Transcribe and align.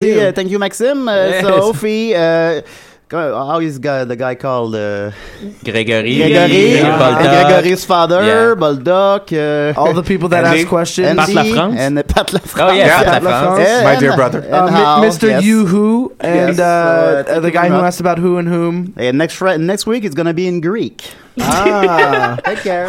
Uh, 0.00 0.30
thank 0.30 0.48
you, 0.48 0.60
Maxim. 0.60 1.08
Uh, 1.08 1.12
Yes. 1.26 1.42
Sophie, 1.44 2.14
uh, 2.14 2.62
how 3.10 3.58
is 3.58 3.80
guy, 3.80 4.04
the 4.04 4.14
guy 4.14 4.36
called? 4.36 4.76
Uh, 4.76 5.10
Gregory. 5.64 6.14
Gregory. 6.18 6.78
uh, 6.78 6.86
Uh, 6.86 7.18
Gregory's 7.50 7.84
father, 7.84 8.22
Yeah. 8.22 8.54
Baldock. 8.54 9.32
Uh, 9.32 9.72
All 9.76 9.92
the 9.94 10.04
people 10.04 10.28
that 10.28 10.44
Andy, 10.44 10.60
ask 10.60 10.68
questions. 10.68 11.08
Andy, 11.18 11.34
Pat 11.34 11.46
Lafrance. 11.46 11.76
And 11.78 11.98
uh, 11.98 12.02
Pat 12.04 12.28
Lafrance. 12.28 12.70
Oh, 12.70 12.72
yeah, 12.74 13.02
Pat 13.02 13.06
Pat 13.06 13.22
Lafrance. 13.24 13.58
LaFrance. 13.58 13.82
My 13.84 13.96
dear 13.98 14.14
brother. 14.14 14.38
and 14.38 14.54
Uh, 14.54 15.00
Mr. 15.02 15.28
yes. 15.30 15.42
You 15.42 15.66
Who 15.66 16.12
and 16.20 16.56
Yes, 16.56 16.60
uh, 16.60 17.24
uh, 17.26 17.40
the 17.40 17.50
guy 17.50 17.66
who 17.68 17.74
asked 17.82 17.98
about 17.98 18.18
who 18.20 18.38
and 18.38 18.46
whom. 18.46 18.94
And 18.96 19.18
next 19.18 19.42
next 19.42 19.84
week 19.84 20.04
it's 20.04 20.14
gonna 20.14 20.32
be 20.32 20.46
in 20.46 20.60
Greek. 20.60 21.02
Ah. 21.40 22.38
Take 22.44 22.62
care. 22.62 22.86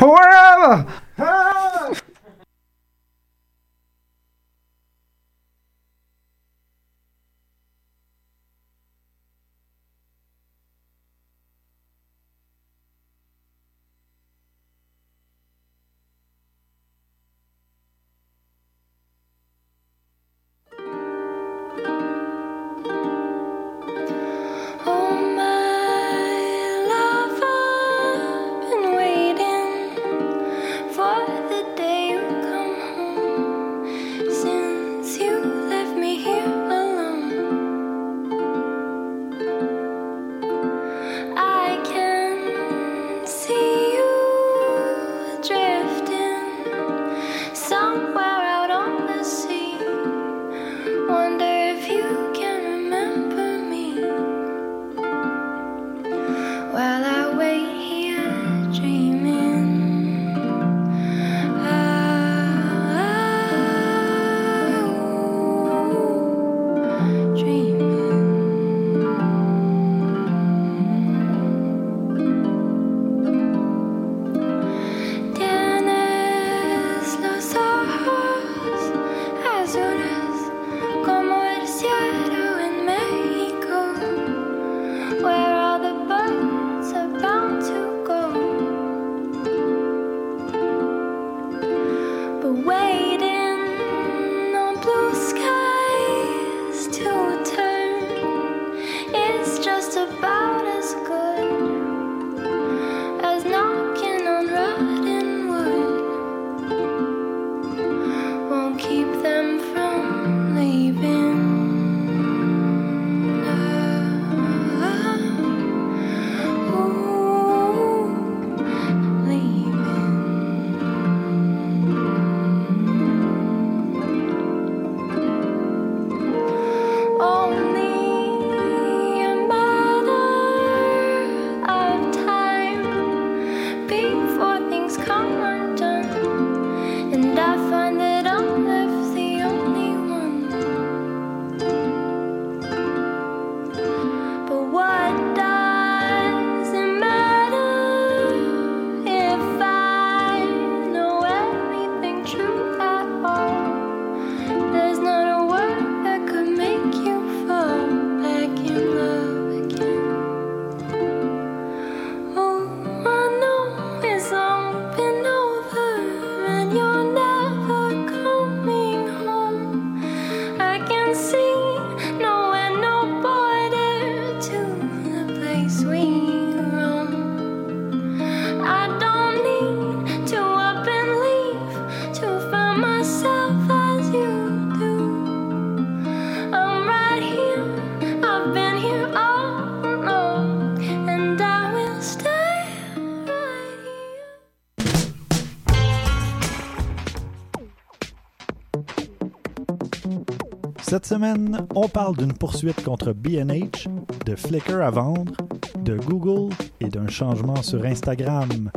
Semaine, 201.09 201.65
on 201.73 201.87
parle 201.87 202.15
d'une 202.15 202.33
poursuite 202.33 202.83
contre 202.83 203.13
B&H, 203.13 203.87
de 204.27 204.35
Flickr 204.35 204.79
à 204.79 204.91
vendre, 204.91 205.33
de 205.79 205.95
Google 205.97 206.53
et 206.81 206.87
d'un 206.87 207.07
changement 207.07 207.63
sur 207.63 207.83
Instagram. 207.83 208.69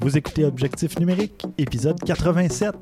Vous 0.00 0.16
écoutez 0.16 0.44
Objectif 0.44 1.00
numérique, 1.00 1.44
épisode 1.58 1.98
87. 2.04 2.76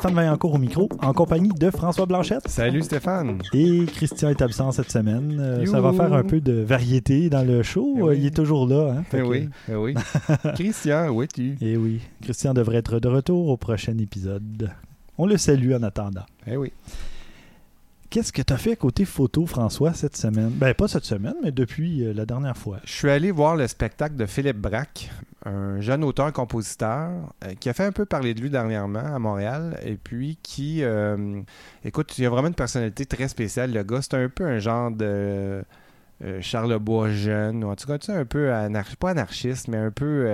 Stéphane 0.00 0.16
Vaillancourt 0.16 0.54
au 0.54 0.58
micro, 0.58 0.88
en 1.02 1.12
compagnie 1.12 1.50
de 1.50 1.70
François 1.70 2.06
Blanchette. 2.06 2.48
Salut 2.48 2.80
Stéphane. 2.80 3.42
Et 3.52 3.84
Christian 3.84 4.30
est 4.30 4.40
absent 4.40 4.72
cette 4.72 4.90
semaine. 4.90 5.36
Euh, 5.38 5.66
ça 5.66 5.82
va 5.82 5.92
faire 5.92 6.14
un 6.14 6.22
peu 6.22 6.40
de 6.40 6.54
variété 6.62 7.28
dans 7.28 7.46
le 7.46 7.62
show. 7.62 7.96
Eh 7.98 8.02
oui. 8.02 8.16
Il 8.20 8.24
est 8.26 8.34
toujours 8.34 8.66
là. 8.66 8.94
Hein? 8.96 9.04
Eh 9.12 9.16
que- 9.18 9.22
oui, 9.22 9.48
eh 9.70 9.74
oui. 9.74 9.92
Christian, 10.54 11.10
où 11.10 11.22
es-tu? 11.22 11.58
Eh 11.60 11.76
oui. 11.76 12.00
Christian 12.22 12.54
devrait 12.54 12.78
être 12.78 12.98
de 12.98 13.08
retour 13.08 13.48
au 13.48 13.58
prochain 13.58 13.98
épisode. 13.98 14.70
On 15.18 15.26
le 15.26 15.36
salue 15.36 15.74
en 15.74 15.82
attendant. 15.82 16.24
Eh 16.46 16.56
oui. 16.56 16.72
Qu'est-ce 18.08 18.32
que 18.32 18.40
tu 18.40 18.54
as 18.54 18.56
fait 18.56 18.76
côté 18.76 19.04
photo, 19.04 19.44
François, 19.44 19.92
cette 19.92 20.16
semaine? 20.16 20.48
Ben, 20.54 20.72
pas 20.72 20.88
cette 20.88 21.04
semaine, 21.04 21.34
mais 21.44 21.52
depuis 21.52 22.04
euh, 22.06 22.14
la 22.14 22.24
dernière 22.24 22.56
fois. 22.56 22.78
Je 22.86 22.92
suis 22.92 23.10
allé 23.10 23.30
voir 23.32 23.54
le 23.54 23.68
spectacle 23.68 24.16
de 24.16 24.24
Philippe 24.24 24.56
Braque, 24.56 25.10
un 25.46 25.80
jeune 25.80 26.04
auteur-compositeur 26.04 27.10
euh, 27.44 27.54
qui 27.58 27.68
a 27.68 27.72
fait 27.72 27.84
un 27.84 27.92
peu 27.92 28.04
parler 28.04 28.34
de 28.34 28.40
lui 28.40 28.50
dernièrement 28.50 28.98
à 28.98 29.18
Montréal 29.18 29.78
et 29.82 29.96
puis 29.96 30.38
qui, 30.42 30.82
euh, 30.82 31.40
écoute, 31.84 32.16
il 32.18 32.26
a 32.26 32.30
vraiment 32.30 32.48
une 32.48 32.54
personnalité 32.54 33.06
très 33.06 33.28
spéciale, 33.28 33.72
le 33.72 33.82
gars. 33.82 34.02
C'est 34.02 34.14
un 34.14 34.28
peu 34.28 34.44
un 34.44 34.58
genre 34.58 34.90
de 34.90 35.64
euh, 36.22 36.40
Charlebois 36.42 37.10
jeune, 37.10 37.64
ou 37.64 37.68
en 37.70 37.76
tout 37.76 37.86
cas, 37.86 37.98
tu 37.98 38.06
sais, 38.06 38.12
un 38.12 38.26
peu 38.26 38.52
anar- 38.52 38.96
pas 38.98 39.10
anarchiste, 39.10 39.68
mais 39.68 39.78
un 39.78 39.90
peu. 39.90 40.26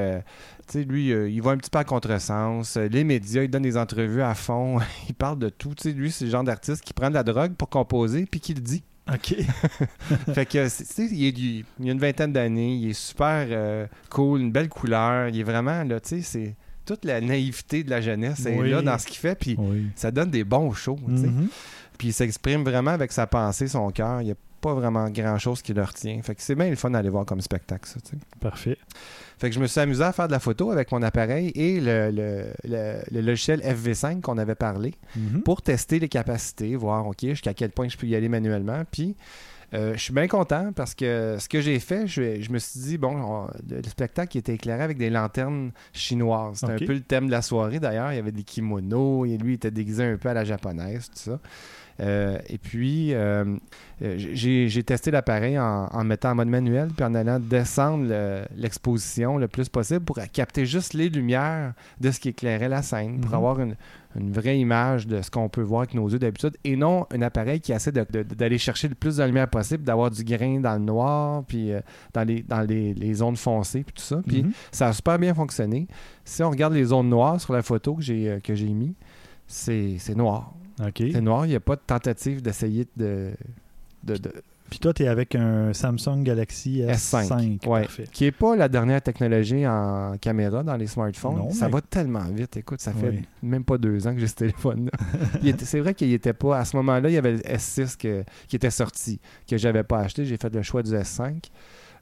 tu 0.66 0.72
sais, 0.80 0.84
lui, 0.84 1.10
il 1.10 1.40
va 1.40 1.52
un 1.52 1.56
petit 1.56 1.70
peu 1.70 1.78
à 1.78 1.84
contresens. 1.84 2.76
Les 2.76 3.04
médias, 3.04 3.42
il 3.44 3.50
donne 3.50 3.62
des 3.62 3.76
entrevues 3.76 4.22
à 4.22 4.34
fond. 4.34 4.78
il 5.08 5.14
parle 5.14 5.38
de 5.38 5.48
tout. 5.48 5.74
Tu 5.76 5.90
sais, 5.90 5.92
lui, 5.94 6.10
c'est 6.10 6.24
le 6.24 6.30
genre 6.32 6.42
d'artiste 6.44 6.82
qui 6.82 6.92
prend 6.92 7.08
de 7.10 7.14
la 7.14 7.22
drogue 7.22 7.54
pour 7.54 7.68
composer, 7.68 8.26
puis 8.26 8.40
qui 8.40 8.54
le 8.54 8.60
dit. 8.60 8.82
OK. 9.12 9.36
fait 10.34 10.46
que, 10.46 10.64
tu 10.64 10.84
sais, 10.84 11.06
il, 11.06 11.38
il 11.80 11.88
a 11.88 11.92
une 11.92 11.98
vingtaine 11.98 12.32
d'années, 12.32 12.74
il 12.74 12.90
est 12.90 12.92
super 12.92 13.46
euh, 13.50 13.86
cool, 14.10 14.40
une 14.40 14.50
belle 14.52 14.68
couleur. 14.68 15.28
Il 15.28 15.38
est 15.38 15.44
vraiment, 15.44 15.84
là, 15.84 16.00
tu 16.00 16.08
sais, 16.08 16.22
c'est. 16.22 16.56
Toute 16.84 17.04
la 17.04 17.20
naïveté 17.20 17.82
de 17.82 17.90
la 17.90 18.00
jeunesse 18.00 18.46
est 18.46 18.62
là 18.62 18.80
dans 18.80 18.96
ce 18.96 19.06
qu'il 19.08 19.16
fait, 19.16 19.34
puis 19.34 19.56
Oui. 19.58 19.86
ça 19.96 20.12
donne 20.12 20.30
des 20.30 20.44
bons 20.44 20.72
shows. 20.72 20.98
tu 21.08 21.16
sais. 21.16 21.26
Mhm. 21.26 21.48
Puis 21.98 22.08
il 22.08 22.12
s'exprime 22.12 22.62
vraiment 22.62 22.92
avec 22.92 23.10
sa 23.10 23.26
pensée, 23.26 23.66
son 23.66 23.90
cœur. 23.90 24.20
Il 24.20 24.26
n'y 24.26 24.30
a 24.30 24.36
pas 24.66 24.74
vraiment 24.74 25.08
grand-chose 25.10 25.62
qui 25.62 25.72
le 25.74 25.82
retient. 25.82 26.20
Fait 26.22 26.34
que 26.34 26.42
c'est 26.42 26.54
bien 26.54 26.68
le 26.70 26.76
fun 26.76 26.90
d'aller 26.90 27.08
voir 27.08 27.24
comme 27.24 27.40
spectacle, 27.40 27.88
ça. 27.88 27.98
Parfait. 28.40 28.76
Fait 29.38 29.48
que 29.50 29.54
je 29.54 29.60
me 29.60 29.66
suis 29.66 29.80
amusé 29.80 30.02
à 30.02 30.12
faire 30.12 30.26
de 30.26 30.32
la 30.32 30.40
photo 30.40 30.70
avec 30.70 30.90
mon 30.92 31.02
appareil 31.02 31.52
et 31.54 31.80
le, 31.80 32.10
le- 32.10 32.46
le- 32.64 33.00
le 33.10 33.20
logiciel 33.20 33.60
FV5 33.60 34.20
qu'on 34.22 34.38
avait 34.38 34.54
parlé 34.54 34.94
Mhm. 35.14 35.42
pour 35.42 35.62
tester 35.62 35.98
les 35.98 36.08
capacités, 36.08 36.74
voir, 36.74 37.06
OK, 37.06 37.20
jusqu'à 37.20 37.54
quel 37.54 37.70
point 37.70 37.88
je 37.88 37.96
peux 37.96 38.06
y 38.06 38.16
aller 38.16 38.28
manuellement. 38.28 38.82
Puis 38.90 39.14
euh, 39.76 39.92
je 39.94 39.98
suis 40.00 40.12
bien 40.14 40.26
content 40.26 40.72
parce 40.74 40.94
que 40.94 41.36
ce 41.38 41.48
que 41.48 41.60
j'ai 41.60 41.78
fait, 41.78 42.06
je, 42.06 42.40
je 42.40 42.50
me 42.50 42.58
suis 42.58 42.80
dit, 42.80 42.98
bon, 42.98 43.16
on- 43.16 43.46
le, 43.68 43.76
le 43.76 43.88
spectacle 43.88 44.36
était 44.38 44.54
éclairé 44.54 44.82
avec 44.82 44.96
des 44.98 45.10
lanternes 45.10 45.70
chinoises. 45.92 46.58
C'était 46.60 46.72
un 46.72 46.86
peu 46.86 46.94
le 46.94 47.00
thème 47.02 47.26
de 47.26 47.30
la 47.32 47.42
soirée 47.42 47.78
d'ailleurs. 47.80 48.12
Il 48.12 48.16
y 48.16 48.18
avait 48.18 48.32
des 48.32 48.42
kimonos 48.44 49.26
et 49.26 49.36
lui 49.38 49.52
il 49.52 49.54
était 49.56 49.70
déguisé 49.70 50.04
un 50.04 50.16
peu 50.16 50.28
à 50.28 50.34
la 50.34 50.44
japonaise, 50.44 51.08
tout 51.10 51.18
ça. 51.30 51.38
Euh, 51.98 52.38
et 52.48 52.58
puis, 52.58 53.14
euh, 53.14 53.56
j'ai 54.00 54.82
testé 54.84 55.10
l'appareil 55.10 55.58
en, 55.58 55.86
en 55.90 56.04
mettant 56.04 56.32
en 56.32 56.34
mode 56.34 56.48
manuel, 56.48 56.88
puis 56.94 57.04
en 57.06 57.14
allant 57.14 57.38
descendre 57.40 58.04
le- 58.08 58.42
l'exposition 58.54 59.38
le, 59.38 59.48
plus 59.48 59.68
possible 59.70 60.04
pour 60.04 60.18
capter 60.32 60.66
juste 60.66 60.92
les 60.92 61.08
lumières 61.08 61.72
de 62.00 62.10
ce 62.10 62.20
qui 62.20 62.28
éclairait 62.28 62.68
la 62.68 62.82
scène, 62.82 63.20
pour 63.20 63.30
Mhm. 63.30 63.36
avoir 63.36 63.60
une, 63.60 63.76
une 64.18 64.32
vraie 64.32 64.58
image 64.58 65.06
de 65.06 65.20
ce 65.22 65.30
qu'on 65.30 65.48
peut 65.48 65.62
voir 65.62 65.82
avec 65.82 65.94
nos 65.94 66.08
yeux 66.08 66.18
d'habitude, 66.18 66.56
et 66.64 66.76
non 66.76 67.06
un 67.12 67.22
appareil 67.22 67.60
qui 67.60 67.72
essaie 67.72 67.92
d'aller 67.92 68.58
chercher 68.58 68.88
le 68.88 68.94
plus 68.94 69.16
de 69.16 69.24
lumière 69.24 69.48
possible, 69.48 69.82
d'avoir 69.84 70.10
du 70.10 70.24
grain 70.24 70.60
dans 70.60 70.74
le 70.74 70.78
noir, 70.84 71.44
puis 71.46 71.72
euh, 71.72 71.80
dans, 72.14 72.24
les, 72.24 72.42
dans 72.42 72.62
les, 72.62 72.94
les 72.94 73.14
zones 73.14 73.36
foncées, 73.36 73.82
puis 73.84 73.92
tout 73.94 74.02
ça. 74.02 74.20
Puis 74.26 74.42
Mhm. 74.42 74.52
ça 74.72 74.88
a 74.88 74.92
super 74.92 75.18
bien 75.18 75.34
fonctionné. 75.34 75.86
Si 76.24 76.42
on 76.42 76.50
regarde 76.50 76.72
les 76.74 76.84
zones 76.84 77.08
noires 77.08 77.40
sur 77.40 77.52
la 77.52 77.62
photo 77.62 77.94
que 77.94 78.02
j'ai 78.02 78.28
euh, 78.30 78.40
que 78.40 78.54
j'ai 78.54 78.68
mis, 78.68 78.94
c'est 79.46 79.98
noir. 80.16 80.52
C'est 81.12 81.20
noir, 81.20 81.46
il 81.46 81.50
n'y 81.50 81.54
a 81.54 81.60
pas 81.60 81.76
de 81.76 81.80
tentative 81.86 82.42
d'essayer 82.42 82.86
de, 82.96 83.30
de, 84.04 84.16
de- 84.16 84.32
Puis 84.70 84.78
toi, 84.80 84.92
tu 84.92 85.04
es 85.04 85.08
avec 85.08 85.34
un 85.34 85.72
Samsung 85.72 86.22
Galaxy 86.22 86.80
S5. 86.82 87.28
S5. 87.28 87.68
ouais, 87.68 87.82
Parfait. 87.82 88.04
qui 88.10 88.24
n'est 88.24 88.32
pas 88.32 88.56
la 88.56 88.68
dernière 88.68 89.00
technologie 89.00 89.66
en 89.66 90.16
caméra 90.20 90.62
dans 90.62 90.76
les 90.76 90.86
smartphones. 90.86 91.36
Non, 91.36 91.50
ça 91.50 91.66
mais- 91.66 91.72
va 91.72 91.80
tellement 91.82 92.24
vite. 92.24 92.56
Écoute, 92.56 92.80
ça 92.80 92.92
fait 92.92 93.10
Oui. 93.10 93.22
même 93.42 93.64
pas 93.64 93.78
deux 93.78 94.06
ans 94.06 94.12
que 94.14 94.20
j'ai 94.20 94.26
ce 94.26 94.34
téléphone-là. 94.34 94.90
C'est 95.58 95.80
vrai 95.80 95.94
qu'il 95.94 96.12
était 96.12 96.32
pas. 96.32 96.58
À 96.58 96.64
ce 96.64 96.76
moment-là, 96.76 97.08
il 97.08 97.14
y 97.14 97.18
avait 97.18 97.32
le 97.32 97.38
S6 97.40 97.96
que- 97.96 98.24
qui 98.48 98.56
était 98.56 98.70
sorti, 98.70 99.20
que 99.48 99.56
j'avais 99.56 99.82
pas 99.84 100.00
acheté. 100.00 100.24
J'ai 100.24 100.36
fait 100.36 100.52
le 100.54 100.62
choix 100.62 100.82
du 100.82 100.90
S5 100.92 101.44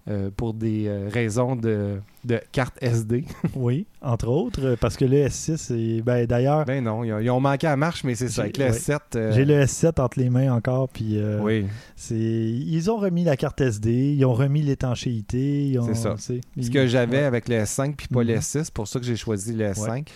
euh, 0.08 0.30
pour 0.36 0.52
des 0.52 0.84
euh, 0.86 1.08
raisons 1.10 1.56
de, 1.56 1.98
de 2.24 2.40
carte 2.52 2.74
SD. 2.82 3.24
Oui, 3.56 3.86
entre 4.02 4.28
autres, 4.28 4.76
parce 4.80 4.96
que 4.98 5.04
le 5.06 5.16
S6, 5.28 5.72
est... 5.74 6.02
ben, 6.02 6.26
d'ailleurs, 6.26 6.64
ben 6.66 6.84
non, 6.84 7.04
ils 7.04 7.30
ont, 7.30 7.40
manqué 7.40 7.66
à 7.66 7.76
marche, 7.76 8.04
mais 8.04 8.14
c'est 8.14 8.28
ça. 8.28 8.34
J'ai- 8.34 8.40
Avec 8.42 8.58
le 8.58 8.64
ouais. 8.66 8.70
S7. 8.72 8.98
euh, 9.16 9.32
j'ai 9.32 9.44
le 9.46 9.62
S7 9.62 10.00
entre 10.02 10.18
les 10.18 10.28
mains 10.28 10.52
encore, 10.52 10.88
puis 10.90 11.18
Oui. 11.40 11.66
c'est... 11.96 12.14
ils 12.18 12.90
ont 12.90 12.96
remis 12.98 13.24
la 13.24 13.36
carte 13.38 13.60
SD, 13.60 14.14
ils 14.18 14.24
ont 14.26 14.34
remis 14.34 14.60
l'étanchéité. 14.62 15.68
ils 15.68 15.78
ont- 15.78 15.86
C'est 15.86 15.94
ça. 15.94 16.16
Ce 16.18 16.34
ils- 16.56 16.70
que 16.70 16.86
j'avais 16.86 17.18
ouais. 17.18 17.22
avec 17.24 17.48
le 17.48 17.56
S5 17.56 17.94
puis 17.96 18.08
pas 18.08 18.22
le 18.22 18.34
Mhm. 18.34 18.40
S6, 18.40 18.70
pour 18.72 18.86
ça 18.88 18.98
que 19.00 19.06
j'ai 19.06 19.16
choisi 19.16 19.54
le 19.54 19.64
S5. 19.70 20.06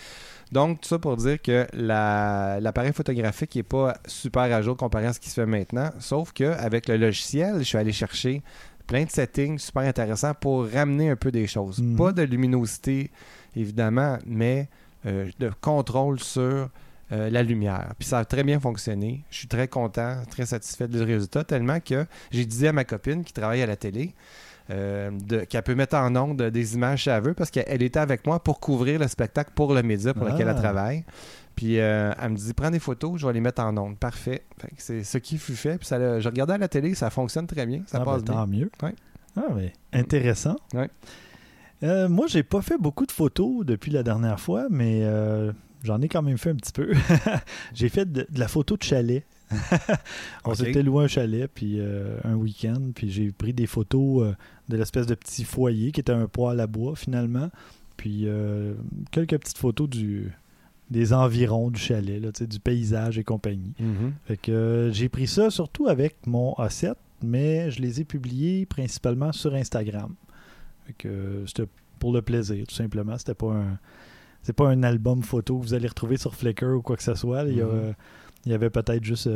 Donc, 0.51 0.81
tout 0.81 0.87
ça 0.87 0.97
pour 0.97 1.15
dire 1.15 1.39
que 1.39 1.67
la- 1.73 2.59
l'appareil 2.59 2.91
photographique 2.91 3.55
n'est 3.55 3.61
pas 3.63 3.95
super 4.07 4.41
à 4.43 4.61
jour 4.63 4.75
comparé 4.75 5.05
à 5.05 5.13
ce 5.13 5.19
qui 5.19 5.29
se 5.29 5.35
fait 5.35 5.45
maintenant. 5.45 5.91
Sauf 5.99 6.31
qu'avec 6.33 6.87
le 6.87 6.97
logiciel, 6.97 7.57
je 7.59 7.63
suis 7.63 7.77
allé 7.77 7.91
chercher 7.91 8.41
plein 8.89 9.05
de 9.05 9.09
settings 9.09 9.57
super 9.59 9.83
intéressants 9.83 10.33
pour 10.33 10.67
ramener 10.69 11.09
un 11.11 11.15
peu 11.15 11.31
des 11.31 11.47
choses. 11.47 11.79
Mhm. 11.81 11.95
Pas 11.95 12.11
de 12.11 12.23
luminosité, 12.23 13.11
évidemment, 13.55 14.17
mais 14.25 14.67
euh, 15.05 15.29
de 15.39 15.51
contrôle 15.61 16.19
sur 16.19 16.69
euh, 17.11 17.29
la 17.29 17.41
lumière. 17.43 17.93
Puis 17.97 18.07
ça 18.07 18.19
a 18.19 18.25
très 18.25 18.43
bien 18.43 18.59
fonctionné. 18.59 19.23
Je 19.31 19.37
suis 19.37 19.47
très 19.47 19.67
content, 19.67 20.23
très 20.29 20.45
satisfait 20.45 20.87
du 20.87 21.01
résultat, 21.01 21.43
tellement 21.43 21.79
que 21.79 22.05
j'ai 22.31 22.45
dit 22.45 22.67
à 22.67 22.73
ma 22.73 22.83
copine 22.83 23.23
qui 23.23 23.31
travaille 23.31 23.61
à 23.61 23.65
la 23.67 23.75
télé 23.75 24.13
euh, 24.71 25.09
qu'elle 25.49 25.63
peut 25.63 25.73
mettre 25.75 25.95
en 25.95 26.15
onde 26.15 26.41
des 26.43 26.75
images 26.75 27.03
si 27.03 27.09
elle 27.09 27.23
veut 27.23 27.33
parce 27.33 27.49
qu'elle 27.49 27.81
était 27.81 27.99
avec 27.99 28.27
moi 28.27 28.43
pour 28.43 28.59
couvrir 28.59 28.99
le 28.99 29.07
spectacle 29.07 29.51
pour 29.55 29.73
le 29.73 29.81
média 29.81 30.13
pour 30.13 30.25
lequel 30.25 30.47
Ah. 30.47 30.51
elle 30.51 30.61
travaille. 30.61 31.03
Puis 31.59 31.77
euh, 31.77 32.13
elle 32.17 32.29
me 32.31 32.37
dit 32.37 32.53
prends 32.53 32.71
des 32.71 32.79
photos, 32.79 33.19
je 33.19 33.27
vais 33.27 33.33
les 33.33 33.41
mettre 33.41 33.61
en 33.61 33.75
onde. 33.75 33.97
Parfait. 33.97 34.43
C'est 34.77 35.03
ce 35.03 35.17
qui 35.17 35.37
fut 35.37 35.57
fait. 35.57 35.77
Puis 35.77 35.87
ça, 35.87 36.21
je 36.21 36.29
regardais 36.29 36.53
à 36.53 36.57
la 36.57 36.69
télé, 36.69 36.95
ça 36.95 37.09
fonctionne 37.09 37.47
très 37.47 37.65
bien, 37.65 37.81
ça 37.85 37.97
Ah, 38.01 38.05
passe 38.05 38.23
ben, 38.23 38.31
bien. 38.31 38.41
tant 38.41 38.47
mieux. 38.47 38.71
Ouais. 38.81 38.95
Ah, 39.35 39.47
mais 39.53 39.73
intéressant. 39.91 40.55
Ouais. 40.73 40.89
Euh, 41.83 42.07
moi, 42.07 42.27
j'ai 42.27 42.43
pas 42.43 42.61
fait 42.61 42.77
beaucoup 42.79 43.05
de 43.05 43.11
photos 43.11 43.65
depuis 43.65 43.91
la 43.91 44.03
dernière 44.03 44.39
fois, 44.39 44.67
mais 44.69 45.01
euh, 45.03 45.51
j'en 45.83 46.01
ai 46.01 46.07
quand 46.07 46.21
même 46.21 46.37
fait 46.37 46.51
un 46.51 46.55
petit 46.55 46.71
peu. 46.71 46.93
j'ai 47.73 47.89
fait 47.89 48.09
de, 48.09 48.25
de 48.29 48.39
la 48.39 48.47
photo 48.47 48.77
de 48.77 48.83
chalet. 48.83 49.25
On 50.45 50.53
s'était 50.53 50.81
loué 50.81 51.03
un 51.03 51.07
chalet 51.09 51.51
puis 51.53 51.81
euh, 51.81 52.19
un 52.23 52.35
week-end, 52.35 52.91
puis 52.95 53.11
j'ai 53.11 53.33
pris 53.33 53.51
des 53.51 53.67
photos 53.67 54.33
de 54.69 54.77
l'espèce 54.77 55.07
de 55.07 55.15
petit 55.15 55.43
foyer 55.43 55.91
qui 55.91 55.99
était 55.99 56.13
un 56.13 56.27
poêle 56.27 56.61
à 56.61 56.67
bois 56.67 56.95
finalement, 56.95 57.49
puis 57.97 58.29
quelques 59.11 59.37
petites 59.37 59.57
photos 59.57 59.89
du 59.89 60.31
des 60.89 61.13
environs 61.13 61.69
du 61.69 61.79
chalet, 61.79 62.21
là, 62.21 62.31
du 62.31 62.59
paysage 62.59 63.17
et 63.19 63.23
compagnie. 63.23 63.73
Mhm. 63.79 64.13
Fait 64.25 64.37
que 64.37 64.51
euh, 64.51 64.91
j'ai 64.91 65.09
pris 65.09 65.27
ça 65.27 65.49
surtout 65.49 65.87
avec 65.87 66.15
mon 66.25 66.53
A7, 66.53 66.95
mais 67.23 67.69
je 67.71 67.81
les 67.81 68.01
ai 68.01 68.05
publiés 68.05 68.65
principalement 68.65 69.31
sur 69.31 69.53
Instagram. 69.53 70.15
Fait 70.85 70.93
que 70.93 71.07
euh, 71.07 71.45
c'était 71.45 71.67
pour 71.99 72.13
le 72.13 72.21
plaisir, 72.21 72.65
tout 72.67 72.75
simplement. 72.75 73.17
C'était 73.17 73.33
pas 73.35 73.53
un. 73.53 73.77
C'est 74.41 74.53
pas 74.53 74.69
un 74.69 74.83
album 74.83 75.21
photo 75.21 75.59
que 75.59 75.63
vous 75.65 75.73
allez 75.73 75.87
retrouver 75.89 76.15
sur 76.15 76.33
Flickr 76.33 76.67
ou 76.77 76.81
quoi 76.81 76.95
que 76.95 77.03
ce 77.03 77.13
soit. 77.13 77.43
Il 77.43 77.57
y, 77.57 77.61
a, 77.61 77.65
Mhm. 77.65 77.71
euh, 77.73 77.91
il 78.45 78.51
y 78.53 78.55
avait 78.55 78.69
peut-être 78.69 79.03
juste 79.03 79.29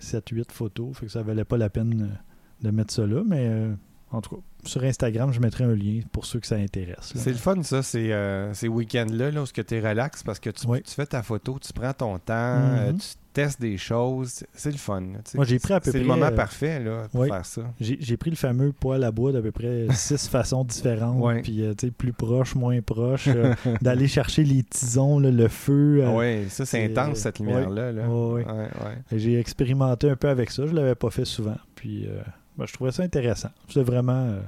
7-8 0.00 0.50
photos. 0.52 0.96
Fait 0.96 1.06
que 1.06 1.12
ça 1.12 1.22
valait 1.22 1.44
pas 1.44 1.58
la 1.58 1.68
peine 1.68 2.16
de 2.62 2.70
mettre 2.70 2.94
ça 2.94 3.06
là. 3.06 3.22
Mais 3.26 3.46
euh, 3.46 3.74
en 4.10 4.20
tout 4.20 4.36
cas, 4.36 4.42
sur 4.64 4.82
Instagram, 4.84 5.32
je 5.32 5.40
mettrai 5.40 5.64
un 5.64 5.74
lien 5.74 6.00
pour 6.12 6.24
ceux 6.26 6.40
que 6.40 6.46
ça 6.46 6.56
intéresse. 6.56 7.12
C'est 7.14 7.30
le 7.30 7.36
fun, 7.36 7.62
ça, 7.62 7.82
ces, 7.82 8.10
euh, 8.12 8.52
ces 8.54 8.66
week-ends-là, 8.68 9.30
là, 9.30 9.42
où 9.42 9.46
tu 9.46 9.60
es 9.74 9.80
relax 9.80 10.22
parce 10.22 10.38
que 10.40 10.50
tu, 10.50 10.66
Oui. 10.66 10.82
tu 10.82 10.92
fais 10.92 11.06
ta 11.06 11.22
photo, 11.22 11.58
tu 11.60 11.72
prends 11.72 11.92
ton 11.92 12.18
temps, 12.18 12.58
Mhm. 12.58 12.74
euh, 12.78 12.92
tu 12.94 13.06
testes 13.32 13.60
des 13.60 13.76
choses. 13.78 14.42
C'est 14.52 14.72
le 14.72 14.78
fun. 14.78 15.00
là. 15.00 15.18
Moi, 15.34 15.44
j'ai 15.44 15.58
pris 15.60 15.74
à 15.74 15.80
peu 15.80 15.92
C'est 15.92 16.00
le 16.00 16.04
moment 16.06 16.26
euh, 16.26 16.30
parfait 16.32 16.80
là, 16.80 17.06
pour 17.12 17.20
oui. 17.20 17.28
faire 17.28 17.46
ça. 17.46 17.62
J'ai 17.80 18.16
pris 18.16 18.30
le 18.30 18.36
fameux 18.36 18.72
poêle 18.72 19.04
à 19.04 19.12
bois 19.12 19.30
d'à 19.30 19.40
peu 19.40 19.52
près 19.52 19.86
six 19.92 20.26
façons 20.28 20.64
différentes, 20.64 21.22
Ouais. 21.22 21.40
puis 21.42 21.62
euh, 21.62 21.74
tu 21.74 21.86
sais, 21.86 21.92
plus 21.92 22.12
proche, 22.12 22.54
moins 22.56 22.80
proche, 22.80 23.28
d'aller 23.82 24.08
chercher 24.08 24.42
les 24.42 24.64
tisons, 24.64 25.18
là, 25.20 25.30
le 25.30 25.48
feu. 25.48 26.02
oui, 26.16 26.48
ça, 26.48 26.66
c'est 26.66 26.84
intense, 26.84 27.18
cette 27.18 27.38
lumière-là. 27.38 27.92
là. 27.92 28.08
Ouais, 28.08 28.44
ouais. 28.44 29.18
J'ai 29.18 29.38
expérimenté 29.38 30.10
un 30.10 30.16
peu 30.16 30.28
avec 30.28 30.50
ça, 30.50 30.66
je 30.66 30.72
l'avais 30.74 30.94
pas 30.96 31.10
fait 31.10 31.24
souvent, 31.26 31.56
puis 31.76 32.06
euh, 32.08 32.20
ben, 32.58 32.66
je 32.66 32.72
trouvais 32.74 32.92
ça 32.92 33.02
intéressant. 33.02 33.48
C'était 33.68 33.82
vraiment 33.82 34.12
euh, 34.26 34.40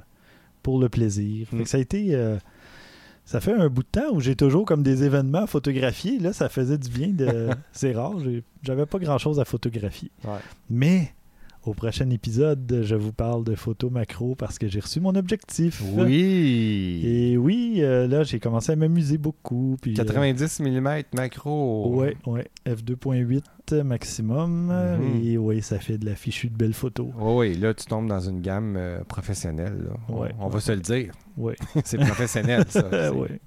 pour 0.61 0.79
le 0.79 0.89
plaisir. 0.89 1.47
Fait 1.47 1.55
Mm. 1.57 1.63
que 1.63 1.69
ça 1.69 1.77
a 1.77 1.79
été... 1.79 2.13
euh, 2.15 2.37
ça 3.25 3.39
fait 3.39 3.53
un 3.53 3.69
bout 3.69 3.83
de 3.83 3.87
temps 3.87 4.11
où 4.11 4.19
j'ai 4.19 4.35
toujours 4.35 4.65
comme 4.65 4.83
des 4.83 5.03
événements 5.03 5.47
photographiés. 5.47 6.19
Là, 6.19 6.33
ça 6.33 6.49
faisait 6.49 6.77
du 6.77 6.89
bien. 6.89 7.07
de 7.09 7.49
C'est 7.71 7.93
rare. 7.93 8.13
J'avais 8.63 8.85
pas 8.85 8.99
grand-chose 8.99 9.39
à 9.39 9.45
photographier. 9.45 10.11
Ouais. 10.23 10.39
Mais 10.69 11.13
au 11.63 11.73
prochain 11.75 12.09
épisode, 12.09 12.81
je 12.83 12.95
vous 12.95 13.13
parle 13.13 13.43
de 13.43 13.53
photos 13.53 13.91
macro 13.91 14.33
parce 14.33 14.57
que 14.57 14.67
j'ai 14.67 14.79
reçu 14.79 14.99
mon 14.99 15.13
objectif. 15.15 15.81
Oui! 15.93 17.01
Et 17.03 17.37
oui, 17.37 17.75
euh, 17.79 18.07
là, 18.07 18.23
j'ai 18.23 18.39
commencé 18.39 18.71
à 18.71 18.75
m'amuser 18.75 19.19
beaucoup. 19.19 19.77
Puis, 19.79 19.91
euh, 19.91 19.95
90 20.03 20.59
mm 20.61 21.03
macro. 21.13 21.95
ouais, 21.95 22.17
ouais. 22.25 22.47
F2.8 22.65 23.83
maximum. 23.83 24.67
Mhm. 24.71 25.21
Et 25.23 25.37
oui, 25.37 25.61
ça 25.61 25.77
fait 25.77 25.97
de 25.99 26.05
la 26.05 26.15
fichue 26.15 26.49
de 26.49 26.57
belles 26.57 26.73
photos. 26.73 27.07
Oui, 27.15 27.33
oui, 27.49 27.57
là, 27.57 27.73
tu 27.75 27.85
tombes 27.85 28.07
dans 28.07 28.19
une 28.19 28.41
gamme 28.41 28.75
euh, 28.75 29.03
professionnelle. 29.03 29.77
là. 29.85 29.93
On- 30.09 30.21
Ouais. 30.21 30.31
on, 30.39 30.47
va 30.49 30.59
se 30.59 30.71
le 30.71 30.79
dire. 30.81 31.13
Ouais. 31.37 31.55
c'est 31.85 31.97
professionnel, 31.97 32.65
ça. 32.69 32.89
Ouais. 33.13 33.39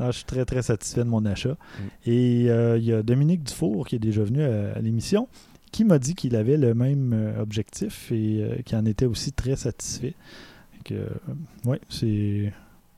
Non, 0.00 0.06
je 0.06 0.16
suis 0.16 0.24
très, 0.24 0.44
très 0.46 0.62
satisfait 0.62 1.04
de 1.04 1.08
mon 1.08 1.24
achat. 1.26 1.50
Mm. 1.50 1.82
Et 2.06 2.40
il 2.46 2.84
y 2.84 2.92
a 2.92 3.02
Dominique 3.02 3.42
Dufour 3.44 3.86
qui 3.86 3.96
est 3.96 4.00
déjà 4.00 4.22
venu 4.22 4.42
à, 4.42 4.72
à 4.72 4.78
l'émission 4.80 5.28
qui 5.72 5.84
m'a 5.84 5.98
dit 5.98 6.14
qu'il 6.14 6.36
avait 6.36 6.56
le 6.56 6.74
même 6.74 7.12
euh, 7.14 7.40
objectif 7.42 8.12
et 8.12 8.42
euh, 8.42 8.62
qu'il 8.62 8.78
en 8.78 8.84
était 8.84 9.06
aussi 9.06 9.32
très 9.32 9.56
satisfait. 9.56 10.14
Fait 10.72 10.82
Que, 10.84 10.94
euh, 10.94 11.08
ouais, 11.64 11.80
c'est. 11.88 12.52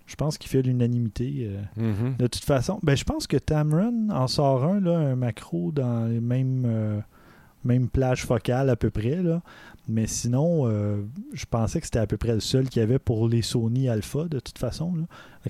Je 0.07 0.17
pense 0.17 0.37
qu'il 0.37 0.51
fait 0.51 0.61
l'unanimité. 0.61 1.49
euh. 1.79 1.83
Mhm. 1.83 2.17
De 2.19 2.27
toute 2.27 2.45
façon, 2.45 2.79
ben, 2.83 2.95
je 2.95 3.05
pense 3.05 3.27
que 3.27 3.39
Tamron 3.39 4.09
en 4.11 4.27
sort 4.27 4.65
un, 4.65 4.79
là, 4.81 4.99
un 4.99 5.17
macro 5.17 5.73
dans 5.73 6.05
les 6.07 6.21
mêmes, 6.21 6.65
euh, 6.67 7.01
même 7.65 7.89
plage 7.89 8.27
focale 8.27 8.69
à 8.69 8.77
peu 8.77 8.91
près. 8.91 9.23
Là. 9.23 9.41
Mais 9.89 10.07
sinon, 10.07 10.67
je 11.33 11.45
pensais 11.47 11.79
que 11.81 11.87
c'était 11.87 11.99
à 11.99 12.07
peu 12.07 12.17
près 12.19 12.33
le 12.35 12.41
seul 12.41 12.69
qu'il 12.69 12.81
y 12.81 12.83
avait 12.83 12.99
pour 12.99 13.29
les 13.29 13.41
Sony 13.43 13.89
Alpha, 13.89 14.25
de 14.25 14.41
toute 14.41 14.59
façon. 14.59 14.95
là. 14.95 15.03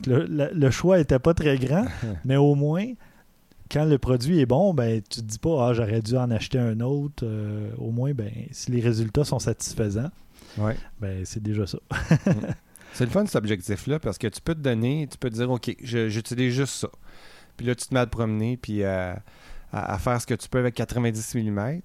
Le, 0.07 0.27
le- 0.27 0.51
le 0.53 0.71
choix 0.71 0.99
était 1.01 1.19
pas 1.21 1.35
très 1.35 1.57
grand, 1.59 1.85
mais 2.25 2.37
au 2.37 2.55
moins, 2.57 2.85
quand 3.75 3.85
le 3.85 3.99
produit 3.99 4.39
est 4.41 4.47
bon, 4.47 4.73
ben 4.73 5.03
tu 5.03 5.21
te 5.21 5.25
dis 5.27 5.39
pas 5.39 5.69
ah 5.69 5.75
j'aurais 5.75 6.01
dû 6.01 6.17
en 6.17 6.31
acheter 6.31 6.59
un 6.59 6.79
autre. 6.81 7.25
Euh, 7.27 7.71
au 7.77 7.91
moins, 7.91 8.13
ben 8.15 8.31
si 8.53 8.71
les 8.71 8.81
résultats 8.81 9.25
sont 9.25 9.39
satisfaisants, 9.41 10.11
Ouais. 10.57 10.77
ben 11.01 11.25
c'est 11.27 11.43
déjà 11.43 11.67
ça. 11.67 11.79
C'est 12.93 13.05
le 13.05 13.11
fun 13.11 13.27
cet 13.27 13.35
objectif-là 13.37 13.99
parce 13.99 14.19
que 14.19 14.29
tu 14.29 14.41
peux 14.41 14.55
te 14.55 14.61
donner, 14.61 15.09
tu 15.11 15.19
peux 15.19 15.29
te 15.29 15.35
dire 15.35 15.51
OK, 15.51 15.75
j'utilise 15.83 16.55
juste 16.55 16.75
ça. 16.75 16.89
Puis 17.57 17.67
là, 17.67 17.75
tu 17.75 17.87
te 17.89 17.93
mets 17.95 17.99
à 18.01 18.07
te 18.07 18.11
promener 18.13 18.57
puis 18.57 18.85
à, 18.85 19.21
à- 19.73 19.95
à 19.95 19.99
faire 19.99 20.21
ce 20.21 20.27
que 20.27 20.35
tu 20.35 20.49
peux 20.49 20.59
avec 20.59 20.75
90 20.75 21.35
mm. 21.35 21.81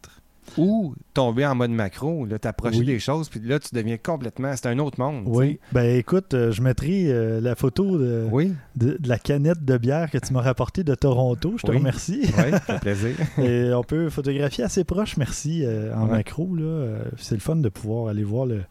Ou 0.57 0.95
tomber 1.13 1.45
en 1.45 1.55
mode 1.55 1.71
macro, 1.71 2.25
là, 2.25 2.39
t'approcher 2.39 2.79
Oui. 2.79 2.85
des 2.85 2.99
choses, 2.99 3.29
puis 3.29 3.39
là, 3.41 3.59
tu 3.59 3.69
deviens 3.73 3.97
complètement. 3.97 4.51
C'est 4.55 4.67
un 4.67 4.79
autre 4.79 4.99
monde. 4.99 5.23
Oui. 5.27 5.59
Ben 5.71 5.95
écoute, 5.97 6.33
euh, 6.33 6.51
je 6.51 6.61
mettrai 6.61 7.05
euh, 7.11 7.39
la 7.41 7.55
photo 7.55 7.97
de, 7.97 8.25
sais. 8.25 8.33
Oui, 8.33 8.53
de, 8.75 8.97
de 8.99 9.07
la 9.09 9.17
canette 9.19 9.63
de 9.63 9.77
bière 9.77 10.09
que 10.11 10.17
tu 10.17 10.33
m'as 10.33 10.41
rapportée 10.41 10.83
de 10.83 10.95
Toronto. 10.95 11.53
Je 11.57 11.63
te 11.65 11.71
Oui. 11.71 11.77
remercie. 11.77 12.21
oui, 12.37 12.51
ça 12.51 12.59
fait 12.59 12.79
plaisir. 12.79 13.15
Et 13.37 13.73
on 13.73 13.83
peut 13.83 14.09
photographier 14.09 14.63
assez 14.63 14.83
proche, 14.83 15.17
merci, 15.17 15.63
euh, 15.65 15.93
en 15.95 16.05
Ouais. 16.05 16.11
macro. 16.17 16.55
là. 16.55 16.99
C'est 17.17 17.35
le 17.35 17.41
fun 17.41 17.55
de 17.57 17.69
pouvoir 17.69 18.07
aller 18.09 18.23
voir 18.23 18.45
le. 18.45 18.61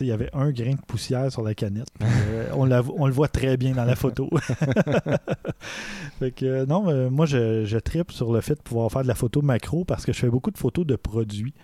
Il 0.00 0.06
y 0.06 0.12
avait 0.12 0.30
un 0.34 0.50
grain 0.50 0.72
de 0.72 0.80
poussière 0.86 1.30
sur 1.32 1.42
la 1.42 1.54
canette. 1.54 1.88
euh, 2.02 2.48
on, 2.54 2.64
la- 2.64 2.82
on 2.96 3.06
le 3.06 3.12
voit 3.12 3.28
très 3.28 3.56
bien 3.56 3.72
dans 3.74 3.84
la 3.84 3.96
photo. 3.96 4.28
fait 6.18 6.30
que, 6.32 6.44
euh, 6.46 6.66
non, 6.66 6.88
euh, 6.88 7.10
moi, 7.10 7.26
je, 7.26 7.64
je 7.64 7.78
tripe 7.78 8.12
sur 8.12 8.32
le 8.32 8.40
fait 8.40 8.54
de 8.54 8.60
pouvoir 8.62 8.90
faire 8.90 9.02
de 9.02 9.08
la 9.08 9.14
photo 9.14 9.42
macro 9.42 9.84
parce 9.84 10.04
que 10.04 10.12
je 10.12 10.18
fais 10.18 10.30
beaucoup 10.30 10.50
de 10.50 10.58
photos 10.58 10.86
de 10.86 10.96
produits. 10.96 11.54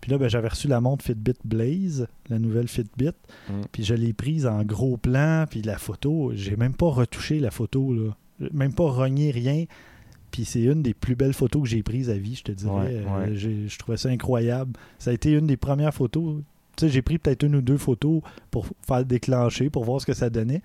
Puis 0.00 0.10
là, 0.10 0.18
ben, 0.18 0.28
j'avais 0.28 0.48
reçu 0.48 0.68
la 0.68 0.80
montre 0.80 1.04
Fitbit 1.04 1.34
Blaze, 1.44 2.06
la 2.28 2.38
nouvelle 2.38 2.68
Fitbit. 2.68 3.10
Mm. 3.48 3.52
Puis 3.72 3.84
je 3.84 3.94
l'ai 3.94 4.12
prise 4.12 4.46
en 4.46 4.62
gros 4.62 4.96
plan. 4.96 5.44
Puis 5.48 5.62
la 5.62 5.78
photo, 5.78 6.32
j'ai 6.34 6.56
même 6.56 6.74
pas 6.74 6.86
retouché 6.90 7.40
la 7.40 7.50
photo. 7.50 7.92
Là. 7.94 8.48
Même 8.52 8.72
pas 8.74 8.84
rogné 8.90 9.30
rien. 9.30 9.64
Puis 10.30 10.44
c'est 10.44 10.62
une 10.62 10.82
des 10.82 10.92
plus 10.92 11.16
belles 11.16 11.32
photos 11.32 11.62
que 11.62 11.68
j'ai 11.68 11.82
prises 11.82 12.10
à 12.10 12.14
vie, 12.18 12.34
je 12.34 12.42
te 12.42 12.52
dirais. 12.52 12.72
Ouais, 13.04 13.04
ouais. 13.28 13.34
j'ai- 13.34 13.68
je 13.68 13.78
trouvais 13.78 13.96
ça 13.96 14.10
incroyable. 14.10 14.72
Ça 14.98 15.10
a 15.10 15.14
été 15.14 15.32
une 15.32 15.46
des 15.46 15.56
premières 15.56 15.94
photos. 15.94 16.42
J'ai 16.84 17.02
pris 17.02 17.18
peut-être 17.18 17.42
une 17.42 17.56
ou 17.56 17.60
deux 17.62 17.78
photos 17.78 18.20
pour 18.50 18.66
faire 18.86 19.04
déclencher, 19.04 19.70
pour 19.70 19.84
voir 19.84 20.00
ce 20.00 20.06
que 20.06 20.14
ça 20.14 20.30
donnait. 20.30 20.62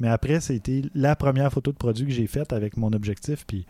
Mais 0.00 0.08
après, 0.08 0.40
c'était 0.40 0.82
la 0.94 1.14
première 1.16 1.52
photo 1.52 1.70
de 1.72 1.76
produit 1.76 2.06
que 2.06 2.12
j'ai 2.12 2.26
faite 2.26 2.52
avec 2.52 2.76
mon 2.76 2.92
objectif. 2.92 3.44
Puis, 3.46 3.66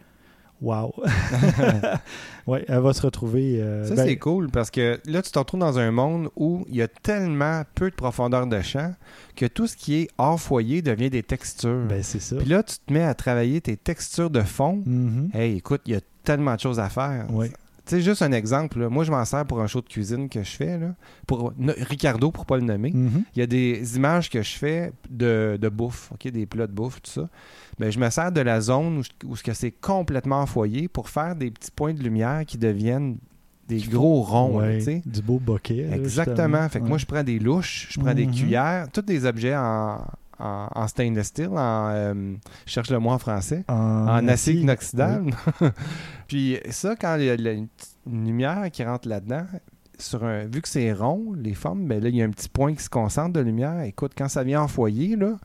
wow! 0.63 0.95
ouais, 2.47 2.65
elle 2.69 2.79
va 2.81 2.93
se 2.93 3.03
retrouver. 3.03 3.61
euh, 3.61 3.85
Ça, 3.87 3.95
ben, 3.97 4.07
c'est 4.07 4.17
cool 4.17 4.49
parce 4.51 4.71
que 4.71 4.99
là, 5.07 5.23
tu 5.23 5.31
te 5.31 5.39
retrouves 5.39 5.61
dans 5.61 5.79
un 5.79 5.91
monde 5.91 6.31
où 6.37 6.65
il 6.69 6.77
y 6.77 6.83
a 6.83 6.89
tellement 6.89 7.63
peu 7.75 7.91
de 7.91 7.95
profondeur 7.95 8.47
de 8.47 8.61
champ 8.63 8.95
que 9.37 9.47
tout 9.47 9.67
ce 9.67 9.77
qui 9.77 9.95
est 9.97 10.09
hors 10.19 10.41
foyer 10.41 10.83
devient 10.83 11.11
des 11.11 11.23
textures. 11.23 11.85
ben, 11.89 12.03
c'est 12.03 12.21
ça. 12.21 12.37
Puis 12.37 12.49
là, 12.49 12.63
tu 12.63 12.77
te 12.87 12.93
mets 12.93 13.03
à 13.05 13.15
travailler 13.15 13.61
tes 13.61 13.77
textures 13.77 14.31
de 14.31 14.41
fond. 14.43 14.83
Mhm. 14.87 15.31
Hey, 15.35 15.57
écoute, 15.57 15.83
il 15.87 15.93
y 15.93 15.97
a 15.97 16.01
tellement 16.25 16.55
de 16.55 16.61
choses 16.61 16.79
à 16.81 16.89
faire. 16.89 17.27
Ouais. 17.31 17.51
Tu 17.93 17.99
sais, 17.99 18.03
juste 18.05 18.23
un 18.23 18.33
exemple, 18.33 18.79
là. 18.81 18.89
moi 18.89 19.05
je 19.05 19.11
m'en 19.11 19.23
sers 19.27 19.45
pour 19.45 19.61
un 19.61 19.67
show 19.67 19.83
de 19.83 19.87
cuisine 19.87 20.31
que 20.31 20.43
je 20.43 20.51
fais, 20.51 20.79
là. 20.79 20.95
pour 21.27 21.53
no- 21.59 21.75
Ricardo, 21.77 22.31
pour 22.31 22.47
pas 22.47 22.57
le 22.57 22.63
nommer. 22.63 22.91
Mhm. 22.91 23.25
Il 23.37 23.41
y 23.41 23.43
a 23.43 23.47
des 23.47 23.97
images 23.97 24.31
que 24.31 24.41
je 24.41 24.57
fais 24.57 24.93
de, 25.11 25.59
de 25.61 25.69
bouffe, 25.69 26.11
ok, 26.13 26.31
des 26.31 26.47
plats 26.47 26.67
de 26.67 26.73
bouffe, 26.73 27.03
tout 27.03 27.11
ça. 27.11 27.29
Ben, 27.79 27.91
je 27.93 27.99
me 27.99 28.09
sers 28.09 28.33
de 28.33 28.41
la 28.41 28.63
zone 28.63 29.03
où, 29.27 29.29
où 29.33 29.37
c'est 29.37 29.71
complètement 29.73 30.41
enfoyé 30.41 30.89
pour 30.89 31.11
faire 31.11 31.37
des 31.37 31.51
petits 31.51 31.71
points 31.71 31.93
de 31.93 32.03
lumière 32.03 32.45
qui 32.47 32.57
deviennent 32.57 33.19
des 33.69 33.77
Qui 33.77 33.89
gros 33.91 34.23
ronds, 34.23 34.57
Ouais, 34.59 35.03
du 35.05 35.21
beau 35.21 35.39
bokeh. 35.39 35.91
Exactement. 35.93 36.67
Fait 36.71 36.79
que 36.79 36.85
Ouais. 36.85 36.89
moi, 36.89 36.99
je 36.99 37.05
prends 37.05 37.23
des 37.23 37.39
louches, 37.39 37.89
je 37.91 38.01
prends 38.01 38.15
des 38.15 38.27
Mhm. 38.27 38.35
cuillères, 38.35 38.87
tous 38.91 39.03
des 39.03 39.27
objets 39.27 39.55
en, 39.57 39.99
en, 40.39 40.69
en 40.75 40.87
stainless 40.89 41.29
steel, 41.29 41.51
en, 41.51 41.91
euh, 41.91 42.35
je 42.67 42.73
cherche 42.73 42.91
le 42.91 42.99
mot 42.99 43.11
en 43.11 43.19
français, 43.19 43.65
en 43.69 44.27
acier 44.29 44.55
inoxydable. 44.55 45.35
Puis 46.29 46.59
ça, 46.71 46.97
quand 46.97 47.17
il 47.17 47.25
y 47.25 47.31
a 47.31 47.53
une 47.53 47.69
lumière 48.07 48.71
qui 48.71 48.85
rentre 48.85 49.09
là-dedans, 49.09 49.47
sur 49.99 50.25
un, 50.25 50.47
vu 50.47 50.61
que 50.61 50.69
c'est 50.69 50.93
rond, 50.93 51.33
les 51.37 51.55
formes, 51.55 51.87
ben 51.87 52.03
là, 52.03 52.09
il 52.09 52.17
y 52.17 52.23
a 52.23 52.25
un 52.25 52.31
petit 52.31 52.49
point 52.49 52.75
qui 52.75 52.83
se 52.83 52.91
concentre 52.91 53.33
de 53.33 53.41
lumière. 53.41 53.81
Écoute, 53.83 54.13
quand 54.17 54.29
ça 54.29 54.43
vient 54.43 54.63
en 54.63 54.69
foyer, 54.69 55.17
là, 55.17 55.37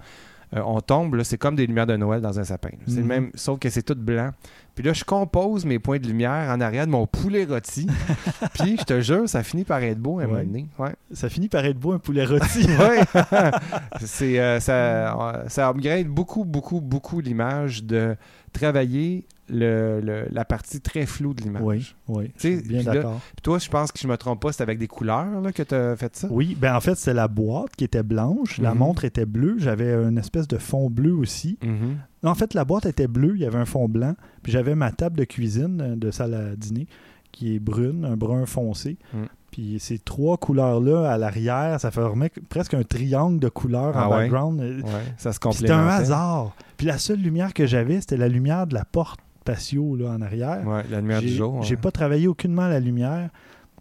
euh, 0.55 0.61
on 0.65 0.79
tombe, 0.81 1.21
c'est 1.23 1.37
comme 1.37 1.55
des 1.55 1.67
lumières 1.67 1.87
de 1.87 1.97
Noël 1.97 2.21
dans 2.21 2.39
un 2.39 2.43
sapin. 2.43 2.69
là. 2.69 2.77
C'est 2.87 2.95
le 2.97 3.01
Mhm. 3.01 3.07
même, 3.07 3.31
sauf 3.35 3.59
que 3.59 3.69
c'est 3.69 3.83
tout 3.83 3.95
blanc. 3.95 4.31
Puis 4.75 4.85
là, 4.85 4.93
je 4.93 5.03
compose 5.03 5.65
mes 5.65 5.79
points 5.79 5.97
de 5.99 6.07
lumière 6.07 6.49
en 6.55 6.61
arrière 6.61 6.85
de 6.85 6.91
mon 6.91 7.07
poulet 7.07 7.45
rôti. 7.45 7.87
Puis, 8.53 8.77
je 8.79 8.83
te 8.83 9.01
jure, 9.01 9.27
ça 9.27 9.41
finit 9.43 9.63
par 9.63 9.81
être 9.83 9.97
beau 9.99 10.19
à 10.19 10.23
un 10.23 10.25
moment 10.27 10.37
Ouais. 10.39 10.45
donné. 10.45 10.67
Ouais. 10.77 10.93
Ça 11.11 11.29
finit 11.29 11.49
par 11.49 11.65
être 11.65 11.79
beau 11.79 11.93
un 11.93 11.99
poulet 11.99 12.25
rôti. 12.25 12.67
C'est, 14.01 14.39
euh, 14.39 14.59
ça, 14.59 14.73
euh, 14.73 15.43
ça 15.49 15.69
upgrade 15.69 16.07
beaucoup, 16.07 16.45
beaucoup, 16.45 16.79
beaucoup 16.81 17.19
l'image 17.21 17.83
de 17.83 18.15
travailler 18.53 19.25
le, 19.49 20.01
le- 20.01 20.27
la 20.31 20.45
partie 20.45 20.81
très 20.81 21.05
floue 21.05 21.33
de 21.33 21.41
l'image. 21.41 21.61
oui, 21.63 21.93
oui. 22.07 22.31
Je 22.37 22.39
suis 22.57 22.61
bien 22.61 22.83
d'accord. 22.83 23.19
Puis 23.35 23.41
toi, 23.43 23.59
je 23.59 23.69
pense 23.69 23.91
que 23.91 23.99
je 23.99 24.07
me 24.07 24.17
trompe 24.17 24.41
pas, 24.41 24.51
c'est 24.51 24.63
avec 24.63 24.77
des 24.79 24.87
couleurs 24.87 25.41
là, 25.41 25.51
que 25.51 25.63
tu 25.63 25.73
as 25.75 25.95
fait 25.95 26.15
ça? 26.15 26.27
Oui, 26.31 26.57
ben 26.59 26.75
en 26.75 26.81
fait, 26.81 26.95
c'est 26.95 27.13
la 27.13 27.27
boîte 27.27 27.75
qui 27.75 27.83
était 27.83 28.03
blanche. 28.03 28.57
La 28.59 28.71
Mhm. 28.73 28.79
montre 28.79 29.05
était 29.05 29.25
bleue. 29.25 29.55
J'avais 29.57 29.93
une 29.93 30.17
espèce 30.17 30.47
de 30.47 30.57
fond 30.57 30.89
bleu 30.89 31.13
aussi. 31.13 31.57
Mhm. 31.63 31.97
En 32.23 32.35
fait, 32.35 32.53
la 32.53 32.65
boîte 32.65 32.85
était 32.85 33.07
bleue. 33.07 33.33
Il 33.35 33.41
y 33.41 33.45
avait 33.45 33.57
un 33.59 33.65
fond 33.65 33.87
blanc. 33.87 34.15
Puis 34.43 34.51
j'avais 34.51 34.75
ma 34.75 34.91
table 34.91 35.17
de 35.17 35.23
cuisine 35.23 35.81
euh, 35.81 35.95
de 35.95 36.11
salle 36.11 36.33
à 36.33 36.55
dîner 36.55 36.87
qui 37.31 37.55
est 37.55 37.59
brune, 37.59 38.03
un 38.05 38.17
brun 38.17 38.45
foncé. 38.45 38.97
Mm. 39.13 39.17
Puis 39.51 39.77
ces 39.79 39.97
trois 39.99 40.37
couleurs-là 40.37 41.09
à 41.11 41.17
l'arrière, 41.17 41.79
ça 41.79 41.91
formait 41.91 42.31
presque 42.49 42.73
un 42.73 42.83
triangle 42.83 43.39
de 43.39 43.47
couleurs 43.49 43.93
Ah 43.95 44.07
en 44.07 44.11
ouais? 44.11 44.17
background. 44.23 44.59
Ouais, 44.59 44.81
ça 45.17 45.31
se. 45.33 45.39
C'était 45.51 45.71
un 45.71 45.87
hasard. 45.87 46.53
Puis 46.77 46.87
la 46.87 46.97
seule 46.97 47.19
lumière 47.19 47.53
que 47.53 47.65
j'avais, 47.65 47.99
c'était 48.01 48.17
la 48.17 48.27
lumière 48.27 48.67
de 48.67 48.73
la 48.73 48.85
porte 48.85 49.19
là, 49.55 50.11
en 50.11 50.21
arrière. 50.21 50.65
Ouais, 50.67 50.83
la 50.89 51.01
lumière 51.01 51.21
du 51.21 51.29
jour. 51.29 51.63
J'ai 51.63 51.77
pas 51.77 51.91
travaillé 51.91 52.27
aucunement 52.27 52.67
la 52.67 52.79
lumière. 52.79 53.29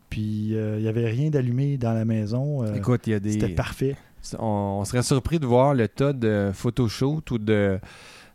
Puis 0.09 0.55
euh, 0.55 0.77
il 0.79 0.83
n'y 0.83 0.89
avait 0.89 1.07
rien 1.09 1.31
d'allumé 1.31 1.77
dans 1.79 1.93
la 1.93 2.05
maison. 2.05 2.63
euh, 2.63 2.75
Écoute, 2.75 3.07
il 3.07 3.11
y 3.11 3.15
a 3.15 3.21
des. 3.21 3.33
C'était 3.33 3.49
parfait. 3.49 3.97
On, 4.39 4.79
on 4.81 4.85
serait 4.85 5.03
surpris 5.03 5.39
de 5.39 5.47
voir 5.47 5.75
le 5.75 5.89
tas 5.89 6.13
de 6.13 6.51
photoshoot 6.55 7.29
ou 7.33 7.39
de. 7.39 7.79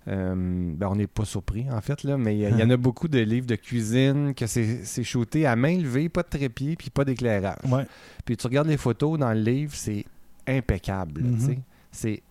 euh, 0.07 0.73
ben, 0.75 0.87
on 0.89 0.95
n'est 0.95 1.07
pas 1.07 1.25
surpris, 1.25 1.65
en 1.71 1.79
fait, 1.81 2.03
là, 2.03 2.17
mais 2.17 2.37
il 2.37 2.59
y, 2.59 2.63
en 2.63 2.69
a 2.69 2.77
beaucoup 2.77 3.07
de 3.07 3.19
livres 3.19 3.47
de 3.47 3.55
cuisine 3.55 4.33
que 4.33 4.47
c'est 4.47 5.03
shooté 5.03 5.45
à 5.45 5.55
main 5.55 5.77
levée, 5.77 6.09
pas 6.09 6.23
de 6.23 6.29
trépied, 6.29 6.75
puis 6.75 6.89
pas 6.89 7.05
d'éclairage. 7.05 7.57
Ouais. 7.69 7.85
Puis 8.25 8.35
tu 8.35 8.47
regardes 8.47 8.67
les 8.67 8.77
photos 8.77 9.17
dans 9.17 9.31
le 9.33 9.39
livre, 9.41 9.71
c'est 9.73 10.05
impeccable. 10.47 11.21
Mhm. 11.23 11.39
sais. 11.39 11.59
C'est 11.91 12.21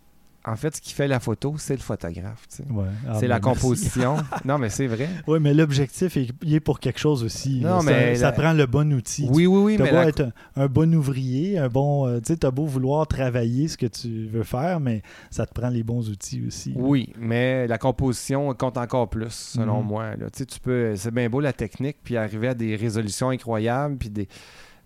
En 0.46 0.56
fait, 0.56 0.74
ce 0.76 0.80
qui 0.80 0.94
fait 0.94 1.06
la 1.06 1.20
photo, 1.20 1.56
c'est 1.58 1.74
le 1.74 1.80
photographe. 1.82 2.46
tu 2.48 2.56
sais. 2.56 2.64
Ouais. 2.70 2.86
Ah, 3.06 3.12
c'est 3.16 3.22
ben, 3.22 3.28
la 3.28 3.40
composition. 3.40 4.16
non, 4.46 4.56
mais 4.56 4.70
c'est 4.70 4.86
vrai. 4.86 5.08
Oui, 5.26 5.38
mais 5.38 5.52
l'objectif, 5.52 6.16
est- 6.16 6.30
il 6.42 6.54
est 6.54 6.60
pour 6.60 6.80
quelque 6.80 6.98
chose 6.98 7.22
aussi. 7.22 7.60
Non, 7.60 7.82
mais 7.82 8.14
ça, 8.14 8.32
prend 8.32 8.54
le 8.54 8.64
bon 8.64 8.90
outil. 8.94 9.28
Oui, 9.30 9.46
oui, 9.46 9.58
oui, 9.62 9.76
Tu 9.76 9.82
mais 9.82 9.90
beau 9.90 9.96
la- 9.96 10.08
être 10.08 10.20
un, 10.56 10.62
un 10.62 10.66
bon 10.66 10.94
ouvrier, 10.94 11.58
un 11.58 11.68
bon. 11.68 12.06
euh, 12.06 12.20
tu 12.20 12.28
sais, 12.32 12.36
t'as 12.38 12.50
beau 12.50 12.64
vouloir 12.64 13.06
travailler 13.06 13.68
ce 13.68 13.76
que 13.76 13.84
tu 13.86 14.28
veux 14.28 14.42
faire, 14.44 14.80
mais 14.80 15.02
ça 15.30 15.44
te 15.44 15.52
prend 15.52 15.68
les 15.68 15.82
bons 15.82 16.08
outils 16.08 16.42
aussi. 16.46 16.72
Oui, 16.74 17.12
mais 17.18 17.66
la 17.66 17.76
composition 17.76 18.54
compte 18.54 18.78
encore 18.78 19.10
plus, 19.10 19.30
selon 19.32 19.82
Mhm. 19.82 19.86
moi. 19.88 20.04
là. 20.16 20.30
Tu 20.30 20.38
sais, 20.38 20.46
tu 20.46 20.58
peux, 20.58 20.94
c'est 20.96 21.12
bien 21.12 21.28
beau 21.28 21.40
la 21.40 21.52
technique, 21.52 21.98
puis 22.02 22.16
arriver 22.16 22.48
à 22.48 22.54
des 22.54 22.76
résolutions 22.76 23.28
incroyables, 23.28 23.98
puis 23.98 24.08
des. 24.08 24.26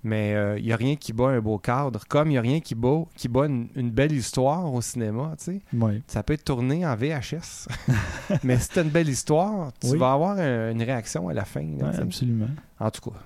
Mais 0.07 0.35
il 0.59 0.65
n'y 0.65 0.73
a 0.73 0.77
rien 0.77 0.97
qui 0.97 1.13
bat 1.15 1.29
un 1.29 1.41
beau 1.41 1.57
cadre, 1.59 2.01
comme 2.09 2.29
il 2.29 2.33
n'y 2.33 2.39
a 2.39 2.43
rien 2.43 2.61
qui 2.61 2.75
bat, 2.75 3.05
qui 3.17 3.27
bat 3.29 3.47
une, 3.47 3.69
une 3.75 3.91
belle 3.91 4.13
histoire 4.13 4.71
au 4.73 4.83
cinéma. 4.83 5.35
tu 5.39 5.45
sais. 5.45 5.61
Ouais. 5.73 6.03
Ça 6.07 6.23
peut 6.23 6.35
être 6.35 6.45
tourné 6.45 6.85
en 6.87 6.95
VHS. 6.95 7.69
mais 8.45 8.59
si 8.59 8.69
tu 8.69 8.81
une 8.81 8.91
belle 8.91 9.09
histoire, 9.09 9.73
tu 9.81 9.87
Oui. 9.89 9.99
vas 9.99 10.13
avoir 10.13 10.39
un- 10.39 10.71
une 10.73 10.83
réaction 10.83 11.29
à 11.29 11.33
la 11.33 11.45
fin. 11.47 11.63
là, 11.79 11.89
Ouais, 11.91 12.01
absolument. 12.01 12.49
en 12.79 12.91
tout 12.91 13.11
cas. 13.11 13.17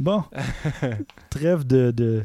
Bon. 0.00 0.24
Trêve 1.30 1.64
de, 1.66 1.90
de 1.92 2.24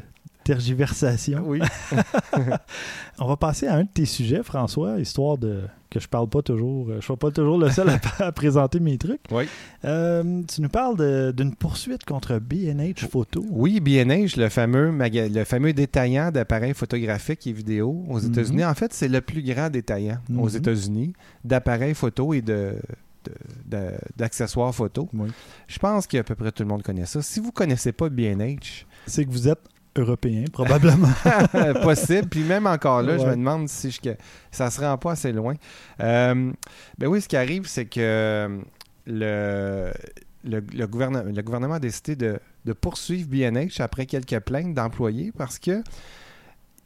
tergiversation. 0.54 1.42
Oui. 1.46 1.60
On 3.18 3.26
va 3.26 3.36
passer 3.36 3.66
à 3.66 3.74
un 3.76 3.82
de 3.84 3.88
tes 3.92 4.04
sujets, 4.06 4.42
François, 4.42 4.98
histoire 4.98 5.38
de 5.38 5.62
que 5.90 5.98
je 5.98 6.06
parle 6.08 6.28
pas 6.28 6.40
toujours. 6.42 6.88
euh, 6.90 6.96
Je 7.00 7.04
suis 7.04 7.16
pas 7.16 7.30
toujours 7.32 7.58
le 7.58 7.68
seul 7.70 7.88
à, 7.90 7.98
à 8.24 8.32
présenter 8.32 8.78
mes 8.80 8.96
trucs. 8.96 9.20
Oui. 9.32 9.44
Euh, 9.84 10.42
tu 10.52 10.60
nous 10.62 10.68
parles 10.68 11.32
d'une 11.34 11.54
poursuite 11.54 12.04
contre 12.04 12.38
B&H 12.38 13.08
Photo. 13.08 13.44
Oui, 13.50 13.80
B&H, 13.80 14.38
le 14.38 14.48
fameux, 14.48 14.92
maga- 14.92 15.28
le 15.28 15.44
fameux 15.44 15.72
détaillant 15.72 16.30
d'appareils 16.30 16.74
photographiques 16.74 17.46
et 17.48 17.52
vidéo 17.52 18.04
aux 18.08 18.20
Mhm. 18.20 18.30
États-Unis. 18.30 18.64
En 18.64 18.74
fait, 18.74 18.92
c'est 18.92 19.08
le 19.08 19.20
plus 19.20 19.42
grand 19.42 19.68
détaillant 19.68 20.18
aux 20.30 20.48
Mhm. 20.48 20.56
États-Unis 20.56 21.12
d'appareils 21.44 21.94
photo 21.94 22.32
et 22.34 22.40
de, 22.42 22.74
d'accessoires 24.16 24.74
photo. 24.74 25.08
Oui. 25.12 25.28
Je 25.66 25.78
pense 25.78 26.06
qu'à 26.06 26.22
peu 26.22 26.34
près 26.36 26.52
tout 26.52 26.62
le 26.62 26.68
monde 26.68 26.82
connaît 26.82 27.04
ça. 27.06 27.20
Si 27.20 27.40
vous 27.40 27.52
connaissez 27.52 27.92
pas 27.92 28.08
B&H, 28.08 28.84
C'est 29.06 29.24
que 29.24 29.30
vous 29.30 29.48
êtes 29.48 29.60
européen, 29.96 30.44
probablement. 30.52 31.10
possible. 31.82 32.28
Puis 32.28 32.42
même 32.42 32.66
encore 32.66 33.02
là, 33.02 33.18
je 33.18 33.24
me 33.24 33.36
demande 33.36 33.68
si 33.68 33.90
je, 33.90 34.10
ça 34.50 34.70
se 34.70 34.80
rend 34.80 34.96
pas 34.98 35.12
assez 35.12 35.32
loin. 35.32 35.54
Euh, 36.00 36.52
ben 36.98 37.06
oui, 37.06 37.20
ce 37.20 37.28
qui 37.28 37.36
arrive, 37.36 37.66
c'est 37.66 37.86
que 37.86 38.60
le, 39.06 39.92
le, 40.44 40.60
le 40.72 40.86
gouvernement, 40.86 41.24
le 41.24 41.42
gouvernement 41.42 41.74
a 41.74 41.80
décidé 41.80 42.16
de 42.16 42.38
de 42.64 42.72
poursuivre 42.72 43.28
B&H 43.28 43.80
après 43.80 44.06
quelques 44.06 44.40
plaintes 44.40 44.74
d'employés 44.74 45.32
parce 45.36 45.58
que 45.58 45.82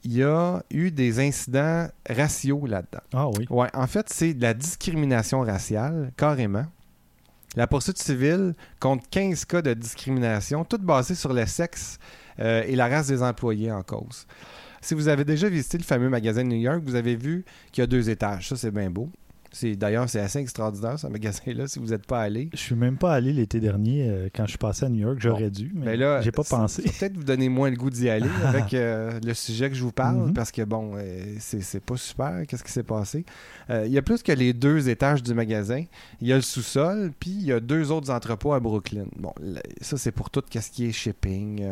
il 0.04 0.12
y 0.12 0.22
a 0.22 0.62
eu 0.70 0.90
des 0.90 1.18
incidents 1.18 1.88
raciaux 2.08 2.66
là-dedans. 2.66 3.02
Ah 3.14 3.28
oui. 3.28 3.46
Ouais, 3.48 3.68
en 3.72 3.86
fait, 3.86 4.10
c'est 4.10 4.34
de 4.34 4.42
la 4.42 4.52
discrimination 4.52 5.40
raciale, 5.40 6.12
carrément. 6.18 6.66
La 7.56 7.66
poursuite 7.66 7.96
civile 7.96 8.54
compte 8.80 9.08
15 9.08 9.46
cas 9.46 9.62
de 9.62 9.72
discrimination, 9.72 10.62
toutes 10.64 10.82
basées 10.82 11.14
sur 11.14 11.32
le 11.32 11.46
sexe 11.46 11.98
euh, 11.98 12.23
et 12.38 12.76
la 12.76 12.88
race 12.88 13.06
des 13.08 13.22
employés 13.22 13.70
en 13.70 13.82
cause. 13.82 14.26
Si 14.80 14.94
vous 14.94 15.08
avez 15.08 15.24
déjà 15.24 15.48
visité 15.48 15.78
le 15.78 15.84
fameux 15.84 16.10
magasin 16.10 16.42
de 16.42 16.48
New 16.48 16.60
York, 16.60 16.82
vous 16.84 16.94
avez 16.94 17.16
vu 17.16 17.44
qu'il 17.72 17.80
y 17.80 17.84
a 17.84 17.86
deux 17.86 18.10
étages. 18.10 18.50
Ça, 18.50 18.56
c'est 18.56 18.70
bien 18.70 18.90
beau. 18.90 19.08
C'est, 19.54 19.76
d'ailleurs, 19.76 20.08
c'est 20.08 20.20
assez 20.20 20.40
extraordinaire, 20.40 20.98
ce 20.98 21.06
magasin-là, 21.06 21.66
si 21.68 21.78
vous 21.78 21.86
n'êtes 21.86 22.06
pas 22.06 22.20
allé. 22.20 22.50
Je 22.52 22.58
suis 22.58 22.74
même 22.74 22.96
pas 22.98 23.14
allé 23.14 23.32
l'été 23.32 23.60
dernier 23.60 24.08
euh, 24.08 24.28
quand 24.34 24.44
je 24.44 24.50
suis 24.50 24.58
passé 24.58 24.84
à 24.84 24.88
New 24.88 24.98
York. 25.06 25.16
J'aurais 25.20 25.50
dû, 25.50 25.70
mais 25.74 25.86
Ben 25.86 26.00
là, 26.00 26.20
j'ai 26.22 26.32
pas 26.32 26.42
pensé. 26.42 26.82
peut-être 26.82 27.16
vous 27.16 27.24
donner 27.24 27.48
moins 27.48 27.70
le 27.70 27.76
goût 27.76 27.88
d'y 27.90 28.10
aller 28.10 28.28
avec 28.44 28.74
euh, 28.74 29.18
le 29.24 29.32
sujet 29.32 29.70
que 29.70 29.76
je 29.76 29.82
vous 29.84 29.92
parle, 29.92 30.26
Mhm. 30.28 30.34
parce 30.34 30.50
que 30.50 30.62
bon, 30.62 30.92
euh, 30.96 31.36
c'est 31.38 31.82
pas 31.84 31.96
super. 31.96 32.42
Qu'est-ce 32.48 32.64
qui 32.64 32.72
s'est 32.72 32.82
passé? 32.82 33.24
Euh, 33.70 33.84
Il 33.86 33.92
y 33.92 33.98
a 33.98 34.02
plus 34.02 34.22
que 34.22 34.32
les 34.32 34.52
deux 34.52 34.88
étages 34.88 35.22
du 35.22 35.32
magasin. 35.34 35.84
Il 36.20 36.26
y 36.28 36.32
a 36.32 36.36
le 36.36 36.42
sous-sol, 36.42 37.12
puis 37.18 37.30
il 37.30 37.44
y 37.44 37.52
a 37.52 37.60
deux 37.60 37.92
autres 37.92 38.10
entrepôts 38.10 38.52
à 38.54 38.60
Brooklyn. 38.60 39.04
Bon, 39.16 39.32
là, 39.40 39.60
ça, 39.80 39.96
c'est 39.96 40.12
pour 40.12 40.30
tout 40.30 40.42
ce 40.52 40.70
qui 40.70 40.86
est 40.86 40.92
shipping, 40.92 41.64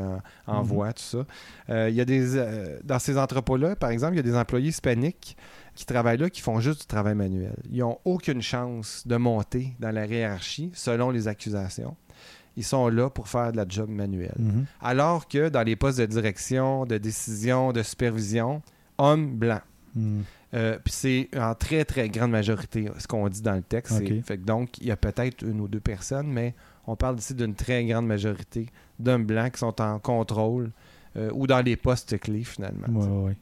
envoi, 0.47 0.93
tout 0.93 1.03
ça. 1.03 1.89
Il 1.89 1.95
y 1.95 2.01
a 2.01 2.05
des. 2.05 2.43
dans 2.85 2.99
ces 2.99 3.19
entrepôts-là, 3.19 3.77
par 3.77 3.91
exemple, 3.91 4.15
il 4.15 4.17
y 4.17 4.21
a 4.21 4.23
des 4.23 4.37
employés 4.37 4.69
hispaniques 4.69 5.37
qui 5.75 5.87
travaillent 5.87 6.19
là 6.19 6.31
qui 6.31 6.41
font 6.41 6.61
juste 6.61 6.81
du 6.83 6.87
travail 6.87 7.15
manuel. 7.15 7.57
Ils 7.71 7.79
n'ont 7.79 7.99
aucune 8.05 8.43
chance 8.43 9.07
de 9.07 9.17
monter 9.17 9.75
dans 9.81 9.91
la 9.91 10.07
hiérarchie 10.07 10.71
selon 10.75 11.11
les 11.11 11.29
accusations. 11.29 11.97
Ils 12.57 12.65
sont 12.65 12.89
là 12.89 13.09
pour 13.09 13.29
faire 13.29 13.53
de 13.53 13.57
la 13.57 13.65
job 13.67 13.89
manuelle. 13.89 14.35
Mhm. 14.39 14.67
Alors 14.81 15.27
que 15.27 15.49
dans 15.49 15.63
les 15.63 15.77
postes 15.77 15.99
de 15.99 16.07
direction, 16.07 16.85
de 16.85 16.99
décision, 16.99 17.73
de 17.73 17.83
supervision, 17.83 18.61
hommes 18.99 19.37
blancs. 19.37 19.63
Mhm. 19.95 20.25
Euh, 20.55 20.79
Puis 20.85 20.93
c'est 20.93 21.29
en 21.35 21.55
très, 21.55 21.85
très 21.87 22.11
grande 22.11 22.31
majorité 22.31 22.91
ce 22.99 23.07
qu'on 23.07 23.27
dit 23.29 23.41
dans 23.41 23.55
le 23.55 23.63
texte. 23.63 24.07
Fait 24.25 24.37
que 24.37 24.45
donc, 24.45 24.77
il 24.79 24.87
y 24.89 24.91
a 24.91 24.97
peut-être 24.97 25.43
une 25.43 25.61
ou 25.61 25.69
deux 25.69 25.81
personnes, 25.81 26.27
mais 26.31 26.55
on 26.87 26.95
parle 26.95 27.19
ici 27.19 27.35
d'une 27.35 27.55
très 27.55 27.85
grande 27.87 28.07
majorité 28.07 28.67
d'hommes 28.99 29.25
blancs 29.25 29.53
qui 29.53 29.61
sont 29.61 29.81
en 29.81 29.99
contrôle 29.99 30.71
euh, 31.17 31.31
ou 31.33 31.47
dans 31.47 31.61
les 31.61 31.77
postes 31.77 32.19
clés, 32.19 32.45
finalement. 32.45 32.89
Ouais, 32.89 33.29
ouais. 33.29 33.37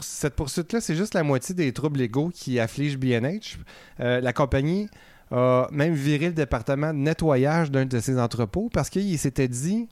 Cette 0.00 0.34
poursuite-là, 0.34 0.80
c'est 0.80 0.96
juste 0.96 1.14
la 1.14 1.22
moitié 1.22 1.54
des 1.54 1.72
troubles 1.72 1.98
légaux 1.98 2.30
qui 2.34 2.58
affligent 2.58 2.98
B&H. 2.98 3.56
Euh, 4.00 4.20
la 4.20 4.32
compagnie 4.32 4.88
a 5.30 5.68
même 5.72 5.94
viré 5.94 6.26
le 6.26 6.32
département 6.34 6.92
de 6.92 6.98
nettoyage 6.98 7.70
d'un 7.70 7.86
de 7.86 7.98
ses 8.00 8.18
entrepôts 8.18 8.68
parce 8.72 8.90
qu'il 8.90 9.18
s'était 9.18 9.48
dit, 9.48 9.88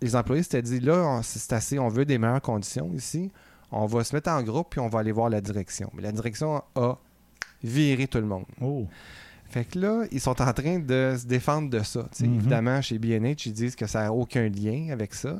les 0.00 0.16
employés 0.16 0.42
s'étaient 0.42 0.62
dit, 0.62 0.80
là, 0.80 1.20
c'est 1.22 1.52
assez, 1.52 1.78
on 1.78 1.88
veut 1.88 2.04
des 2.04 2.16
meilleures 2.18 2.40
conditions 2.40 2.90
ici. 2.94 3.30
On 3.72 3.86
va 3.86 4.02
se 4.04 4.14
mettre 4.14 4.30
en 4.30 4.42
groupe 4.42 4.68
puis 4.70 4.80
on 4.80 4.88
va 4.88 5.00
aller 5.00 5.12
voir 5.12 5.28
la 5.28 5.40
direction. 5.40 5.90
Mais 5.94 6.02
la 6.02 6.12
direction 6.12 6.62
a 6.74 6.98
viré 7.62 8.06
tout 8.08 8.18
le 8.18 8.26
monde. 8.26 8.44
Oh. 8.60 8.86
Fait 9.48 9.64
que 9.64 9.78
là, 9.80 10.04
ils 10.12 10.20
sont 10.20 10.40
en 10.40 10.52
train 10.52 10.78
de 10.78 11.16
se 11.18 11.26
défendre 11.26 11.70
de 11.70 11.80
ça. 11.80 12.08
Mhm. 12.20 12.36
Évidemment, 12.36 12.80
chez 12.82 12.98
B&H, 12.98 13.42
ils 13.48 13.52
disent 13.52 13.74
que 13.76 13.86
ça 13.86 14.04
n'a 14.04 14.12
aucun 14.12 14.48
lien 14.48 14.88
avec 14.92 15.12
ça. 15.12 15.38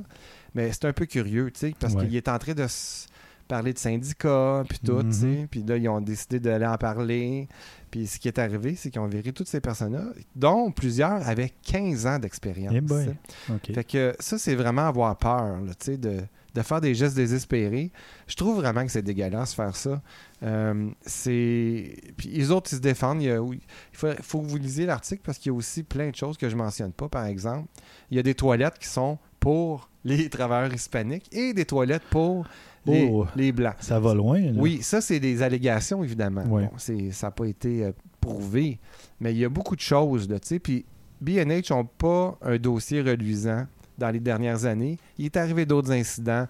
Mais 0.54 0.72
c'est 0.72 0.84
un 0.86 0.92
peu 0.92 1.06
curieux, 1.06 1.52
parce 1.78 1.94
Ouais. 1.94 2.06
qu'il 2.06 2.16
est 2.16 2.28
en 2.28 2.38
train 2.38 2.54
de 2.54 2.66
se 2.66 3.06
parler 3.50 3.72
de 3.72 3.78
syndicats, 3.78 4.62
puis 4.68 4.78
tout, 4.78 5.02
tu 5.02 5.12
sais. 5.12 5.26
Mhm. 5.26 5.48
Puis 5.48 5.62
là, 5.62 5.76
ils 5.76 5.88
ont 5.88 6.00
décidé 6.00 6.40
d'aller 6.40 6.66
en 6.66 6.76
parler. 6.78 7.48
Puis 7.90 8.06
ce 8.06 8.18
qui 8.18 8.28
est 8.28 8.38
arrivé, 8.38 8.76
c'est 8.76 8.90
qu'ils 8.90 9.00
ont 9.00 9.08
viré 9.08 9.32
toutes 9.32 9.48
ces 9.48 9.60
personnes-là, 9.60 10.04
dont 10.36 10.70
plusieurs 10.70 11.28
avaient 11.28 11.52
15 11.64 12.06
ans 12.06 12.18
d'expérience. 12.18 12.74
Eh 12.76 12.88
sais. 12.88 13.16
OK. 13.52 13.74
Fait 13.74 13.84
que 13.84 14.14
ça, 14.20 14.38
c'est 14.38 14.54
vraiment 14.54 14.86
avoir 14.86 15.16
peur, 15.16 15.58
tu 15.66 15.72
sais, 15.80 15.96
de, 15.96 16.20
de 16.54 16.62
faire 16.62 16.80
des 16.80 16.94
gestes 16.94 17.16
désespérés. 17.16 17.90
Je 18.28 18.36
trouve 18.36 18.56
vraiment 18.60 18.84
que 18.86 18.92
c'est 18.92 19.02
dégueulasse 19.02 19.54
faire 19.54 19.74
ça. 19.74 20.00
Euh, 20.44 20.88
c'est... 21.02 21.96
Puis 22.16 22.28
les 22.28 22.50
autres, 22.52 22.70
ils 22.72 22.76
se 22.76 22.80
défendent. 22.80 23.22
Il, 23.22 23.26
y 23.26 23.30
a- 23.32 23.42
oui, 23.42 23.60
il 23.92 23.96
faut, 23.96 24.08
faut 24.22 24.40
que 24.40 24.46
vous 24.46 24.56
lisiez 24.56 24.86
l'article 24.86 25.22
parce 25.24 25.38
qu'il 25.38 25.50
y 25.50 25.54
a 25.54 25.56
aussi 25.58 25.82
plein 25.82 26.10
de 26.10 26.16
choses 26.16 26.36
que 26.36 26.48
je 26.48 26.54
mentionne 26.56 26.92
pas, 26.92 27.08
par 27.08 27.24
exemple. 27.26 27.68
Il 28.10 28.16
y 28.16 28.20
a 28.20 28.22
des 28.22 28.34
toilettes 28.34 28.78
qui 28.78 28.88
sont 28.88 29.18
pour 29.40 29.88
les 30.04 30.28
travailleurs 30.28 30.72
hispaniques 30.72 31.26
et 31.34 31.52
des 31.52 31.64
toilettes 31.64 32.04
pour 32.10 32.46
les, 32.86 33.08
Oh. 33.10 33.26
les 33.36 33.52
blancs. 33.52 33.74
Ça 33.80 33.98
va 34.00 34.14
loin, 34.14 34.40
là. 34.40 34.52
Oui, 34.56 34.80
ça, 34.82 35.00
c'est 35.00 35.20
des 35.20 35.42
allégations, 35.42 36.02
évidemment. 36.04 36.44
Ouais. 36.44 36.64
Bon, 36.64 36.70
c'est- 36.78 37.10
ça 37.10 37.26
n'a 37.26 37.30
pas 37.32 37.46
été 37.46 37.84
euh, 37.84 37.92
prouvé, 38.20 38.78
mais 39.20 39.32
il 39.32 39.38
y 39.38 39.44
a 39.44 39.48
beaucoup 39.48 39.76
de 39.76 39.80
choses, 39.80 40.28
là, 40.28 40.38
tu 40.38 40.48
sais. 40.48 40.58
Puis 40.58 40.84
B&H 41.20 41.70
n'ont 41.72 41.84
pas 41.84 42.38
un 42.42 42.56
dossier 42.56 43.02
reluisant 43.02 43.66
dans 43.98 44.10
les 44.10 44.20
dernières 44.20 44.64
années. 44.64 44.96
Il 45.18 45.26
est 45.26 45.36
arrivé 45.36 45.66
d'autres 45.66 45.92
incidents, 45.92 46.46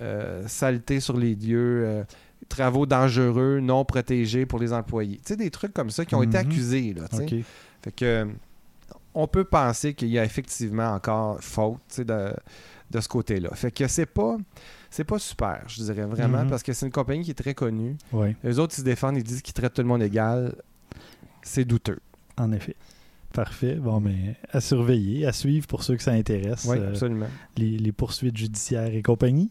euh, 0.00 0.42
saleté 0.48 0.98
sur 1.00 1.16
les 1.16 1.34
lieux, 1.36 1.84
euh, 1.86 2.04
travaux 2.48 2.86
dangereux, 2.86 3.60
non 3.60 3.84
protégés 3.84 4.46
pour 4.46 4.58
les 4.58 4.72
employés. 4.72 5.16
Tu 5.18 5.22
sais, 5.28 5.36
des 5.36 5.50
trucs 5.50 5.72
comme 5.72 5.90
ça 5.90 6.04
qui 6.04 6.14
ont 6.16 6.22
été 6.24 6.38
Mhm. 6.38 6.46
accusés, 6.46 6.94
là, 6.94 7.06
tu 7.08 7.16
sais. 7.16 7.22
OK. 7.22 7.34
Fait 7.82 7.92
que 7.92 8.28
on 9.14 9.26
peut 9.26 9.44
penser 9.44 9.94
qu'il 9.94 10.08
y 10.08 10.18
a 10.18 10.24
effectivement 10.24 10.90
encore 10.94 11.38
faute 11.42 12.00
de, 12.00 12.32
de 12.90 13.00
ce 13.00 13.08
côté-là. 13.08 13.50
Fait 13.54 13.70
que 13.70 13.86
c'est 13.88 14.06
pas 14.06 14.36
c'est 14.90 15.04
pas 15.04 15.18
super, 15.18 15.62
je 15.68 15.82
dirais 15.82 16.04
vraiment, 16.04 16.42
Mhm. 16.44 16.50
parce 16.50 16.62
que 16.62 16.72
c'est 16.74 16.84
une 16.86 16.92
compagnie 16.92 17.22
qui 17.24 17.30
est 17.30 17.34
très 17.34 17.54
connue. 17.54 17.96
Oui, 18.12 18.36
Les 18.44 18.58
autres, 18.58 18.74
ils 18.76 18.80
se 18.80 18.84
défendent, 18.84 19.16
ils 19.16 19.22
disent 19.24 19.40
qu'ils 19.40 19.54
traitent 19.54 19.72
tout 19.74 19.80
le 19.82 19.88
monde 19.88 20.02
égal. 20.02 20.54
C'est 21.42 21.64
douteux. 21.64 21.98
en 22.38 22.50
effet. 22.52 22.76
Parfait. 23.32 23.76
Bon, 23.76 24.00
mais 24.00 24.36
à 24.52 24.60
surveiller, 24.60 25.24
à 25.26 25.32
suivre 25.32 25.66
pour 25.66 25.82
ceux 25.82 25.96
que 25.96 26.02
ça 26.02 26.12
intéresse. 26.12 26.66
Oui, 26.68 26.76
euh, 26.78 26.90
absolument. 26.90 27.26
les, 27.56 27.78
les 27.78 27.92
poursuites 27.92 28.36
judiciaires 28.36 28.92
et 28.94 29.00
compagnie. 29.02 29.50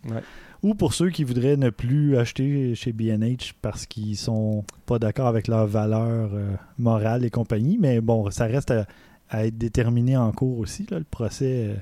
Ou 0.61 0.75
pour 0.75 0.93
ceux 0.93 1.09
qui 1.09 1.23
voudraient 1.23 1.57
ne 1.57 1.71
plus 1.71 2.17
acheter 2.17 2.75
chez 2.75 2.91
B&H 2.93 3.53
parce 3.63 3.87
qu'ils 3.87 4.17
sont 4.17 4.63
pas 4.85 4.99
d'accord 4.99 5.25
avec 5.27 5.47
leurs 5.47 5.65
valeurs 5.65 6.29
euh, 6.33 6.53
morales 6.77 7.25
et 7.25 7.31
compagnie. 7.31 7.79
Mais 7.81 7.99
bon, 8.01 8.29
ça 8.29 8.45
reste 8.45 8.69
à, 8.69 8.85
à 9.31 9.45
être 9.47 9.57
déterminé 9.57 10.15
en 10.17 10.31
cours 10.31 10.59
aussi. 10.59 10.85
là. 10.91 10.99
Le 10.99 11.05
procès 11.05 11.69
euh, 11.69 11.75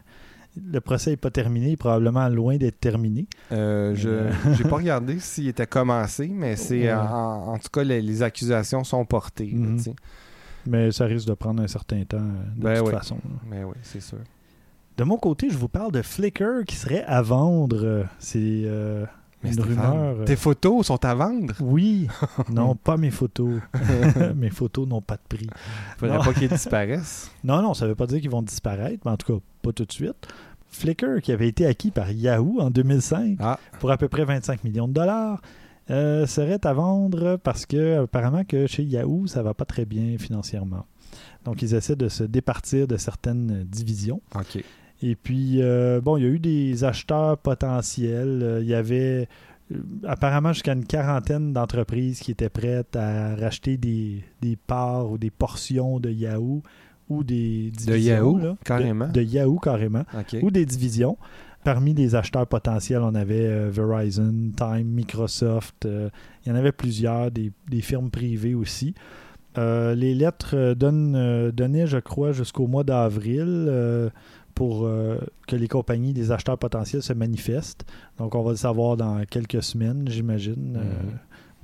le 0.71 0.79
procès 0.81 1.11
n'est 1.11 1.17
pas 1.17 1.29
terminé, 1.31 1.67
il 1.67 1.71
est 1.73 1.77
probablement 1.77 2.27
loin 2.29 2.57
d'être 2.57 2.79
terminé. 2.79 3.27
Euh, 3.51 3.93
je 3.95 4.09
Euh. 4.09 4.31
j'ai 4.57 4.63
pas 4.63 4.77
regardé 4.83 5.19
s'il 5.19 5.47
était 5.47 5.67
commencé, 5.67 6.27
mais 6.27 6.55
c'est 6.55 6.85
Ouais. 6.85 6.93
en, 6.93 7.53
en 7.53 7.57
tout 7.57 7.69
cas 7.71 7.83
les, 7.83 8.01
les 8.01 8.23
accusations 8.23 8.83
sont 8.83 9.05
portées. 9.05 9.51
Mhm. 9.53 9.79
Mais 10.65 10.91
ça 10.91 11.05
risque 11.05 11.27
de 11.27 11.33
prendre 11.33 11.61
un 11.63 11.67
certain 11.67 12.03
temps 12.03 12.17
euh, 12.17 12.55
de 12.57 12.61
Ben 12.63 12.77
toute 12.79 12.87
oui. 12.87 12.93
façon. 12.93 13.15
là. 13.23 13.35
Mais 13.49 13.63
oui, 13.63 13.75
c'est 13.81 14.01
sûr. 14.01 14.17
De 14.97 15.03
mon 15.05 15.17
côté, 15.17 15.49
je 15.49 15.57
vous 15.57 15.69
parle 15.69 15.93
de 15.93 16.01
Flickr 16.01 16.65
qui 16.67 16.75
serait 16.75 17.03
à 17.05 17.21
vendre. 17.21 17.79
Euh, 17.85 18.03
C'est 18.19 18.63
euh, 18.65 19.05
Mais 19.43 19.53
une 19.53 19.61
rumeur. 19.61 19.93
euh, 20.19 20.25
Tes 20.25 20.35
photos 20.35 20.85
sont 20.87 21.03
à 21.05 21.15
vendre? 21.15 21.53
Oui, 21.61 22.07
non, 22.49 22.75
pas 22.75 22.97
mes 22.97 23.11
photos. 23.11 23.59
mes 24.35 24.49
photos 24.49 24.87
n'ont 24.87 25.01
pas 25.01 25.15
de 25.15 25.21
prix. 25.37 25.47
Faudrait 25.97 26.17
Non. 26.17 26.23
pas 26.23 26.33
qu'ils 26.33 26.49
disparaissent. 26.49 27.31
Non, 27.43 27.61
non, 27.61 27.73
ça 27.73 27.85
ne 27.85 27.89
veut 27.91 27.95
pas 27.95 28.05
dire 28.07 28.19
qu'ils 28.19 28.29
vont 28.29 28.41
disparaître, 28.41 28.99
mais 29.05 29.11
en 29.11 29.17
tout 29.17 29.33
cas, 29.33 29.39
pas 29.61 29.71
tout 29.71 29.85
de 29.85 29.91
suite. 29.91 30.27
Flickr, 30.71 31.21
qui 31.23 31.31
avait 31.31 31.47
été 31.47 31.65
acquis 31.65 31.89
par 31.91 32.11
Yahoo 32.11 32.59
en 32.59 32.69
2005 32.69 33.37
Ah. 33.39 33.57
pour 33.79 33.89
à 33.91 33.97
peu 33.97 34.07
près 34.07 34.25
25 34.25 34.63
millions 34.63 34.87
de 34.87 34.93
dollars, 34.93 35.41
euh, 35.89 36.27
serait 36.27 36.63
à 36.67 36.73
vendre 36.73 37.37
parce 37.43 37.65
que 37.65 38.03
apparemment 38.03 38.43
que 38.43 38.67
chez 38.67 38.83
Yahoo, 38.83 39.25
ça 39.25 39.41
va 39.41 39.53
pas 39.55 39.65
très 39.65 39.85
bien 39.85 40.17
financièrement. 40.19 40.85
Donc, 41.45 41.61
ils 41.63 41.73
essaient 41.73 41.95
de 41.95 42.09
se 42.09 42.23
départir 42.23 42.87
de 42.87 42.97
certaines 42.97 43.63
divisions. 43.63 44.21
OK. 44.35 44.63
Et 45.01 45.15
puis, 45.15 45.61
euh, 45.61 46.01
bon, 46.01 46.17
il 46.17 46.23
y 46.23 46.25
a 46.25 46.29
eu 46.29 46.39
des 46.39 46.83
acheteurs 46.83 47.37
potentiels. 47.37 48.41
Euh, 48.43 48.59
Il 48.61 48.67
y 48.67 48.73
avait 48.73 49.27
euh, 49.71 49.77
apparemment 50.05 50.51
jusqu'à 50.53 50.73
une 50.73 50.85
quarantaine 50.85 51.53
d'entreprises 51.53 52.19
qui 52.19 52.31
étaient 52.31 52.49
prêtes 52.49 52.95
à 52.95 53.35
racheter 53.35 53.77
des, 53.77 54.23
des 54.41 54.55
parts 54.57 55.09
ou 55.11 55.17
des 55.17 55.29
portions 55.31 55.99
de 55.99 56.09
Yahoo 56.09 56.61
ou 57.09 57.23
des 57.23 57.71
divisions. 57.71 58.13
Yahoo, 58.15 58.37
là. 58.37 58.57
carrément? 58.65 59.07
De, 59.07 59.13
de 59.13 59.21
Yahoo, 59.21 59.57
carrément. 59.59 60.03
Ou 60.41 60.51
des 60.51 60.65
divisions. 60.65 61.17
Parmi 61.63 61.93
les 61.93 62.15
acheteurs 62.15 62.47
potentiels, 62.47 63.01
on 63.01 63.15
avait 63.15 63.45
euh, 63.47 63.69
Verizon, 63.71 64.51
Time, 64.55 64.87
Microsoft. 64.87 65.85
euh, 65.85 66.09
il 66.45 66.49
y 66.49 66.51
en 66.51 66.55
avait 66.55 66.71
plusieurs, 66.71 67.31
des, 67.31 67.51
des 67.69 67.81
firmes 67.81 68.09
privées 68.09 68.53
aussi. 68.55 68.93
Euh, 69.57 69.93
les 69.95 70.13
lettres 70.13 70.73
donnent, 70.73 71.51
donnaient, 71.51 71.87
je 71.87 71.97
crois, 71.97 72.31
jusqu'au 72.31 72.67
mois 72.67 72.83
d'avril 72.83 73.69
pour 74.59 74.85
euh, 74.85 75.17
que 75.47 75.55
les 75.55 75.69
compagnies, 75.69 76.11
les 76.11 76.33
acheteurs 76.33 76.57
potentiels 76.57 77.01
se 77.01 77.13
manifestent. 77.13 77.85
Donc, 78.17 78.35
on 78.35 78.43
va 78.43 78.51
le 78.51 78.57
savoir 78.57 78.97
dans 78.97 79.23
quelques 79.23 79.63
semaines, 79.63 80.03
j'imagine. 80.09 80.77
Euh, 80.77 81.11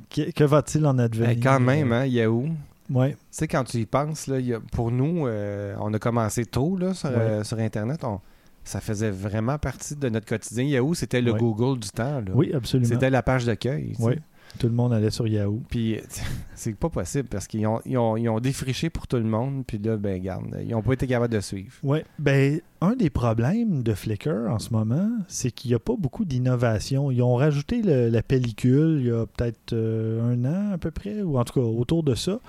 que 0.09 0.31
que 0.31 0.43
va-t-il 0.45 0.85
en 0.85 0.97
advenir? 0.97 1.35
Ben, 1.35 1.43
quand 1.43 1.59
même, 1.59 1.91
hein, 1.91 2.05
Yahoo. 2.05 2.45
Ouais. 2.89 3.11
Tu 3.11 3.17
sais, 3.31 3.47
quand 3.49 3.65
tu 3.65 3.79
y 3.79 3.85
penses, 3.85 4.27
là, 4.27 4.39
il 4.39 4.45
y 4.45 4.53
a- 4.53 4.61
pour 4.71 4.91
nous, 4.91 5.27
euh, 5.27 5.75
on 5.81 5.93
a 5.93 5.99
commencé 5.99 6.45
tôt 6.45 6.77
là, 6.77 6.93
sur, 6.93 7.09
Ouais. 7.09 7.43
sur 7.43 7.59
Internet. 7.59 8.05
On- 8.05 8.21
ça 8.63 8.79
faisait 8.79 9.11
vraiment 9.11 9.57
partie 9.57 9.97
de 9.97 10.07
notre 10.07 10.25
quotidien. 10.25 10.63
Yahoo, 10.63 10.93
c'était 10.93 11.21
le 11.21 11.33
Ouais. 11.33 11.39
Google 11.39 11.77
du 11.79 11.89
temps. 11.89 12.21
là. 12.21 12.31
Oui, 12.33 12.53
absolument. 12.53 12.87
C'était 12.89 13.09
la 13.09 13.21
page 13.23 13.43
d'accueil. 13.45 13.93
Oui. 13.99 14.13
Tout 14.59 14.67
le 14.67 14.73
monde 14.73 14.93
allait 14.93 15.09
sur 15.11 15.27
Yahoo. 15.27 15.61
Puis 15.69 15.99
c'est 16.55 16.75
pas 16.75 16.89
possible 16.89 17.27
parce 17.29 17.47
qu'ils 17.47 17.65
ont, 17.67 17.79
ils 17.85 17.97
ont, 17.97 18.15
ils 18.17 18.29
ont 18.29 18.39
défriché 18.39 18.89
pour 18.89 19.07
tout 19.07 19.17
le 19.17 19.23
monde. 19.23 19.63
Puis 19.67 19.77
là, 19.77 19.97
ben, 19.97 20.21
garde, 20.21 20.45
ils 20.65 20.73
ont 20.75 20.81
pas 20.81 20.93
été 20.93 21.07
capables 21.07 21.33
de 21.33 21.39
suivre. 21.41 21.73
Oui, 21.83 21.99
ben 22.19 22.59
un 22.81 22.95
des 22.95 23.09
problèmes 23.09 23.83
de 23.83 23.93
Flickr 23.93 24.49
en 24.49 24.59
ce 24.59 24.71
moment, 24.71 25.09
c'est 25.27 25.51
qu'il 25.51 25.71
n'y 25.71 25.75
a 25.75 25.79
pas 25.79 25.95
beaucoup 25.97 26.25
d'innovation. 26.25 27.11
Ils 27.11 27.21
ont 27.21 27.35
rajouté 27.35 27.81
le- 27.81 28.09
la 28.09 28.21
pellicule 28.23 28.97
il 29.01 29.07
y 29.07 29.11
a 29.11 29.25
peut-être 29.25 29.73
euh, 29.73 30.33
un 30.33 30.45
an 30.45 30.73
à 30.73 30.77
peu 30.77 30.91
près, 30.91 31.21
ou 31.21 31.37
en 31.37 31.43
tout 31.43 31.53
cas 31.59 31.65
autour 31.65 32.03
de 32.03 32.15
ça. 32.15 32.39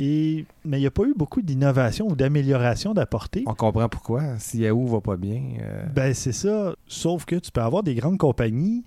Et, 0.00 0.46
mais 0.64 0.78
il 0.78 0.80
n'y 0.80 0.86
a 0.86 0.90
pas 0.90 1.04
eu 1.04 1.14
beaucoup 1.16 1.42
d'innovation 1.42 2.08
ou 2.08 2.16
d'amélioration 2.16 2.92
d'apporter. 2.94 3.44
On 3.46 3.54
comprend 3.54 3.88
pourquoi. 3.88 4.36
Si 4.38 4.58
Yahoo 4.58 4.86
va 4.86 5.00
pas 5.00 5.16
bien. 5.16 5.40
euh, 5.60 5.84
Ben 5.94 6.12
c'est 6.14 6.32
ça. 6.32 6.74
Sauf 6.88 7.24
que 7.24 7.36
tu 7.36 7.52
peux 7.52 7.60
avoir 7.60 7.82
des 7.84 7.94
grandes 7.94 8.18
compagnies 8.18 8.82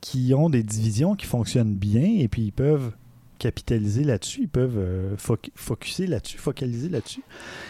qui 0.00 0.32
ont 0.34 0.50
des 0.50 0.62
divisions 0.62 1.14
qui 1.14 1.26
fonctionnent 1.26 1.74
bien 1.74 2.04
et 2.04 2.28
puis 2.28 2.42
ils 2.42 2.52
peuvent 2.52 2.92
capitaliser 3.38 4.04
là-dessus, 4.04 4.42
ils 4.42 4.48
peuvent 4.48 4.76
euh, 4.76 5.14
foc- 5.16 5.50
focuser 5.54 6.06
là-dessus, 6.06 6.38
focaliser 6.38 6.88
là-dessus. 6.88 7.22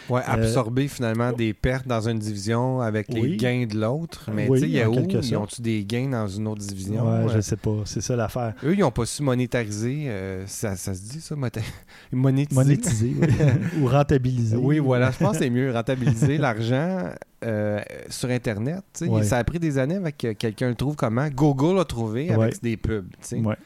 ouais, 0.09 0.21
euh, 0.21 0.33
absorber 0.33 0.89
finalement 0.89 1.33
des 1.33 1.53
pertes 1.55 1.87
dans 1.87 2.09
une 2.09 2.19
division 2.19 2.81
avec 2.81 3.09
les 3.13 3.21
Oui. 3.21 3.37
gains 3.37 3.67
de 3.67 3.79
l'autre. 3.79 4.31
Mais 4.35 4.49
Oui, 4.49 4.61
tu 4.61 4.67
sais, 4.67 4.71
Yahoo, 4.73 4.95
ils 5.23 5.37
ont-tu 5.37 5.63
des 5.63 5.85
gains 5.85 6.09
dans 6.11 6.27
une 6.27 6.47
autre 6.49 6.63
division? 6.65 7.05
ouais, 7.05 7.25
Euh, 7.25 7.29
je 7.29 7.41
sais 7.41 7.57
pas, 7.57 7.77
c'est 7.85 8.01
ça 8.01 8.17
l'affaire. 8.17 8.55
Eux, 8.65 8.75
ils 8.75 8.81
n'ont 8.81 8.91
pas 8.91 9.07
su 9.07 9.23
monétariser. 9.23 10.05
euh, 10.09 10.47
ça, 10.47 10.75
ça 10.77 10.95
se 10.95 11.01
dit, 11.03 11.21
ça? 11.21 11.35
Monétiser? 12.13 12.55
Monétiser 12.61 13.13
oui. 13.21 13.29
ou 13.83 13.87
rentabiliser. 13.87 14.57
Oui, 14.57 14.79
voilà. 14.79 15.11
Je 15.11 15.19
pense 15.19 15.33
que 15.39 15.45
c'est 15.45 15.51
mieux 15.51 15.73
rentabiliser 15.73 16.39
l'argent 16.39 17.11
euh, 17.45 17.81
sur 18.09 18.31
Internet. 18.31 18.83
Ouais. 19.03 19.23
Ça 19.23 19.39
a 19.39 19.45
pris 19.45 19.59
des 19.59 19.79
années 19.79 19.97
avec 19.97 20.19
que 20.19 20.33
quelqu'un 20.33 20.69
le 20.71 20.75
trouve 20.75 20.97
comment. 20.97 21.29
Google 21.29 21.79
a 21.79 21.85
trouvé 21.85 22.31
avec 22.31 22.39
Ouais. 22.55 22.59
des 22.63 22.77
pubs. 22.77 23.07
Ouais. 23.33 23.57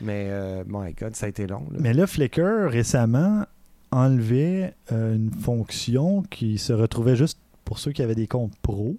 Mais, 0.00 0.28
euh, 0.30 0.64
my 0.66 0.92
God, 0.92 1.14
ça 1.14 1.26
a 1.26 1.28
été 1.28 1.46
long. 1.46 1.62
Mais 1.78 1.92
là, 1.92 2.06
Flickr 2.06 2.68
récemment 2.68 3.44
enlevait 3.90 4.74
euh, 4.92 5.16
une 5.16 5.32
fonction 5.32 6.22
qui 6.22 6.58
se 6.58 6.72
retrouvait 6.72 7.16
juste 7.16 7.38
pour 7.64 7.78
ceux 7.78 7.92
qui 7.92 8.02
avaient 8.02 8.14
des 8.14 8.26
comptes 8.26 8.56
pro, 8.62 8.96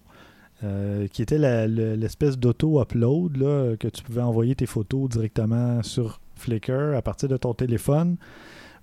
euh, 0.63 1.07
qui 1.07 1.21
était 1.21 1.37
l'espèce 1.67 2.37
d'auto-upload 2.37 3.77
que 3.77 3.87
tu 3.87 4.03
pouvais 4.03 4.21
envoyer 4.21 4.55
tes 4.55 4.65
photos 4.65 5.09
directement 5.09 5.81
sur 5.83 6.19
Flickr 6.35 6.95
à 6.95 7.01
partir 7.01 7.29
de 7.29 7.37
ton 7.37 7.53
téléphone. 7.53 8.17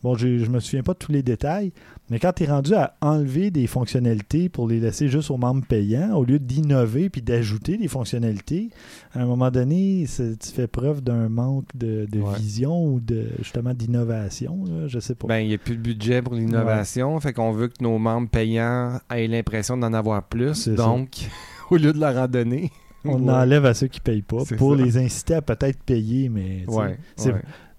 Bon, 0.02 0.14
je, 0.16 0.38
je 0.38 0.50
me 0.50 0.60
souviens 0.60 0.82
pas 0.82 0.92
de 0.92 0.98
tous 0.98 1.10
les 1.12 1.22
détails, 1.22 1.72
mais 2.10 2.18
quand 2.18 2.32
tu 2.32 2.44
es 2.44 2.46
rendu 2.46 2.74
à 2.74 2.94
enlever 3.00 3.50
des 3.50 3.66
fonctionnalités 3.66 4.48
pour 4.48 4.68
les 4.68 4.78
laisser 4.80 5.08
juste 5.08 5.30
aux 5.30 5.36
membres 5.36 5.64
payants, 5.66 6.14
au 6.16 6.24
lieu 6.24 6.38
d'innover 6.38 7.08
puis 7.10 7.22
d'ajouter 7.22 7.76
des 7.76 7.88
fonctionnalités, 7.88 8.70
à 9.14 9.22
un 9.22 9.26
moment 9.26 9.50
donné, 9.50 10.06
tu 10.06 10.52
fais 10.54 10.66
preuve 10.66 11.02
d'un 11.02 11.28
manque 11.28 11.66
de, 11.74 12.06
de 12.10 12.20
Ouais. 12.20 12.36
vision 12.38 12.84
ou 12.84 13.00
de 13.00 13.26
justement 13.38 13.74
d'innovation, 13.74 14.64
je 14.86 14.98
sais 14.98 15.14
pas. 15.14 15.26
Ben, 15.28 15.38
il 15.38 15.48
n'y 15.48 15.54
a 15.54 15.58
plus 15.58 15.76
de 15.76 15.82
budget 15.82 16.22
pour 16.22 16.34
l'innovation. 16.34 17.18
Fait 17.20 17.32
qu'on 17.32 17.52
veut 17.52 17.68
que 17.68 17.82
nos 17.82 17.98
membres 17.98 18.28
payants 18.28 18.98
aient 19.10 19.26
l'impression 19.28 19.76
d'en 19.76 19.92
avoir 19.92 20.22
plus. 20.22 20.68
Donc, 20.68 21.28
au 21.70 21.76
lieu 21.76 21.92
de 21.92 21.98
leur 22.00 22.16
en 22.16 22.28
donner. 22.28 22.70
On 23.04 23.22
Ouais. 23.26 23.32
enlève 23.32 23.64
à 23.66 23.74
ceux 23.74 23.86
qui 23.86 24.00
payent 24.00 24.22
pas 24.22 24.42
pour 24.58 24.76
ça. 24.76 24.82
les 24.82 24.98
inciter 24.98 25.34
à 25.34 25.42
peut-être 25.42 25.80
payer, 25.84 26.28
mais 26.28 26.64
c'est-. 27.16 27.34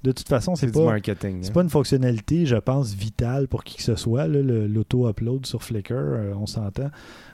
De 0.08 0.12
toute 0.14 0.28
façon, 0.30 0.56
c'est 0.56 0.72
pas, 0.72 0.86
marketing. 0.86 1.46
hein. 1.46 1.52
pas 1.54 1.62
une 1.64 1.70
fonctionnalité, 1.70 2.46
je 2.46 2.56
pense, 2.56 2.94
vitale 2.94 3.48
pour 3.48 3.64
qui 3.64 3.76
que 3.78 3.84
ce 3.84 3.96
soit, 3.96 4.28
l'auto-upload 4.28 5.46
sur 5.46 5.64
Flickr, 5.64 5.94
euh, 5.94 6.34
on 6.36 6.46
s'entend. 6.46 6.90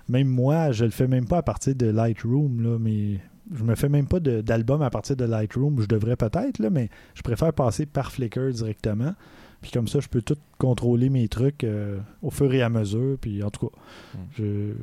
Même 0.10 0.28
moi, 0.28 0.72
je 0.72 0.86
le 0.86 0.92
fais 0.92 1.08
même 1.08 1.26
pas 1.28 1.38
à 1.38 1.42
partir 1.44 1.76
de 1.76 1.86
Lightroom, 1.88 2.62
là, 2.62 2.78
mais 2.80 3.20
je 3.54 3.64
me 3.64 3.76
fais 3.76 3.90
même 3.90 4.08
pas 4.08 4.20
d'album 4.20 4.82
à 4.82 4.90
partir 4.90 5.16
de 5.16 5.26
Lightroom. 5.26 5.82
Je 5.82 5.86
devrais 5.88 6.16
peut-être, 6.16 6.60
mais 6.72 6.90
je 7.14 7.22
préfère 7.22 7.54
passer 7.54 7.86
par 7.86 8.12
Flickr 8.12 8.50
directement. 8.52 9.14
Puis 9.62 9.72
comme 9.72 9.88
ça, 9.88 10.00
je 10.02 10.08
peux 10.10 10.22
tout 10.22 10.36
contrôler 10.58 11.10
mes 11.10 11.28
trucs 11.30 11.64
euh, 11.64 12.00
au 12.22 12.32
fur 12.32 12.54
et 12.54 12.62
à 12.62 12.70
mesure. 12.70 13.18
Puis 13.22 13.44
en 13.44 13.50
tout 13.50 13.68
cas, 13.68 13.78
Mm. 14.16 14.18
je... 14.38 14.74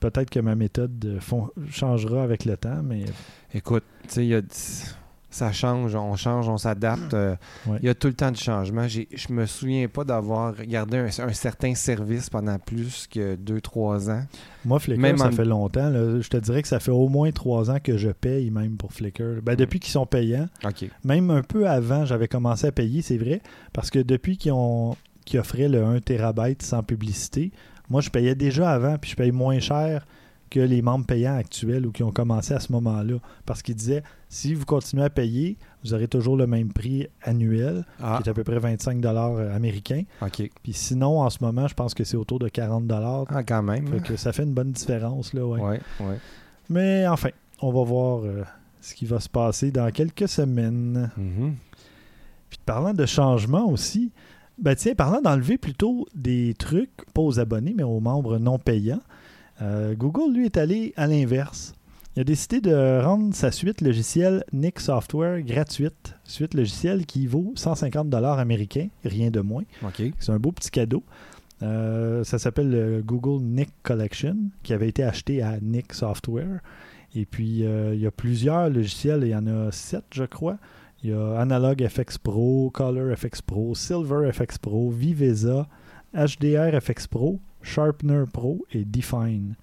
peut-être 0.00 0.30
que 0.30 0.38
ma 0.40 0.54
méthode 0.54 1.04
euh, 1.04 1.36
changera 1.70 2.22
avec 2.22 2.44
le 2.44 2.56
temps, 2.56 2.82
mais 2.84 3.04
Écoute, 3.52 3.82
tu 4.04 4.08
sais, 4.10 4.24
il 4.24 4.28
y 4.28 4.34
a- 4.34 4.42
ça 5.30 5.52
change, 5.52 5.94
on 5.94 6.16
change, 6.16 6.48
on 6.48 6.56
s'adapte. 6.56 7.12
euh, 7.14 7.36
Il 7.80 7.84
y 7.84 7.88
a 7.88 7.94
tout 7.94 8.06
le 8.08 8.14
temps 8.14 8.30
du 8.30 8.40
changement. 8.42 8.86
Je 8.88 9.32
me 9.32 9.44
souviens 9.46 9.86
pas 9.88 10.02
d'avoir 10.04 10.54
gardé 10.64 10.96
un, 10.98 11.04
un 11.06 11.32
certain 11.32 11.74
service 11.74 12.30
pendant 12.30 12.58
plus 12.58 13.06
que 13.06 13.36
2-3 13.36 14.10
ans. 14.10 14.22
Moi, 14.64 14.78
Flickr, 14.80 15.00
Même 15.00 15.18
ça 15.18 15.26
en- 15.28 15.32
fait 15.32 15.44
longtemps. 15.44 15.90
là. 15.90 16.20
Je 16.20 16.28
te 16.28 16.36
dirais 16.38 16.62
que 16.62 16.68
ça 16.68 16.80
fait 16.80 16.90
au 16.90 17.08
moins 17.08 17.30
trois 17.30 17.70
ans 17.70 17.78
que 17.82 17.96
je 17.98 18.08
paye 18.08 18.50
même 18.50 18.76
pour 18.76 18.92
Flickr. 18.92 19.42
Ben, 19.42 19.52
Mm. 19.52 19.56
Depuis 19.56 19.80
qu'ils 19.80 19.92
sont 19.92 20.06
payants, 20.06 20.48
même 21.04 21.30
un 21.30 21.42
peu 21.42 21.68
avant, 21.68 22.06
j'avais 22.06 22.28
commencé 22.28 22.66
à 22.66 22.72
payer, 22.72 23.02
c'est 23.02 23.18
vrai, 23.18 23.40
parce 23.72 23.90
que 23.90 23.98
depuis 23.98 24.36
qu'ils 24.38 24.52
ont 24.52 24.96
qu'ils 25.26 25.40
offraient 25.40 25.68
le 25.68 25.84
1 25.84 26.00
TB 26.00 26.56
sans 26.62 26.82
publicité, 26.82 27.52
moi, 27.90 28.00
je 28.00 28.08
payais 28.08 28.34
déjà 28.34 28.70
avant, 28.70 28.96
puis 28.96 29.10
je 29.10 29.16
paye 29.16 29.30
moins 29.30 29.60
cher 29.60 30.06
que 30.48 30.60
les 30.60 30.82
membres 30.82 31.06
payants 31.06 31.36
actuels 31.36 31.86
ou 31.86 31.92
qui 31.92 32.02
ont 32.02 32.12
commencé 32.12 32.54
à 32.54 32.60
ce 32.60 32.72
moment-là. 32.72 33.16
Parce 33.46 33.62
qu'ils 33.62 33.74
disaient, 33.74 34.02
si 34.28 34.54
vous 34.54 34.64
continuez 34.64 35.04
à 35.04 35.10
payer, 35.10 35.56
vous 35.84 35.94
aurez 35.94 36.08
toujours 36.08 36.36
le 36.36 36.46
même 36.46 36.72
prix 36.72 37.06
annuel, 37.22 37.84
Ah, 38.02 38.18
qui 38.22 38.28
est 38.28 38.30
à 38.30 38.34
peu 38.34 38.44
près 38.44 38.58
25 38.58 39.04
américains. 39.04 40.02
OK. 40.22 40.50
Puis 40.62 40.72
sinon, 40.72 41.20
en 41.20 41.30
ce 41.30 41.38
moment, 41.42 41.68
je 41.68 41.74
pense 41.74 41.94
que 41.94 42.04
c'est 42.04 42.16
autour 42.16 42.38
de 42.38 42.48
40 42.48 42.90
Ah, 43.28 43.42
quand 43.44 43.62
même. 43.62 43.86
Fait 43.88 44.02
que 44.02 44.16
ça 44.16 44.32
fait 44.32 44.42
une 44.44 44.54
bonne 44.54 44.72
différence, 44.72 45.32
là, 45.34 45.46
ouais. 45.46 45.60
Ouais, 45.60 45.80
ouais. 46.00 46.18
Mais 46.68 47.06
enfin, 47.06 47.30
on 47.60 47.72
va 47.72 47.84
voir 47.84 48.24
euh, 48.24 48.44
ce 48.80 48.94
qui 48.94 49.06
va 49.06 49.20
se 49.20 49.28
passer 49.28 49.70
dans 49.70 49.90
quelques 49.90 50.28
semaines. 50.28 51.10
Mhm. 51.16 51.54
Puis 52.50 52.58
parlant 52.64 52.94
de 52.94 53.06
changement 53.06 53.68
aussi, 53.68 54.10
ben 54.58 54.74
tiens, 54.74 54.94
parlant 54.94 55.20
d'enlever 55.20 55.58
plutôt 55.58 56.06
des 56.14 56.54
trucs, 56.58 56.90
pas 57.14 57.22
aux 57.22 57.38
abonnés, 57.38 57.74
mais 57.76 57.82
aux 57.82 58.00
membres 58.00 58.38
non 58.38 58.58
payants, 58.58 59.02
euh, 59.62 59.94
Google, 59.94 60.32
lui, 60.34 60.46
est 60.46 60.56
allé 60.56 60.92
à 60.96 61.06
l'inverse. 61.06 61.74
Il 62.16 62.20
a 62.20 62.24
décidé 62.24 62.60
de 62.60 63.00
rendre 63.00 63.34
sa 63.34 63.52
suite 63.52 63.80
logicielle 63.80 64.44
Nick 64.52 64.80
Software 64.80 65.40
gratuite. 65.42 66.14
Suite 66.24 66.54
logicielle 66.54 67.06
qui 67.06 67.26
vaut 67.26 67.52
150 67.54 68.10
dollars 68.10 68.38
américains, 68.38 68.88
rien 69.04 69.30
de 69.30 69.40
moins. 69.40 69.62
C'est 70.18 70.32
un 70.32 70.38
beau 70.38 70.50
petit 70.50 70.70
cadeau. 70.70 71.04
Euh, 71.62 72.24
ça 72.24 72.38
s'appelle 72.38 72.70
le 72.70 73.02
Google 73.02 73.42
Nick 73.44 73.70
Collection, 73.82 74.36
qui 74.62 74.72
avait 74.72 74.88
été 74.88 75.02
acheté 75.04 75.42
à 75.42 75.58
Nick 75.60 75.92
Software. 75.92 76.60
Et 77.14 77.24
puis, 77.24 77.64
euh, 77.64 77.94
il 77.94 78.00
y 78.00 78.06
a 78.06 78.10
plusieurs 78.10 78.68
logiciels. 78.68 79.20
Il 79.22 79.28
y 79.28 79.36
en 79.36 79.46
a 79.46 79.70
sept, 79.70 80.04
je 80.10 80.24
crois. 80.24 80.58
Il 81.02 81.10
y 81.10 81.12
a 81.12 81.38
Analog 81.38 81.86
FX 81.86 82.18
Pro, 82.18 82.70
Color 82.70 83.16
FX 83.16 83.42
Pro, 83.42 83.74
Silver 83.74 84.30
FX 84.32 84.58
Pro, 84.58 84.90
Viveza, 84.90 85.68
HDR 86.14 86.80
FX 86.80 87.06
Pro, 87.06 87.38
Sharpener 87.68 88.24
Pro 88.32 88.66
et 88.72 88.84
Define. 88.84 89.54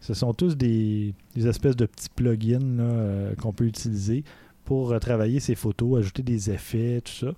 Ce 0.00 0.14
sont 0.14 0.32
tous 0.32 0.56
des, 0.56 1.14
espèces 1.36 1.76
de 1.76 1.86
petits 1.86 2.08
plugins 2.08 2.80
euh, 2.80 3.34
qu'on 3.34 3.52
peut 3.52 3.66
utiliser 3.66 4.24
pour 4.64 4.92
euh, 4.92 4.98
travailler 4.98 5.40
ses 5.40 5.54
photos, 5.54 5.98
ajouter 5.98 6.22
des 6.22 6.50
effets, 6.50 7.02
tout 7.04 7.26
ça. 7.26 7.32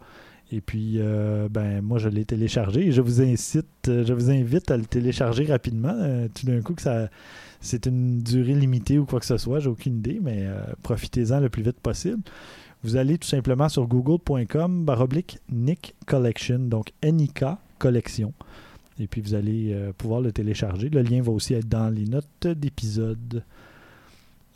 Et 0.52 0.60
puis, 0.60 0.96
euh, 0.98 1.48
ben, 1.50 1.82
moi, 1.82 1.98
je 1.98 2.08
l'ai 2.08 2.24
téléchargé 2.24 2.86
et 2.86 2.92
je 2.92 3.00
vous 3.00 3.20
incite, 3.22 3.66
je 3.86 4.12
vous 4.12 4.30
invite 4.30 4.70
à 4.70 4.76
le 4.76 4.84
télécharger 4.84 5.46
rapidement. 5.46 6.28
Tout 6.34 6.46
d'un 6.46 6.60
coup, 6.60 6.74
que 6.74 6.82
ça, 6.82 7.08
c'est 7.60 7.86
une 7.86 8.22
durée 8.22 8.54
limitée 8.54 8.98
ou 8.98 9.06
quoi 9.06 9.18
que 9.18 9.26
ce 9.26 9.38
soit, 9.38 9.60
j'ai 9.60 9.70
aucune 9.70 9.96
idée, 9.96 10.20
mais 10.22 10.46
profitez-en 10.82 11.40
le 11.40 11.48
plus 11.48 11.62
vite 11.62 11.80
possible. 11.80 12.20
Vous 12.84 12.96
allez 12.96 13.16
tout 13.16 13.28
simplement 13.28 13.70
sur 13.70 13.86
google.com 13.86 14.84
baroblique 14.84 15.38
Nick 15.50 15.94
Collection, 16.04 16.58
donc 16.58 16.92
NIK 17.02 17.44
Collection. 17.78 18.34
Et 19.02 19.06
puis 19.08 19.20
vous 19.20 19.34
allez 19.34 19.72
euh, 19.72 19.92
pouvoir 19.96 20.20
le 20.20 20.32
télécharger. 20.32 20.88
Le 20.88 21.02
lien 21.02 21.20
va 21.22 21.32
aussi 21.32 21.54
être 21.54 21.68
dans 21.68 21.88
les 21.92 22.04
notes 22.04 22.46
d'épisode. 22.46 23.42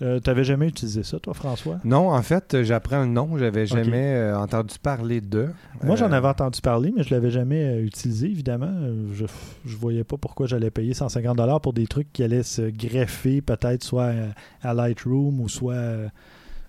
Euh, 0.02 0.20
T'avais 0.20 0.44
jamais 0.44 0.68
utilisé 0.68 1.02
ça, 1.02 1.18
toi, 1.18 1.32
François? 1.32 1.78
Non, 1.82 2.10
en 2.10 2.20
fait, 2.22 2.62
j'apprends 2.64 3.00
le 3.00 3.06
nom. 3.06 3.38
J'avais 3.38 3.64
jamais 3.64 4.12
euh, 4.14 4.38
entendu 4.38 4.74
parler 4.82 5.22
d'eux. 5.22 5.48
Moi, 5.82 5.96
j'en 5.96 6.12
Euh, 6.12 6.16
avais 6.16 6.28
entendu 6.28 6.60
parler, 6.60 6.92
mais 6.94 7.02
je 7.02 7.14
l'avais 7.14 7.30
jamais 7.30 7.80
utilisé, 7.80 8.26
évidemment. 8.26 8.70
Je, 9.14 9.24
je 9.64 9.76
voyais 9.76 10.04
pas 10.04 10.18
pourquoi 10.18 10.46
j'allais 10.46 10.70
payer 10.70 10.92
150 10.92 11.60
pour 11.62 11.72
des 11.72 11.86
trucs 11.86 12.12
qui 12.12 12.22
allaient 12.22 12.42
se 12.42 12.68
greffer 12.70 13.40
peut-être 13.40 13.82
soit 13.82 14.12
à, 14.62 14.68
à 14.70 14.74
Lightroom 14.74 15.40
ou 15.40 15.48
soit 15.48 15.74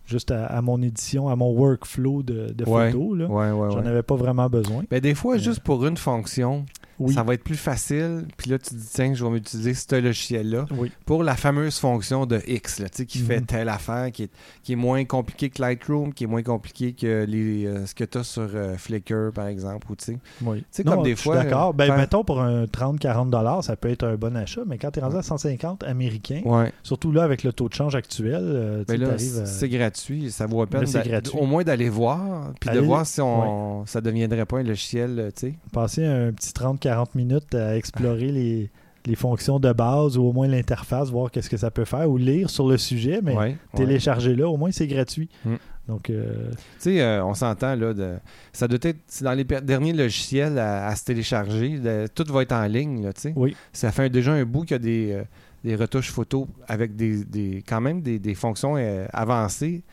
juste 0.06 0.32
à, 0.32 0.46
à 0.46 0.62
mon 0.62 0.82
édition, 0.82 1.28
à 1.28 1.36
mon 1.36 1.52
workflow 1.52 2.24
de, 2.24 2.54
de 2.54 2.64
Ouais. 2.64 2.92
photos. 2.94 3.18
là. 3.18 3.26
Ouais, 3.28 3.52
ouais, 3.52 3.72
J'en 3.72 3.86
avais 3.86 4.04
pas 4.04 4.16
vraiment 4.16 4.48
besoin. 4.50 4.84
Ben, 4.90 5.02
des 5.02 5.14
fois, 5.14 5.36
Euh. 5.36 5.38
juste 5.38 5.60
pour 5.60 5.86
une 5.86 5.98
fonction, 5.98 6.66
Oui. 7.00 7.14
ça 7.14 7.24
va 7.24 7.34
être 7.34 7.44
plus 7.44 7.56
facile. 7.58 8.26
Puis 8.38 8.50
là, 8.50 8.58
tu 8.60 8.70
te 8.72 8.76
dis, 8.76 8.88
tiens, 8.92 9.14
je 9.14 9.24
vais 9.24 9.30
m'utiliser 9.32 9.74
ce 9.74 9.96
logiciel-là 10.02 10.66
Oui. 10.78 10.92
pour 11.06 11.24
la 11.24 11.36
fameuse 11.36 11.78
fonction 11.80 12.26
de 12.26 12.42
X, 12.48 12.80
là, 12.80 12.90
qui 12.90 13.20
fait 13.20 13.40
Mhm. 13.40 13.46
telle 13.46 13.70
affaire, 13.70 14.12
qui 14.12 14.24
est, 14.24 14.32
qui 14.64 14.74
est 14.74 14.76
moins 14.78 15.04
compliqué 15.06 15.50
que 15.50 15.62
Lightroom, 15.62 16.14
qui 16.14 16.24
est 16.24 16.28
moins 16.28 16.44
compliqué 16.44 16.94
que 16.94 17.26
les, 17.28 17.66
euh, 17.66 17.86
ce 17.86 17.94
que 17.96 18.04
tu 18.04 18.18
as 18.18 18.24
sur 18.24 18.50
euh, 18.54 18.76
Flickr, 18.78 19.32
par 19.34 19.48
exemple. 19.48 19.88
Ou, 19.92 19.96
tu 19.96 20.06
sais. 20.06 20.18
Oui. 20.42 20.64
Non, 20.86 20.94
comme 20.96 21.04
des 21.04 21.12
je 21.12 21.16
suis 21.16 21.24
fois, 21.24 21.36
D'accord. 21.44 21.74
Ben, 21.74 21.88
faire- 21.88 21.98
mettons, 21.98 22.24
pour 22.24 22.42
un 22.42 22.66
30-40 22.66 23.30
dollars, 23.30 23.64
ça 23.64 23.76
peut 23.76 23.90
être 23.90 24.04
un 24.06 24.16
bon 24.16 24.36
achat, 24.36 24.62
mais 24.66 24.78
quand 24.78 24.92
tu 24.92 25.00
es 25.00 25.02
rendu 25.04 25.18
à 25.18 25.22
150 25.22 25.84
américains, 25.84 26.42
Ouais. 26.46 26.72
surtout 26.84 27.12
là, 27.12 27.24
avec 27.24 27.44
le 27.44 27.54
taux 27.54 27.70
de 27.70 27.74
change 27.74 27.96
actuel, 27.96 28.42
euh, 28.42 28.84
là, 28.88 29.14
à- 29.14 29.46
c'est 29.46 29.70
gratuit. 29.70 30.32
Ça 30.32 30.46
vaut 30.48 30.62
la 30.62 30.68
peine 30.68 30.86
au 31.34 31.46
moins 31.46 31.64
d'aller 31.64 31.90
voir, 31.90 32.54
puis 32.60 32.70
de 32.72 32.80
voir 32.80 33.06
si 33.06 33.22
on, 33.22 33.86
ça 33.86 34.02
deviendrait 34.02 34.46
pas 34.46 34.60
un 34.60 34.64
logiciel, 34.64 35.32
passer 35.72 36.06
un 36.06 36.32
petit 36.32 36.54
30-40 36.96 37.06
minutes 37.16 37.56
à 37.56 37.76
explorer 37.78 38.32
les, 38.32 38.70
les 39.06 39.16
fonctions 39.16 39.60
de 39.60 39.72
base 39.74 40.18
ou 40.18 40.24
au 40.24 40.34
moins 40.34 40.48
l'interface, 40.48 41.10
voir 41.10 41.32
qu'est-ce 41.32 41.50
que 41.50 41.58
ça 41.58 41.72
peut 41.72 41.86
faire, 41.86 42.10
ou 42.10 42.18
lire 42.18 42.50
sur 42.50 42.68
le 42.68 42.78
sujet, 42.78 43.20
mais 43.24 43.36
Ouais, 43.36 43.58
télécharger 43.76 44.36
là, 44.36 44.48
au 44.50 44.58
moins 44.58 44.72
c'est 44.72 44.88
gratuit. 44.88 45.30
Mm. 45.46 45.56
Donc, 45.88 46.10
euh, 46.10 46.50
Tu 46.52 46.58
sais, 46.80 47.02
euh, 47.02 47.24
on 47.24 47.34
s'entend 47.34 47.74
là, 47.76 47.94
de, 47.94 48.16
ça 48.52 48.68
doit 48.68 48.80
être 48.82 48.98
dans 49.22 49.32
les 49.32 49.46
derniers 49.46 49.94
logiciels 49.94 50.58
à, 50.60 50.88
à 50.88 50.96
se 50.98 51.06
télécharger, 51.06 51.80
de- 51.80 52.08
tout 52.14 52.26
va 52.32 52.42
être 52.42 52.52
en 52.52 52.66
ligne, 52.66 53.04
là, 53.04 53.14
tu 53.14 53.22
sais. 53.22 53.34
Oui. 53.38 53.56
Ça 53.72 53.94
fait 53.94 54.10
déjà 54.10 54.34
un 54.34 54.44
bout 54.44 54.64
qu'il 54.64 54.72
y 54.72 54.76
a 54.76 54.80
des, 54.80 55.12
euh, 55.14 55.24
des 55.64 55.76
retouches 55.78 56.12
photos 56.12 56.46
avec 56.68 56.98
des, 56.98 57.24
des- 57.24 57.64
quand 57.66 57.80
même 57.80 58.02
des, 58.02 58.20
des 58.20 58.36
fonctions 58.36 58.76
avancées 59.14 59.84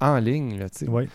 en 0.00 0.16
ligne, 0.18 0.58
là, 0.58 0.70
tu 0.70 0.78
sais. 0.80 0.88
oui. 0.88 1.06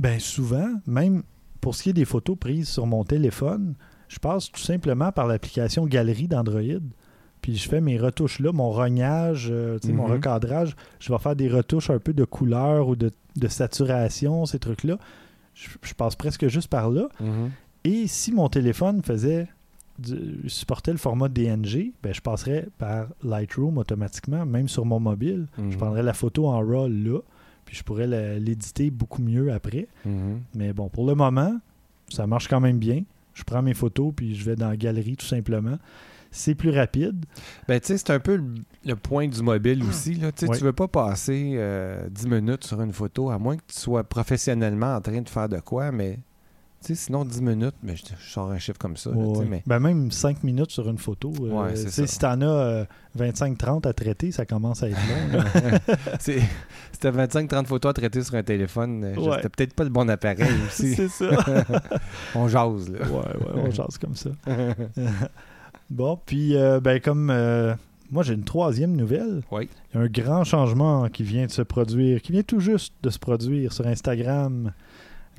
Ben 0.00 0.18
souvent, 0.18 0.68
même 0.88 1.22
pour 1.60 1.76
ce 1.76 1.84
qui 1.84 1.90
est 1.90 1.94
des 1.94 2.04
photos 2.04 2.36
prises 2.38 2.68
sur 2.68 2.86
mon 2.86 3.04
téléphone, 3.04 3.74
je 4.10 4.18
passe 4.18 4.50
tout 4.52 4.60
simplement 4.60 5.12
par 5.12 5.26
l'application 5.26 5.86
Galerie 5.86 6.26
d'Android. 6.28 6.80
Puis 7.40 7.56
je 7.56 7.68
fais 7.68 7.80
mes 7.80 7.96
retouches 7.96 8.38
là, 8.40 8.52
mon 8.52 8.70
rognage, 8.70 9.48
euh, 9.50 9.78
mon 9.86 10.06
Mhm. 10.06 10.12
recadrage. 10.12 10.76
Je 10.98 11.10
vais 11.10 11.18
faire 11.18 11.34
des 11.36 11.48
retouches 11.48 11.88
un 11.88 11.98
peu 11.98 12.12
de 12.12 12.24
couleur 12.24 12.88
ou 12.88 12.96
de, 12.96 13.10
de 13.36 13.48
saturation, 13.48 14.44
ces 14.44 14.58
trucs-là. 14.58 14.98
Je, 15.54 15.68
je 15.82 15.94
passe 15.94 16.16
presque 16.16 16.48
juste 16.48 16.68
par 16.68 16.90
là. 16.90 17.08
Mhm. 17.20 17.50
Et 17.84 18.06
si 18.08 18.32
mon 18.32 18.48
téléphone 18.48 19.02
faisait 19.02 19.48
du- 19.98 20.48
supportait 20.48 20.92
le 20.92 20.98
format 20.98 21.28
DNG, 21.28 21.92
ben 22.02 22.12
je 22.12 22.20
passerais 22.20 22.66
par 22.78 23.06
Lightroom 23.22 23.78
automatiquement, 23.78 24.44
même 24.44 24.68
sur 24.68 24.84
mon 24.84 24.98
mobile. 25.00 25.46
Je 25.56 25.62
Mhm. 25.62 25.76
prendrais 25.76 26.02
la 26.02 26.12
photo 26.14 26.46
en 26.48 26.58
RAW 26.58 26.88
là, 26.88 27.20
puis 27.64 27.76
je 27.76 27.82
pourrais 27.84 28.06
l'éditer 28.38 28.90
beaucoup 28.90 29.22
mieux 29.22 29.52
après. 29.52 29.86
Mais 30.54 30.72
bon, 30.74 30.88
pour 30.88 31.06
le 31.06 31.14
moment, 31.14 31.58
ça 32.10 32.26
marche 32.26 32.48
quand 32.48 32.60
même 32.60 32.78
bien. 32.78 33.04
Je 33.40 33.44
prends 33.44 33.62
mes 33.62 33.74
photos, 33.74 34.12
puis 34.14 34.34
je 34.34 34.44
vais 34.44 34.54
dans 34.54 34.68
la 34.68 34.76
galerie 34.76 35.16
tout 35.16 35.26
simplement. 35.26 35.78
C'est 36.30 36.54
plus 36.54 36.70
rapide. 36.70 37.24
Ben, 37.66 37.80
tu 37.80 37.88
sais, 37.88 37.98
c'est 37.98 38.10
un 38.10 38.20
peu 38.20 38.36
le, 38.36 38.54
le 38.84 38.94
point 38.94 39.26
du 39.26 39.42
mobile 39.42 39.82
aussi. 39.82 40.14
Là. 40.14 40.30
Tu 40.30 40.44
Ouais. 40.46 40.56
Tu 40.56 40.62
veux 40.62 40.72
pas 40.72 40.86
passer 40.86 41.54
euh, 41.56 42.08
10 42.08 42.28
minutes 42.28 42.64
sur 42.64 42.80
une 42.80 42.92
photo, 42.92 43.30
à 43.30 43.38
moins 43.38 43.56
que 43.56 43.62
tu 43.66 43.80
sois 43.80 44.04
professionnellement 44.04 44.94
en 44.94 45.00
train 45.00 45.20
de 45.22 45.28
faire 45.28 45.48
de 45.48 45.58
quoi, 45.58 45.90
mais 45.90 46.20
tu 46.84 46.94
sinon 46.96 47.24
10 47.24 47.42
minutes, 47.42 47.74
mais 47.82 47.94
je, 47.96 48.04
je 48.18 48.30
sors 48.32 48.50
un 48.50 48.58
chiffre 48.58 48.78
comme 48.78 48.96
ça. 48.96 49.10
là, 49.10 49.16
tu 49.34 49.44
mais... 49.48 49.62
Ben, 49.66 49.78
même 49.80 50.10
5 50.10 50.42
minutes 50.44 50.70
sur 50.70 50.88
une 50.88 50.98
photo. 50.98 51.32
euh, 51.42 51.50
Ouais, 51.50 51.74
tu 51.74 51.90
ça. 51.90 52.06
si 52.06 52.18
tu 52.18 52.24
en 52.26 52.40
as 52.42 52.86
25-30 53.18 53.86
à 53.86 53.92
traiter, 53.92 54.32
ça 54.32 54.46
commence 54.46 54.82
à 54.82 54.88
être 54.88 54.96
long. 55.32 55.38
là. 55.38 55.78
C'est- 56.18 56.40
C'était 56.92 57.10
25-30 57.10 57.66
photos 57.66 57.90
à 57.90 57.92
traiter 57.94 58.22
sur 58.22 58.34
un 58.34 58.42
téléphone. 58.42 59.04
euh, 59.04 59.14
Ouais. 59.16 59.36
C'était 59.36 59.48
peut-être 59.50 59.74
pas 59.74 59.84
le 59.84 59.90
bon 59.90 60.08
appareil 60.08 60.48
aussi. 60.66 60.94
c'est 60.94 61.08
ça. 61.08 61.30
On 62.34 62.48
jase, 62.48 62.88
là. 62.90 62.98
ouais, 63.06 63.52
on 63.54 63.70
jase 63.70 63.98
comme 63.98 64.14
ça. 64.14 64.30
Bon, 65.90 66.18
puis 66.24 66.56
euh, 66.56 66.78
ben 66.80 67.00
comme 67.00 67.30
euh, 67.30 67.74
moi 68.12 68.22
j'ai 68.22 68.34
une 68.34 68.44
troisième 68.44 68.94
nouvelle. 68.96 69.42
Oui. 69.50 69.68
Il 69.92 69.96
y 69.96 70.00
a 70.00 70.04
un 70.04 70.08
grand 70.08 70.44
changement 70.44 71.08
qui 71.08 71.24
vient 71.24 71.46
de 71.46 71.50
se 71.50 71.62
produire, 71.62 72.22
qui 72.22 72.30
vient 72.30 72.42
tout 72.44 72.60
juste 72.60 72.94
de 73.02 73.10
se 73.10 73.18
produire 73.18 73.72
sur 73.72 73.86
Instagram. 73.88 74.72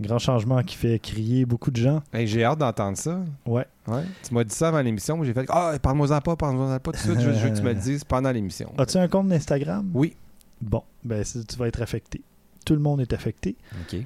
Grand 0.02 0.20
changement 0.20 0.62
qui 0.64 0.76
fait 0.76 1.00
crier 1.00 1.46
beaucoup 1.46 1.70
de 1.72 1.78
gens. 1.78 2.02
Hey, 2.12 2.26
J'ai 2.28 2.44
hâte 2.44 2.60
d'entendre 2.60 2.98
ça. 2.98 3.20
Ouais. 3.46 3.66
Ouais. 3.88 4.04
Tu 4.28 4.34
m'as 4.34 4.44
dit 4.44 4.54
ça 4.56 4.70
avant 4.70 4.82
l'émission, 4.82 5.16
moi 5.18 5.26
j'ai 5.26 5.34
fait 5.34 5.46
Ah, 5.50 5.74
parle-moi-en 5.82 6.20
pas, 6.22 6.36
parle-moi-en 6.36 6.80
pas 6.80 6.92
tout 6.92 6.98
de 6.98 7.04
suite, 7.04 7.20
je 7.22 7.30
veux- 7.30 7.50
que 7.50 7.56
tu 7.56 7.62
me 7.62 7.70
le 7.74 7.76
dises 7.80 8.04
pendant 8.04 8.32
l'émission. 8.32 8.74
As-tu 8.78 8.98
un 8.98 9.08
compte 9.08 9.28
d'Instagram? 9.28 9.90
Oui. 9.94 10.16
Bon, 10.62 10.84
ben 11.04 11.24
tu 11.24 11.58
vas 11.58 11.68
être 11.68 11.82
affecté. 11.82 12.22
Tout 12.66 12.74
le 12.74 12.80
monde 12.80 13.02
est 13.02 13.14
affecté. 13.14 13.56
OK. 13.82 14.00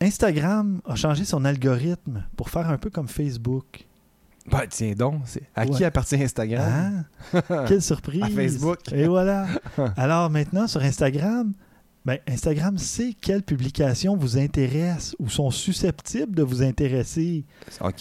Instagram 0.00 0.80
a 0.86 0.94
changé 0.94 1.24
son 1.24 1.44
algorithme 1.44 2.24
pour 2.36 2.50
faire 2.50 2.68
un 2.70 2.78
peu 2.78 2.88
comme 2.90 3.08
Facebook. 3.08 3.86
Ben, 4.50 4.62
tiens 4.70 4.94
donc, 4.96 5.22
à 5.54 5.64
Ouais. 5.64 5.70
qui 5.70 5.84
appartient 5.84 6.16
Instagram? 6.22 7.04
Hein? 7.34 7.42
Quelle 7.66 7.82
surprise! 7.82 8.22
À 8.24 8.28
Facebook. 8.28 8.78
Et 8.92 9.06
voilà. 9.06 9.46
Alors 9.96 10.30
maintenant, 10.30 10.66
sur 10.66 10.80
Instagram, 10.82 11.52
ben, 12.08 12.18
Instagram 12.26 12.78
sait 12.78 13.14
quelles 13.20 13.42
publications 13.42 14.16
vous 14.16 14.38
intéressent 14.38 15.14
ou 15.18 15.28
sont 15.28 15.50
susceptibles 15.50 16.34
de 16.34 16.42
vous 16.42 16.62
intéresser? 16.62 17.44
OK. 17.82 18.00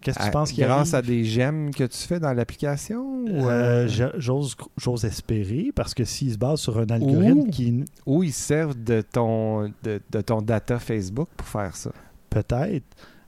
Qu'est-ce 0.00 0.18
que 0.18 0.24
tu 0.24 0.30
penses 0.30 0.52
qu'il 0.52 0.64
Grâce 0.64 0.94
arrive? 0.94 1.04
à 1.04 1.08
des 1.14 1.24
j'aime 1.24 1.70
que 1.74 1.84
tu 1.84 1.98
fais 1.98 2.18
dans 2.18 2.32
l'application 2.32 3.26
Euh, 3.28 3.86
euh, 3.90 4.10
J'ose 4.16 4.56
j'ose 4.78 5.04
espérer 5.04 5.70
parce 5.74 5.92
que 5.92 6.04
s'ils 6.04 6.32
se 6.32 6.38
basent 6.38 6.60
sur 6.60 6.78
un 6.78 6.86
algorithme 6.86 7.50
qui 7.50 7.84
ou 8.06 8.22
ils 8.22 8.32
servent 8.32 8.82
de 8.82 9.02
ton, 9.02 9.68
de, 9.82 10.00
de 10.10 10.20
ton 10.22 10.40
data 10.40 10.78
Facebook 10.78 11.28
pour 11.36 11.46
faire 11.46 11.76
ça? 11.76 11.90
peut-être, 12.30 12.86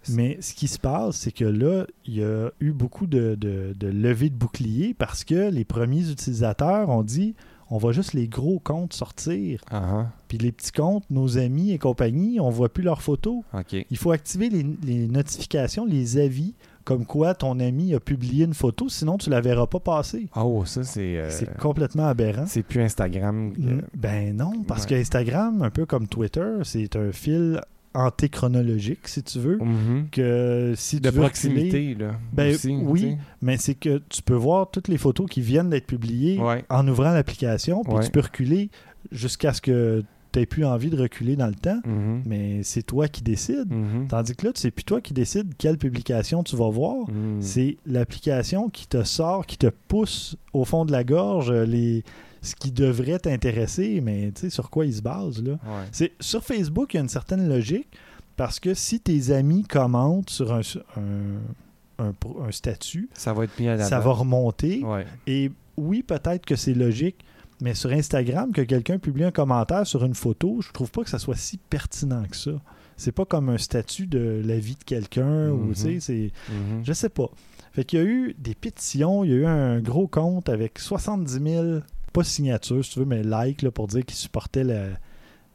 mais 0.08 0.38
ce 0.40 0.54
qui 0.54 0.66
se 0.68 0.78
passe, 0.78 1.16
c'est 1.16 1.32
que 1.32 1.44
là, 1.44 1.84
il 2.06 2.14
y 2.14 2.24
a 2.24 2.50
eu 2.60 2.72
beaucoup 2.72 3.06
de, 3.06 3.34
de, 3.34 3.74
de 3.78 3.86
levées 3.88 4.30
de 4.30 4.34
boucliers 4.36 4.94
parce 4.98 5.24
que 5.24 5.50
les 5.50 5.66
premiers 5.66 6.08
utilisateurs 6.10 6.88
ont 6.88 7.02
dit 7.02 7.34
on 7.70 7.78
va 7.78 7.92
juste 7.92 8.12
les 8.12 8.28
gros 8.28 8.58
comptes 8.58 8.92
sortir. 8.92 9.60
Ah, 9.70 9.82
ah. 9.84 10.06
Puis 10.28 10.38
les 10.38 10.52
petits 10.52 10.72
comptes, 10.72 11.04
nos 11.10 11.38
amis 11.38 11.72
et 11.72 11.78
compagnie, 11.78 12.40
on 12.40 12.50
voit 12.50 12.68
plus 12.68 12.82
leurs 12.82 13.02
photos. 13.02 13.42
Il 13.90 13.96
faut 13.96 14.10
activer 14.12 14.48
les, 14.48 14.66
les 14.84 15.06
notifications, 15.08 15.84
les 15.86 16.18
avis, 16.18 16.54
comme 16.84 17.06
quoi 17.06 17.34
ton 17.34 17.60
ami 17.60 17.94
a 17.94 18.00
publié 18.00 18.44
une 18.44 18.52
photo, 18.54 18.88
sinon 18.90 19.16
tu 19.16 19.30
la 19.30 19.40
verras 19.40 19.66
pas 19.66 19.80
passer. 19.80 20.28
Oh, 20.36 20.64
ça, 20.66 20.84
c'est. 20.84 21.16
euh, 21.18 21.30
C'est 21.30 21.56
complètement 21.58 22.06
aberrant. 22.06 22.44
c'est 22.46 22.62
plus 22.62 22.82
Instagram. 22.82 23.54
Mm, 23.56 23.80
Ben 23.96 24.36
non, 24.36 24.62
parce 24.66 24.82
Ouais. 24.82 24.88
que 24.90 24.94
Instagram, 24.96 25.62
un 25.62 25.70
peu 25.70 25.86
comme 25.86 26.06
Twitter, 26.08 26.58
c'est 26.64 26.94
un 26.96 27.10
fil 27.12 27.60
antéchronologique, 27.94 29.06
si 29.08 29.22
tu 29.22 29.38
veux, 29.38 29.58
Mhm. 29.58 30.08
que 30.10 30.74
si 30.76 31.00
De 31.00 31.08
tu 31.10 31.14
veux 31.16 31.22
reculer- 31.22 31.28
proximité, 31.28 31.94
là. 31.94 32.12
Ben, 32.32 32.54
aussi, 32.54 32.76
oui. 32.82 33.16
mais 33.42 33.56
c'est 33.56 33.74
que 33.74 34.02
tu 34.08 34.22
peux 34.22 34.34
voir 34.34 34.70
toutes 34.70 34.88
les 34.88 34.98
photos 34.98 35.28
qui 35.30 35.40
viennent 35.40 35.70
d'être 35.70 35.86
publiées 35.86 36.38
Ouais. 36.40 36.64
en 36.70 36.86
ouvrant 36.88 37.12
l'application, 37.12 37.82
puis 37.84 37.94
Ouais. 37.94 38.04
tu 38.04 38.10
peux 38.10 38.20
reculer 38.20 38.70
jusqu'à 39.12 39.52
ce 39.52 39.60
que 39.60 40.02
tu 40.32 40.40
n'aies 40.40 40.46
plus 40.46 40.64
envie 40.64 40.90
de 40.90 41.00
reculer 41.00 41.36
dans 41.36 41.46
le 41.46 41.54
temps, 41.54 41.78
Mhm. 41.84 42.22
mais 42.26 42.62
c'est 42.64 42.82
toi 42.82 43.06
qui 43.06 43.22
décides. 43.22 43.70
Mhm. 43.72 44.08
Tandis 44.08 44.34
que 44.34 44.46
là, 44.46 44.52
c'est 44.56 44.72
plus 44.72 44.82
toi 44.84 45.00
qui 45.00 45.14
décides 45.14 45.54
quelle 45.56 45.78
publication 45.78 46.42
tu 46.42 46.56
vas 46.56 46.70
voir. 46.70 47.06
C'est 47.40 47.76
l'application 47.86 48.68
qui 48.68 48.88
te 48.88 49.04
sort, 49.04 49.46
qui 49.46 49.56
te 49.58 49.68
pousse 49.88 50.36
au 50.52 50.64
fond 50.64 50.84
de 50.84 50.90
la 50.92 51.04
gorge 51.04 51.50
euh, 51.50 51.64
les... 51.64 52.02
ce 52.44 52.54
qui 52.54 52.70
devrait 52.70 53.18
t'intéresser, 53.18 54.00
mais 54.00 54.30
tu 54.34 54.42
sais, 54.42 54.50
sur 54.50 54.70
quoi 54.70 54.86
il 54.86 54.94
se 54.94 55.02
base, 55.02 55.42
là. 55.42 55.52
Ouais. 55.52 55.88
C'est 55.92 56.12
Sur 56.20 56.44
Facebook, 56.44 56.94
il 56.94 56.96
y 56.96 57.00
a 57.00 57.02
une 57.02 57.08
certaine 57.08 57.48
logique 57.48 57.88
parce 58.36 58.60
que 58.60 58.74
si 58.74 59.00
tes 59.00 59.30
amis 59.32 59.64
commentent 59.64 60.30
sur 60.30 60.52
un, 60.52 60.60
un, 60.96 62.04
un 62.06 62.12
pro- 62.12 62.42
un 62.42 62.50
statut, 62.52 63.08
Ça 63.14 63.32
va 63.32 63.44
être 63.44 63.58
mis 63.58 63.68
à 63.68 63.76
la 63.76 63.84
ça 63.84 63.98
va 64.00 64.10
remonter. 64.12 64.82
Ouais. 64.84 65.06
Et 65.26 65.50
oui, 65.76 66.02
peut-être 66.02 66.44
que 66.46 66.56
c'est 66.56 66.74
logique, 66.74 67.24
mais 67.60 67.74
sur 67.74 67.90
Instagram, 67.92 68.52
que 68.52 68.60
quelqu'un 68.62 68.98
publie 68.98 69.24
un 69.24 69.30
commentaire 69.30 69.86
sur 69.86 70.04
une 70.04 70.14
photo, 70.14 70.60
je 70.60 70.70
trouve 70.72 70.90
pas 70.90 71.02
que 71.04 71.10
ça 71.10 71.18
soit 71.18 71.36
si 71.36 71.56
pertinent 71.58 72.24
que 72.30 72.36
ça. 72.36 72.52
C'est 72.96 73.12
pas 73.12 73.24
comme 73.24 73.48
un 73.48 73.58
statut 73.58 74.06
de 74.06 74.40
la 74.44 74.56
vie 74.58 74.76
de 74.76 74.84
quelqu'un 74.84 75.50
ou 75.50 75.56
Mhm. 75.66 75.74
tu 75.74 75.80
sais, 75.80 76.00
c'est. 76.00 76.30
Mhm. 76.48 76.82
Je 76.84 76.92
sais 76.92 77.08
pas. 77.08 77.28
Fait 77.72 77.84
qu'il 77.84 77.98
y 77.98 78.02
a 78.02 78.04
eu 78.04 78.36
des 78.38 78.54
pétitions, 78.54 79.24
il 79.24 79.30
y 79.30 79.32
a 79.32 79.36
eu 79.36 79.46
un 79.46 79.80
gros 79.80 80.06
compte 80.06 80.48
avec 80.48 80.78
70 80.78 81.40
000, 81.42 81.80
pas 82.14 82.24
signatures, 82.24 82.82
si 82.84 82.92
tu 82.92 83.00
veux, 83.00 83.04
mais 83.04 83.22
likes 83.22 83.60
là, 83.62 83.70
pour 83.70 83.86
dire 83.88 84.04
qu'ils 84.06 84.16
supportaient 84.16 84.64
la, 84.64 84.86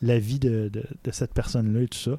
la 0.03 0.19
vie 0.19 0.37
de, 0.39 0.69
de- 0.69 0.83
de 1.03 1.11
cette 1.11 1.33
personne-là 1.33 1.81
et 1.81 1.87
tout 1.87 1.97
ça. 1.97 2.17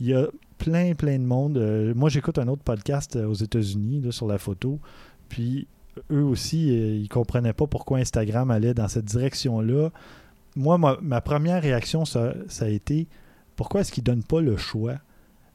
Il 0.00 0.06
y 0.06 0.14
a 0.14 0.26
plein, 0.58 0.94
plein 0.94 1.18
de 1.18 1.24
monde. 1.24 1.56
Euh, 1.58 1.94
moi, 1.94 2.08
j'écoute 2.10 2.38
un 2.38 2.48
autre 2.48 2.62
podcast 2.62 3.14
euh, 3.16 3.26
aux 3.28 3.34
États-Unis 3.34 4.02
sur 4.12 4.26
la 4.26 4.38
photo. 4.38 4.80
Puis 5.28 5.66
eux 6.10 6.22
aussi, 6.24 6.70
euh, 6.70 6.96
ils 6.96 7.08
comprenaient 7.08 7.52
pas 7.52 7.66
pourquoi 7.66 7.98
Instagram 7.98 8.50
allait 8.50 8.74
dans 8.74 8.88
cette 8.88 9.04
direction-là. 9.06 9.90
Moi, 10.56 10.76
ma, 10.78 10.98
ma 11.00 11.20
première 11.20 11.62
réaction, 11.62 12.04
ça, 12.04 12.34
ça 12.48 12.64
a 12.64 12.68
été 12.68 13.06
pourquoi 13.56 13.80
est-ce 13.82 13.92
qu'ils 13.92 14.04
donnent 14.04 14.24
pas 14.24 14.40
le 14.40 14.56
choix? 14.56 14.96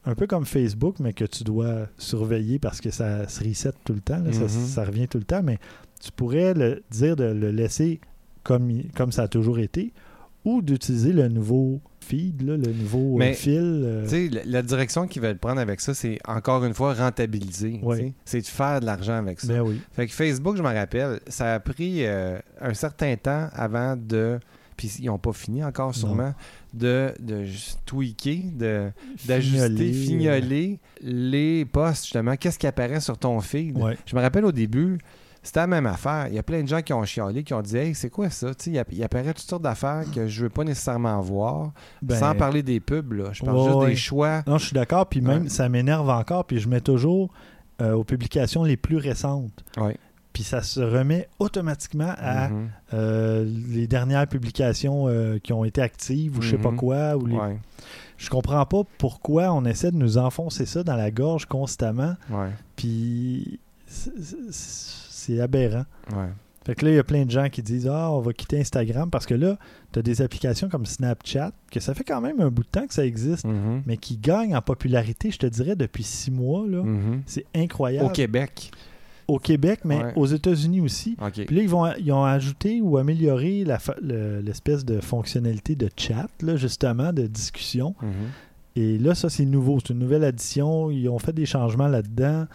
Un 0.06 0.16
peu 0.16 0.26
comme 0.26 0.46
Facebook, 0.46 0.96
mais 1.00 1.14
que 1.14 1.26
tu 1.26 1.44
dois 1.44 1.88
surveiller 2.00 2.58
parce 2.58 2.82
que 2.82 2.90
ça 2.90 3.28
se 3.28 3.44
reset 3.44 3.74
tout 3.84 3.94
le 3.94 4.00
temps, 4.02 4.18
là, 4.18 4.34
ça, 4.34 4.42
Mhm. 4.44 4.50
ça 4.50 4.84
revient 4.84 5.08
tout 5.08 5.20
le 5.20 5.24
temps, 5.24 5.44
mais 5.44 5.60
tu 6.04 6.12
pourrais 6.12 6.56
le 6.56 6.82
dire 6.90 7.16
de 7.16 7.26
le 7.26 7.52
laisser 7.52 8.00
comme, 8.44 8.72
comme 8.96 9.12
ça 9.12 9.24
a 9.24 9.28
toujours 9.28 9.60
été, 9.60 9.94
ou 10.46 10.62
d'utiliser 10.62 11.14
le 11.14 11.28
nouveau 11.28 11.80
feed, 12.00 12.42
là, 12.42 12.58
le 12.58 12.74
nouveau 12.74 13.22
euh, 13.22 13.34
fil. 13.34 13.60
euh, 13.62 14.04
Tu 14.04 14.10
sais, 14.10 14.30
la, 14.30 14.42
la 14.46 14.62
direction 14.64 15.06
qu'ils 15.08 15.22
veulent 15.22 15.38
prendre 15.38 15.62
avec 15.62 15.80
ça, 15.82 15.94
c'est 15.94 16.18
encore 16.28 16.66
une 16.66 16.74
fois 16.74 16.94
rentabiliser. 16.96 17.80
Ouais. 17.84 18.14
C'est 18.26 18.42
de 18.42 18.48
faire 18.48 18.80
de 18.80 18.86
l'argent 18.88 19.14
avec 19.18 19.40
ça. 19.40 19.54
ben 19.54 19.62
oui. 19.62 19.80
Fait 19.92 20.08
que 20.08 20.14
Facebook, 20.14 20.58
je 20.58 20.64
me 20.64 20.74
rappelle, 20.74 21.20
ça 21.28 21.54
a 21.56 21.60
pris 21.60 22.06
euh, 22.06 22.40
un 22.60 22.74
certain 22.74 23.16
temps 23.18 23.50
avant 23.54 23.96
de. 23.96 24.40
Puis 24.78 24.92
ils 25.00 25.06
n'ont 25.06 25.20
pas 25.20 25.32
fini 25.34 25.64
encore, 25.64 25.94
sûrement, 25.94 26.34
de, 26.74 27.14
de 27.20 27.46
tweaker, 27.86 28.40
de, 28.58 28.90
d'ajuster, 29.28 29.94
Fignoler, 29.94 29.94
fignoler 29.94 30.80
les 31.04 31.66
posts, 31.66 32.06
justement. 32.06 32.36
Qu'est-ce 32.36 32.58
qui 32.58 32.66
apparaît 32.66 33.00
sur 33.00 33.16
ton 33.16 33.40
feed? 33.42 33.78
Ouais. 33.78 33.96
Je 34.08 34.16
me 34.16 34.22
rappelle 34.22 34.44
au 34.46 34.52
début, 34.52 34.98
c'était 35.44 35.60
la 35.62 35.68
même 35.68 35.86
affaire. 35.88 36.28
Il 36.28 36.36
y 36.36 36.40
a 36.40 36.44
plein 36.44 36.62
de 36.64 36.68
gens 36.68 36.82
qui 36.82 36.94
ont 36.94 37.04
chialé, 37.04 37.44
qui 37.44 37.54
ont 37.54 37.62
dit 37.62 37.78
Hey, 37.78 37.96
c'est 37.96 38.10
quoi 38.10 38.30
ça? 38.30 38.54
Tu 38.54 38.66
sais, 38.66 38.70
il, 38.72 38.78
app- 38.80 38.92
il 38.92 39.04
apparaît 39.04 39.34
toutes 39.34 39.40
sortes 39.50 39.64
d'affaires 39.64 40.04
que 40.14 40.28
je 40.28 40.44
veux 40.44 40.50
pas 40.50 40.64
nécessairement 40.64 41.20
voir. 41.22 41.72
Ben, 42.02 42.18
Sans 42.20 42.36
parler 42.36 42.62
des 42.64 42.80
pubs, 42.80 43.14
là. 43.14 43.26
Je 43.34 43.44
parle 43.44 43.58
Ouais, 43.58 43.64
juste 43.66 43.76
ouais. 43.78 43.88
des 43.90 43.96
choix. 43.96 44.44
Non, 44.46 44.58
je 44.58 44.66
suis 44.66 44.74
d'accord. 44.76 45.08
Puis 45.08 45.22
même, 45.22 45.44
Ouais. 45.44 45.50
ça 45.50 45.68
m'énerve 45.70 46.10
encore. 46.10 46.46
Puis 46.46 46.60
je 46.60 46.70
mets 46.70 46.82
toujours 46.82 47.32
euh, 47.82 47.94
aux 47.94 48.04
publications 48.04 48.64
les 48.64 48.78
plus 48.78 48.98
récentes. 48.98 49.64
Ouais. 49.78 49.98
Puis 50.34 50.44
ça 50.44 50.62
se 50.62 50.80
remet 50.80 51.28
automatiquement 51.40 52.14
à 52.18 52.48
Mhm. 52.50 52.70
euh, 52.94 53.44
les 53.70 53.88
dernières 53.88 54.28
publications 54.28 55.08
euh, 55.10 55.40
qui 55.40 55.52
ont 55.52 55.66
été 55.66 55.82
actives 55.82 56.38
ou 56.38 56.42
je 56.42 56.52
sais 56.52 56.58
pas 56.58 56.72
Mhm. 56.72 56.78
quoi. 56.78 57.18
Ou 57.18 57.26
les... 57.26 57.36
Ouais, 57.36 57.58
Je 58.18 58.30
comprends 58.30 58.66
pas 58.68 58.84
pourquoi 59.00 59.52
on 59.52 59.66
essaie 59.66 59.92
de 59.92 59.98
nous 59.98 60.18
enfoncer 60.20 60.66
ça 60.68 60.84
dans 60.84 60.96
la 60.96 61.10
gorge 61.10 61.48
constamment. 61.48 62.16
Puis 62.76 63.60
c'est- 65.22 65.40
aberrant. 65.40 65.86
ouais. 66.16 66.30
Fait 66.64 66.76
que 66.76 66.86
là, 66.86 66.92
il 66.92 66.96
y 66.96 67.00
a 67.00 67.04
plein 67.04 67.26
de 67.26 67.32
gens 67.32 67.50
qui 67.50 67.64
disent 67.64 67.88
Ah, 67.92 68.12
on 68.12 68.20
va 68.20 68.34
quitter 68.34 68.60
Instagram 68.60 69.10
parce 69.10 69.26
que 69.26 69.34
là, 69.34 69.58
tu 69.92 69.98
as 69.98 70.04
des 70.04 70.22
applications 70.22 70.70
comme 70.70 70.86
Snapchat, 70.86 71.54
que 71.72 71.80
ça 71.80 71.96
fait 71.96 72.04
quand 72.04 72.22
même 72.22 72.40
un 72.40 72.52
bout 72.52 72.62
de 72.62 72.68
temps 72.68 72.86
que 72.86 72.94
ça 72.94 73.04
existe, 73.04 73.46
Mhm. 73.48 73.82
mais 73.88 73.98
qui 73.98 74.16
gagnent 74.18 74.56
en 74.56 74.62
popularité, 74.62 75.32
je 75.32 75.40
te 75.40 75.48
dirais, 75.48 75.76
depuis 75.76 76.04
six 76.04 76.30
mois. 76.30 76.62
Mhm. 76.68 77.24
C'est 77.26 77.46
incroyable. 77.56 78.06
Au 78.06 78.10
Québec. 78.12 78.70
Au 79.28 79.40
Québec, 79.40 79.80
mais 79.86 80.04
Ouais. 80.04 80.14
aux 80.16 80.28
États-Unis 80.28 80.82
aussi. 80.82 81.18
Puis 81.48 81.56
là, 81.56 81.62
ils, 81.64 81.70
vont, 81.70 81.92
ils 81.98 82.12
ont 82.12 82.26
ajouté 82.26 82.80
ou 82.80 82.98
amélioré 83.00 83.64
le- 84.02 84.42
l'espèce 84.42 84.86
de 84.86 85.00
fonctionnalité 85.02 85.76
de 85.76 85.90
chat, 85.98 86.28
là, 86.44 86.58
justement, 86.58 87.12
de 87.12 87.26
discussion. 87.26 87.96
Mhm. 88.04 88.12
Et 88.76 88.98
là, 89.00 89.16
ça, 89.16 89.30
c'est 89.30 89.46
nouveau. 89.46 89.80
C'est 89.80 89.94
une 89.94 90.00
nouvelle 90.00 90.24
addition. 90.26 90.92
Ils 90.92 91.10
ont 91.10 91.18
fait 91.18 91.34
des 91.34 91.48
changements 91.48 91.88
là-dedans. 91.88 92.46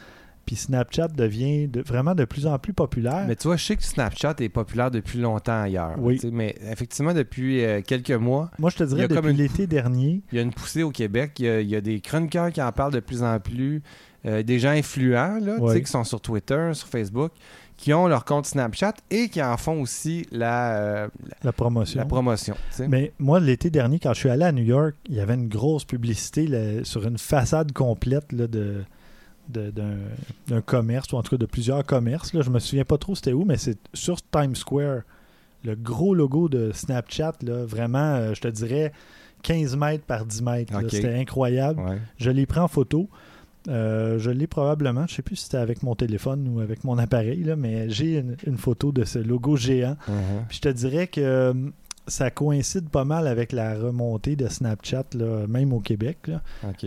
Puis 0.47 0.57
Snapchat 0.57 1.09
devient 1.09 1.67
de- 1.69 1.83
vraiment 1.83 2.15
de 2.15 2.25
plus 2.25 2.47
en 2.47 2.59
plus 2.59 2.73
populaire. 2.73 3.25
Mais 3.27 3.37
tu 3.37 3.49
vois, 3.49 3.57
je 3.57 3.65
sais 3.65 3.77
que 3.77 3.83
Snapchat 3.83 4.37
est 4.39 4.49
populaire 4.49 4.91
depuis 4.91 5.19
longtemps 5.19 5.61
ailleurs. 5.63 5.97
Oui. 5.99 6.21
Mais 6.33 6.55
effectivement, 6.71 7.13
depuis 7.13 7.65
euh, 7.65 7.83
quelques 7.83 8.13
mois, 8.13 8.51
Moi, 8.59 8.71
je 8.71 8.77
te 8.77 8.85
dirais, 8.85 9.09
depuis 9.09 9.31
une- 9.31 9.37
l'été 9.37 9.67
dernier, 9.67 10.23
il 10.33 10.37
y 10.37 10.39
a 10.39 10.43
une 10.43 10.53
poussée 10.53 10.83
au 10.85 10.91
Québec. 10.91 11.33
Il 11.41 11.45
y 11.47 11.49
a, 11.49 11.61
il 11.61 11.69
y 11.69 11.77
a 11.77 11.81
des 11.81 12.01
chroniqueurs 12.01 12.51
qui 12.53 12.63
en 12.63 12.71
parlent 12.73 12.93
de 12.93 13.01
plus 13.01 13.23
en 13.23 13.39
plus. 13.41 13.83
euh, 14.25 14.43
des 14.43 14.59
gens 14.59 14.71
influents 14.71 15.39
là, 15.41 15.57
sais, 15.73 15.83
qui 15.83 15.91
sont 15.91 16.03
sur 16.03 16.21
Twitter, 16.21 16.71
sur 16.73 16.89
Facebook, 16.89 17.31
qui 17.77 17.93
ont 17.95 18.09
leur 18.09 18.25
compte 18.25 18.47
Snapchat 18.47 18.95
et 19.11 19.29
qui 19.29 19.41
en 19.41 19.57
font 19.57 19.81
aussi 19.81 20.27
la, 20.33 20.79
euh, 20.79 21.09
la 21.45 21.53
promotion. 21.53 22.01
la 22.01 22.07
promotion. 22.07 22.57
Mais 22.89 23.13
moi, 23.21 23.39
l'été 23.39 23.71
dernier, 23.71 24.01
quand 24.01 24.15
je 24.15 24.19
suis 24.21 24.29
allé 24.29 24.45
à 24.45 24.51
New 24.51 24.65
York, 24.65 24.95
il 25.09 25.15
y 25.15 25.21
avait 25.21 25.35
une 25.35 25.47
grosse 25.49 25.85
publicité 25.85 26.47
là, 26.49 26.83
sur 26.85 27.07
une 27.07 27.19
façade 27.19 27.71
complète 27.73 28.33
là, 28.33 28.47
de- 28.49 28.83
d'un 29.49 30.61
commerce, 30.61 31.13
ou 31.13 31.17
en 31.17 31.23
tout 31.23 31.31
cas 31.31 31.37
de 31.37 31.47
plusieurs 31.47 31.85
commerces. 31.85 32.33
Là. 32.33 32.43
Je 32.43 32.51
me 32.51 32.59
souviens 32.59 32.85
pas 32.85 32.99
trop 32.99 33.15
c'était 33.15 33.33
où, 33.33 33.45
mais 33.45 33.57
c'est 33.57 33.79
sur 33.95 34.17
Times 34.23 34.57
Square. 34.57 35.03
Le 35.65 35.75
gros 35.75 36.15
logo 36.15 36.49
de 36.49 36.71
Snapchat, 36.73 37.35
là, 37.43 37.65
vraiment, 37.65 38.15
euh, 38.15 38.35
je 38.35 38.41
te 38.41 38.49
dirais 38.49 38.93
15 39.43 39.77
mètres 39.77 40.05
par 40.05 40.25
10 40.25 40.43
mètres. 40.43 40.73
C'était 40.89 41.15
incroyable. 41.15 41.81
Ouais. 41.81 41.99
Je 42.19 42.31
l'ai 42.31 42.47
pris 42.47 42.61
en 42.61 42.69
photo. 42.69 43.09
Euh, 43.69 44.19
je 44.19 44.31
l'ai 44.31 44.47
probablement, 44.47 45.07
je 45.09 45.15
sais 45.15 45.23
plus 45.23 45.37
si 45.37 45.45
c'était 45.45 45.57
avec 45.57 45.83
mon 45.83 45.97
téléphone 45.97 46.49
ou 46.49 46.61
avec 46.61 46.85
mon 46.85 46.99
appareil, 46.99 47.43
là, 47.43 47.57
mais 47.57 47.91
j'ai 47.91 48.19
une, 48.19 48.37
une 48.47 48.59
photo 48.59 48.93
de 48.93 49.05
ce 49.05 49.19
logo 49.19 49.57
géant. 49.57 49.97
Mhm. 50.07 50.45
Puis 50.49 50.59
je 50.59 50.61
te 50.63 50.69
dirais 50.69 51.09
que 51.09 51.21
euh, 51.21 51.53
ça 52.07 52.31
coïncide 52.31 52.89
pas 52.89 53.05
mal 53.05 53.27
avec 53.27 53.53
la 53.53 53.75
remontée 53.75 54.37
de 54.37 54.49
Snapchat, 54.49 55.05
là, 55.15 55.47
même 55.47 55.73
au 55.73 55.81
Québec. 55.81 56.19
là. 56.29 56.41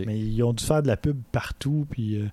Mais 0.06 0.18
ils 0.18 0.42
ont 0.42 0.52
dû 0.52 0.64
faire 0.64 0.82
de 0.82 0.88
la 0.88 0.96
pub 0.96 1.20
partout. 1.32 1.86
Puis, 1.90 2.16
euh, 2.16 2.26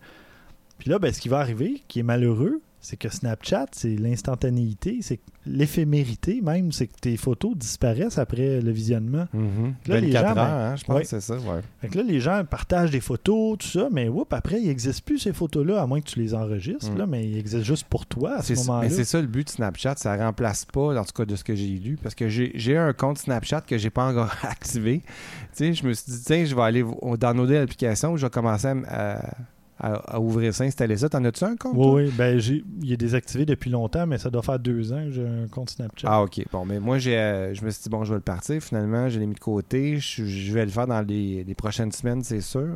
puis 0.78 0.90
là, 0.90 1.00
ben, 1.00 1.14
ce 1.14 1.20
qui 1.20 1.30
va 1.30 1.40
arriver, 1.40 1.84
qui 1.88 2.00
est 2.00 2.04
malheureux, 2.04 2.62
c'est 2.90 2.96
que 2.96 3.10
Snapchat, 3.10 3.66
c'est 3.74 3.96
l'instantanéité, 3.98 5.00
c'est 5.02 5.20
l'éphémérité 5.46 6.40
même, 6.42 6.72
c'est 6.72 6.88
que 6.88 6.98
tes 7.02 7.18
photos 7.18 7.54
disparaissent 7.58 8.18
après 8.18 8.62
le 8.62 8.72
visionnement. 8.72 9.26
Mhm. 9.34 9.74
Là, 9.88 10.00
les 10.00 10.08
24 10.12 10.28
gens, 10.30 10.36
ben, 10.36 10.42
heures, 10.42 10.48
hein, 10.72 10.76
je 10.78 10.84
pense 10.86 10.96
ouais. 10.96 11.02
que 11.02 11.08
c'est 11.08 11.20
ça. 11.22 11.36
Ouais. 11.36 11.62
Fait 11.82 11.90
que 11.90 11.98
là, 11.98 12.04
les 12.04 12.20
gens 12.22 12.44
partagent 12.50 12.92
des 12.92 13.02
photos, 13.02 13.58
tout 13.58 13.68
ça, 13.68 13.90
mais 13.92 14.08
whoop, 14.08 14.32
après, 14.32 14.62
il 14.62 14.68
n'existe 14.68 15.04
plus 15.06 15.20
ces 15.20 15.34
photos-là, 15.34 15.82
à 15.82 15.86
moins 15.88 16.00
que 16.00 16.08
tu 16.10 16.20
les 16.20 16.34
enregistres, 16.34 16.92
Mm. 16.92 16.98
là, 16.98 17.08
mais 17.08 17.28
ils 17.28 17.38
existent 17.38 17.64
juste 17.66 17.88
pour 17.90 18.06
toi 18.06 18.36
à 18.38 18.42
ce 18.42 18.54
moment-là. 18.54 18.84
mais 18.84 18.90
c'est 18.90 19.04
ça 19.04 19.20
le 19.20 19.28
but 19.28 19.46
de 19.48 19.52
Snapchat, 19.52 19.96
ça 19.98 20.16
remplace 20.16 20.64
pas, 20.64 20.98
en 20.98 21.04
tout 21.04 21.12
cas 21.14 21.26
de 21.26 21.36
ce 21.36 21.44
que 21.44 21.56
j'ai 21.56 21.68
lu, 21.68 21.98
parce 22.02 22.16
que 22.16 22.30
j'ai 22.30 22.78
un 22.78 22.94
compte 22.94 23.18
Snapchat 23.18 23.62
que 23.62 23.78
j'ai 23.78 23.90
pas 23.90 24.08
encore 24.10 24.32
activé. 24.44 25.02
Tu 25.02 25.08
sais, 25.54 25.74
je 25.74 25.86
me 25.86 25.92
suis 25.94 26.10
dit, 26.12 26.24
tiens, 26.24 26.46
je 26.46 26.56
vais 26.56 26.62
aller 26.62 26.84
v- 26.84 26.92
downloader 27.20 27.56
l'application, 27.56 28.16
je 28.16 28.26
vais 28.26 28.30
commencer 28.30 28.68
à, 28.88 29.34
à- 29.80 30.20
ouvrir 30.20 30.54
ça, 30.54 30.64
installer 30.64 30.98
ça. 30.98 31.10
T'en 31.10 31.24
as-tu 31.26 31.44
un 31.44 31.56
compte? 31.56 31.74
Oui, 31.76 32.04
oui, 32.06 32.14
ben, 32.18 32.40
j'ai- 32.40 32.64
il 32.82 32.92
est 32.92 32.98
désactivé 32.98 33.46
depuis 33.46 33.70
longtemps, 33.70 34.06
mais 34.08 34.18
ça 34.18 34.30
doit 34.30 34.42
faire 34.42 34.60
deux 34.60 34.92
ans 34.94 35.04
que 35.06 35.12
j'ai 35.12 35.26
un 35.28 35.48
compte 35.48 35.70
Snapchat. 35.70 36.08
Ah, 36.12 36.22
ok. 36.24 36.44
Bon, 36.52 36.66
mais 36.66 36.80
moi, 36.80 36.98
j'ai, 36.98 37.18
euh, 37.18 37.54
je 37.54 37.64
me 37.64 37.70
suis 37.70 37.84
dit, 37.84 37.90
bon, 37.90 38.04
je 38.04 38.10
vais 38.10 38.18
le 38.18 38.22
partir. 38.22 38.62
Finalement, 38.62 39.10
je 39.10 39.20
l'ai 39.20 39.26
mis 39.28 39.36
de 39.36 39.40
côté. 39.40 39.98
Je, 39.98 40.26
je 40.26 40.54
vais 40.54 40.66
le 40.66 40.72
faire 40.72 40.88
dans 40.88 41.02
les, 41.02 41.44
les 41.44 41.56
prochaines 41.56 41.92
semaines, 41.92 42.24
c'est 42.24 42.42
sûr. 42.42 42.76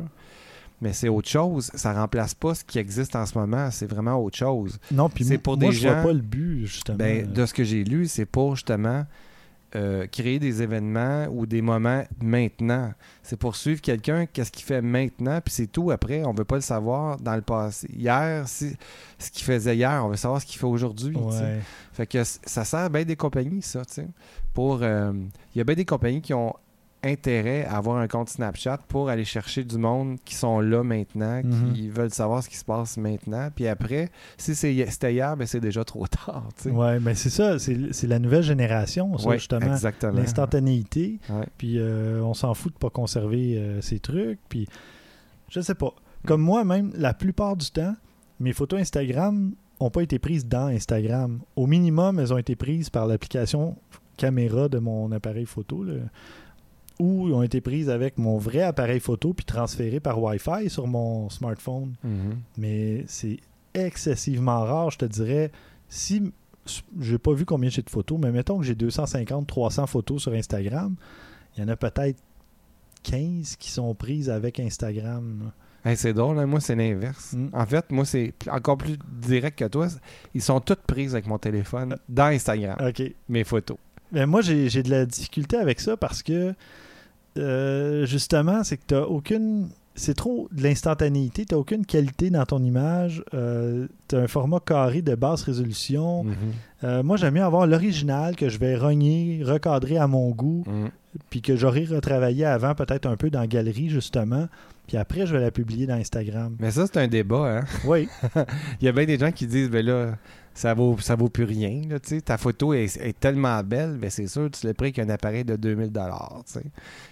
Mais 0.80 0.92
c'est 0.92 1.08
autre 1.08 1.28
chose. 1.28 1.70
Ça 1.74 1.92
remplace 1.92 2.34
pas 2.34 2.54
ce 2.54 2.64
qui 2.64 2.78
existe 2.78 3.14
en 3.14 3.24
ce 3.26 3.38
moment. 3.38 3.70
C'est 3.70 3.86
vraiment 3.86 4.16
autre 4.16 4.36
chose. 4.36 4.78
non, 4.90 5.08
puis 5.08 5.24
c'est 5.24 5.38
pour 5.38 5.56
moi, 5.56 5.70
des 5.70 5.76
je 5.76 5.82
vois 5.86 5.96
pas 6.02 6.12
le 6.12 6.20
but, 6.20 6.66
justement. 6.66 6.98
Ben, 6.98 7.30
de 7.32 7.46
ce 7.46 7.54
que 7.54 7.62
j'ai 7.62 7.84
lu, 7.84 8.06
c'est 8.08 8.26
pour 8.26 8.56
justement 8.56 9.04
euh, 9.74 10.06
créer 10.06 10.38
des 10.38 10.62
événements 10.62 11.26
ou 11.30 11.46
des 11.46 11.62
moments 11.62 12.04
maintenant. 12.22 12.92
C'est 13.22 13.38
pour 13.38 13.56
suivre 13.56 13.80
quelqu'un, 13.80 14.26
qu'est-ce 14.26 14.52
qu'il 14.52 14.64
fait 14.64 14.82
maintenant, 14.82 15.40
puis 15.40 15.54
c'est 15.54 15.66
tout 15.66 15.90
après. 15.90 16.24
On 16.24 16.34
veut 16.34 16.44
pas 16.44 16.56
le 16.56 16.60
savoir 16.62 17.18
dans 17.18 17.34
le 17.34 17.42
passé. 17.42 17.88
Hier, 17.90 18.46
si, 18.46 18.76
ce 19.18 19.30
qu'il 19.30 19.44
faisait 19.44 19.76
hier, 19.76 20.02
on 20.04 20.10
veut 20.10 20.16
savoir 20.16 20.40
ce 20.40 20.46
qu'il 20.46 20.58
fait 20.58 20.66
aujourd'hui. 20.66 21.16
Ouais. 21.16 21.60
Fait 21.92 22.06
que 22.06 22.22
ça 22.22 22.64
sert 22.64 22.90
bien 22.90 23.04
des 23.04 23.16
compagnies, 23.16 23.62
ça, 23.62 23.82
euh, 24.58 25.12
Il 25.54 25.58
y 25.58 25.60
a 25.60 25.64
bien 25.64 25.74
des 25.74 25.84
compagnies 25.86 26.20
qui 26.20 26.34
ont 26.34 26.54
intérêt 27.04 27.64
à 27.64 27.76
avoir 27.78 27.96
un 27.98 28.06
compte 28.08 28.28
Snapchat 28.28 28.78
pour 28.88 29.08
aller 29.08 29.24
chercher 29.24 29.64
du 29.64 29.76
monde 29.78 30.18
qui 30.24 30.34
sont 30.34 30.60
là 30.60 30.82
maintenant, 30.82 31.40
Mhm. 31.44 31.72
qui 31.72 31.88
veulent 31.88 32.12
savoir 32.12 32.42
ce 32.42 32.48
qui 32.48 32.56
se 32.56 32.64
passe 32.64 32.96
maintenant. 32.96 33.48
Puis 33.54 33.66
après, 33.66 34.10
si 34.36 34.54
c'était 34.54 35.12
hier, 35.12 35.36
ben 35.36 35.46
c'est 35.46 35.60
déjà 35.60 35.84
trop 35.84 36.06
tard. 36.06 36.48
Ouais, 36.66 37.00
mais 37.00 37.14
c'est 37.14 37.30
ça, 37.30 37.58
c'est 37.58 38.06
la 38.06 38.18
nouvelle 38.18 38.42
génération, 38.42 39.16
ça, 39.18 39.28
Ouais, 39.28 39.38
justement. 39.38 39.66
exactement. 39.72 40.12
L'instantanéité, 40.12 41.18
Ouais. 41.28 41.46
puis 41.58 41.78
euh, 41.78 42.20
on 42.22 42.34
s'en 42.34 42.54
fout 42.54 42.72
de 42.72 42.78
pas 42.78 42.90
conserver 42.90 43.56
euh, 43.58 43.80
ces 43.80 43.98
trucs, 43.98 44.38
puis 44.48 44.68
je 45.48 45.60
sais 45.60 45.74
pas. 45.74 45.92
Comme 46.26 46.40
moi, 46.42 46.64
même, 46.64 46.92
la 46.96 47.14
plupart 47.14 47.56
du 47.56 47.70
temps, 47.70 47.94
mes 48.38 48.52
photos 48.52 48.80
Instagram 48.80 49.52
ont 49.80 49.90
pas 49.90 50.02
été 50.02 50.18
prises 50.20 50.46
dans 50.46 50.66
Instagram. 50.66 51.40
Au 51.56 51.66
minimum, 51.66 52.20
elles 52.20 52.32
ont 52.32 52.38
été 52.38 52.54
prises 52.54 52.90
par 52.90 53.06
l'application 53.06 53.76
caméra 54.16 54.68
de 54.68 54.78
mon 54.78 55.10
appareil 55.10 55.46
photo, 55.46 55.82
là, 55.82 55.94
ou 57.02 57.34
ont 57.34 57.42
été 57.42 57.60
prises 57.60 57.90
avec 57.90 58.16
mon 58.16 58.38
vrai 58.38 58.62
appareil 58.62 59.00
photo, 59.00 59.34
puis 59.34 59.44
transférées 59.44 59.98
par 59.98 60.22
Wi-Fi 60.22 60.70
sur 60.70 60.86
mon 60.86 61.28
smartphone. 61.30 61.94
Mhm. 62.04 62.38
mais 62.56 63.04
c'est 63.08 63.38
excessivement 63.74 64.60
rare, 64.60 64.90
je 64.90 64.98
te 64.98 65.04
dirais. 65.04 65.50
Si 65.88 66.32
j'ai 67.00 67.18
pas 67.18 67.32
vu 67.32 67.44
combien 67.44 67.70
j'ai 67.70 67.82
de 67.82 67.90
photos, 67.90 68.20
mais 68.20 68.30
mettons 68.30 68.58
que 68.58 68.64
j'ai 68.64 68.76
250, 68.76 69.48
300 69.48 69.86
photos 69.88 70.22
sur 70.22 70.32
Instagram, 70.32 70.94
il 71.56 71.62
y 71.62 71.64
en 71.64 71.68
a 71.68 71.76
peut-être 71.76 72.20
15 73.02 73.56
qui 73.56 73.70
sont 73.72 73.92
prises 73.94 74.30
avec 74.30 74.60
Instagram. 74.60 75.50
Hey, 75.84 75.96
c'est 75.96 76.12
drôle, 76.12 76.38
hein, 76.38 76.46
moi 76.46 76.60
c'est 76.60 76.76
l'inverse. 76.76 77.32
Mm. 77.32 77.48
En 77.52 77.66
fait, 77.66 77.90
moi 77.90 78.04
c'est 78.04 78.32
encore 78.48 78.76
plus 78.76 78.96
direct 79.10 79.58
que 79.58 79.64
toi. 79.64 79.88
Ils 80.34 80.42
sont 80.42 80.60
toutes 80.60 80.82
prises 80.82 81.14
avec 81.14 81.26
mon 81.26 81.38
téléphone 81.38 81.96
dans 82.08 82.26
Instagram, 82.26 82.76
OK. 82.80 83.02
mes 83.28 83.42
photos. 83.42 83.78
Mais 84.12 84.26
moi, 84.26 84.42
j'ai 84.42 84.68
j'ai 84.68 84.82
de 84.82 84.90
la 84.90 85.06
difficulté 85.06 85.56
avec 85.56 85.80
ça 85.80 85.96
parce 85.96 86.22
que, 86.22 86.54
euh, 87.38 88.06
justement, 88.06 88.62
c'est 88.64 88.76
que 88.76 88.86
tu 88.88 88.94
aucune. 88.94 89.68
C'est 89.94 90.14
trop 90.14 90.48
de 90.52 90.62
l'instantanéité. 90.62 91.44
Tu 91.44 91.54
aucune 91.54 91.84
qualité 91.84 92.30
dans 92.30 92.46
ton 92.46 92.62
image. 92.62 93.22
tu 93.30 94.16
as 94.16 94.18
un 94.18 94.26
format 94.26 94.58
carré 94.60 95.02
de 95.02 95.14
basse 95.14 95.42
résolution. 95.42 96.24
Mhm. 96.24 96.34
Euh, 96.84 97.02
moi, 97.02 97.18
j'aime 97.18 97.34
mieux 97.34 97.42
avoir 97.42 97.66
l'original 97.66 98.34
que 98.34 98.48
je 98.48 98.58
vais 98.58 98.74
rogner, 98.74 99.42
recadrer 99.44 99.98
à 99.98 100.06
mon 100.06 100.30
goût, 100.30 100.64
Mhm. 100.66 100.88
puis 101.28 101.42
que 101.42 101.56
j'aurai 101.56 101.84
retravaillé 101.84 102.46
avant, 102.46 102.74
peut-être 102.74 103.04
un 103.06 103.16
peu 103.16 103.28
dans 103.28 103.44
Galerie, 103.44 103.90
justement. 103.90 104.48
Puis 104.86 104.96
après, 104.96 105.26
je 105.26 105.34
vais 105.36 105.40
la 105.42 105.50
publier 105.50 105.86
dans 105.86 105.94
Instagram. 105.94 106.56
Mais 106.58 106.70
ça, 106.70 106.86
c'est 106.86 106.96
un 106.98 107.06
débat, 107.06 107.58
hein? 107.58 107.64
Oui, 107.86 108.08
Il 108.80 108.86
y 108.86 108.88
a 108.88 108.92
bien 108.92 109.04
des 109.04 109.18
gens 109.18 109.30
qui 109.30 109.46
disent, 109.46 109.70
ben 109.70 109.84
là, 109.84 110.12
ça 110.54 110.74
vaut 110.74 110.96
ça 111.00 111.14
vaut 111.16 111.28
plus 111.28 111.44
rien 111.44 111.82
là, 111.88 111.98
ta 112.24 112.36
photo 112.38 112.74
est, 112.74 112.96
est 112.98 113.18
tellement 113.18 113.62
belle 113.62 113.96
mais 114.00 114.10
c'est 114.10 114.26
sûr 114.26 114.50
tu 114.50 114.66
l'as 114.66 114.74
pris 114.74 114.92
qu'un 114.92 115.08
appareil 115.08 115.44
de 115.44 115.56
2000 115.56 115.90
dollars 115.90 116.42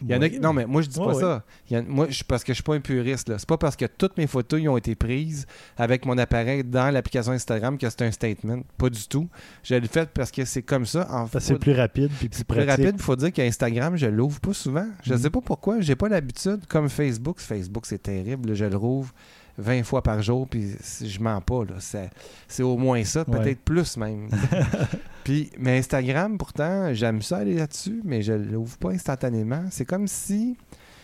il 0.02 0.08
y 0.10 0.14
en 0.14 0.22
a 0.22 0.28
non 0.28 0.52
mais 0.52 0.66
moi 0.66 0.82
je 0.82 0.88
dis 0.88 0.98
pas 0.98 1.14
ouais. 1.14 1.20
ça. 1.20 1.42
Il 1.70 1.76
y 1.76 1.80
en- 1.80 1.84
moi 1.86 2.06
je 2.10 2.22
parce 2.24 2.44
que 2.44 2.52
je 2.52 2.56
suis 2.56 2.62
pas 2.62 2.74
un 2.74 2.80
puriste 2.80 3.32
c'est 3.36 3.48
pas 3.48 3.58
parce 3.58 3.76
que 3.76 3.86
toutes 3.86 4.16
mes 4.18 4.26
photos 4.26 4.60
y 4.60 4.68
ont 4.68 4.76
été 4.76 4.94
prises 4.94 5.46
avec 5.76 6.04
mon 6.06 6.18
appareil 6.18 6.64
dans 6.64 6.90
l'application 6.92 7.32
Instagram 7.32 7.78
que 7.78 7.88
c'est 7.88 8.02
un 8.02 8.10
statement. 8.10 8.60
Pas 8.76 8.90
du 8.90 9.06
tout. 9.08 9.28
Je 9.62 9.74
l'ai 9.74 9.88
fait 9.88 10.08
parce 10.10 10.30
que 10.30 10.44
c'est 10.44 10.62
comme 10.62 10.86
ça 10.86 11.08
en 11.10 11.26
c'est 11.38 11.58
plus 11.58 11.72
rapide 11.72 12.10
puis 12.18 12.28
plus 12.28 12.44
plus 12.44 12.62
rapide, 12.64 12.94
il 12.96 13.02
faut 13.02 13.16
dire 13.16 13.32
qu'Instagram, 13.32 13.96
je 13.96 14.06
l'ouvre 14.06 14.40
pas 14.40 14.52
souvent. 14.52 14.86
Je 15.02 15.14
Mhm. 15.14 15.20
sais 15.20 15.30
pas 15.30 15.40
pourquoi, 15.40 15.80
j'ai 15.80 15.96
pas 15.96 16.08
l'habitude. 16.08 16.60
Comme 16.68 16.88
Facebook, 16.88 17.38
Facebook 17.40 17.86
c'est 17.86 18.02
terrible, 18.02 18.54
je 18.54 18.64
le 18.64 18.76
rouvre 18.76 19.12
20 19.60 19.82
fois 19.84 20.02
par 20.02 20.22
jour, 20.22 20.46
puis 20.48 20.72
je 21.02 21.20
mens 21.20 21.40
pas. 21.40 21.64
là. 21.64 21.74
C'est, 21.78 22.10
c'est 22.48 22.62
au 22.62 22.76
moins 22.76 23.04
ça, 23.04 23.24
peut-être 23.24 23.44
Ouais. 23.46 23.54
plus 23.64 23.96
même. 23.96 24.28
puis, 25.24 25.50
mais 25.58 25.78
Instagram, 25.78 26.38
pourtant, 26.38 26.92
j'aime 26.94 27.22
ça 27.22 27.38
aller 27.38 27.54
là-dessus, 27.54 28.00
mais 28.04 28.22
je 28.22 28.32
l'ouvre 28.32 28.76
pas 28.78 28.90
instantanément. 28.90 29.64
C'est 29.70 29.84
comme 29.84 30.06
si 30.08 30.56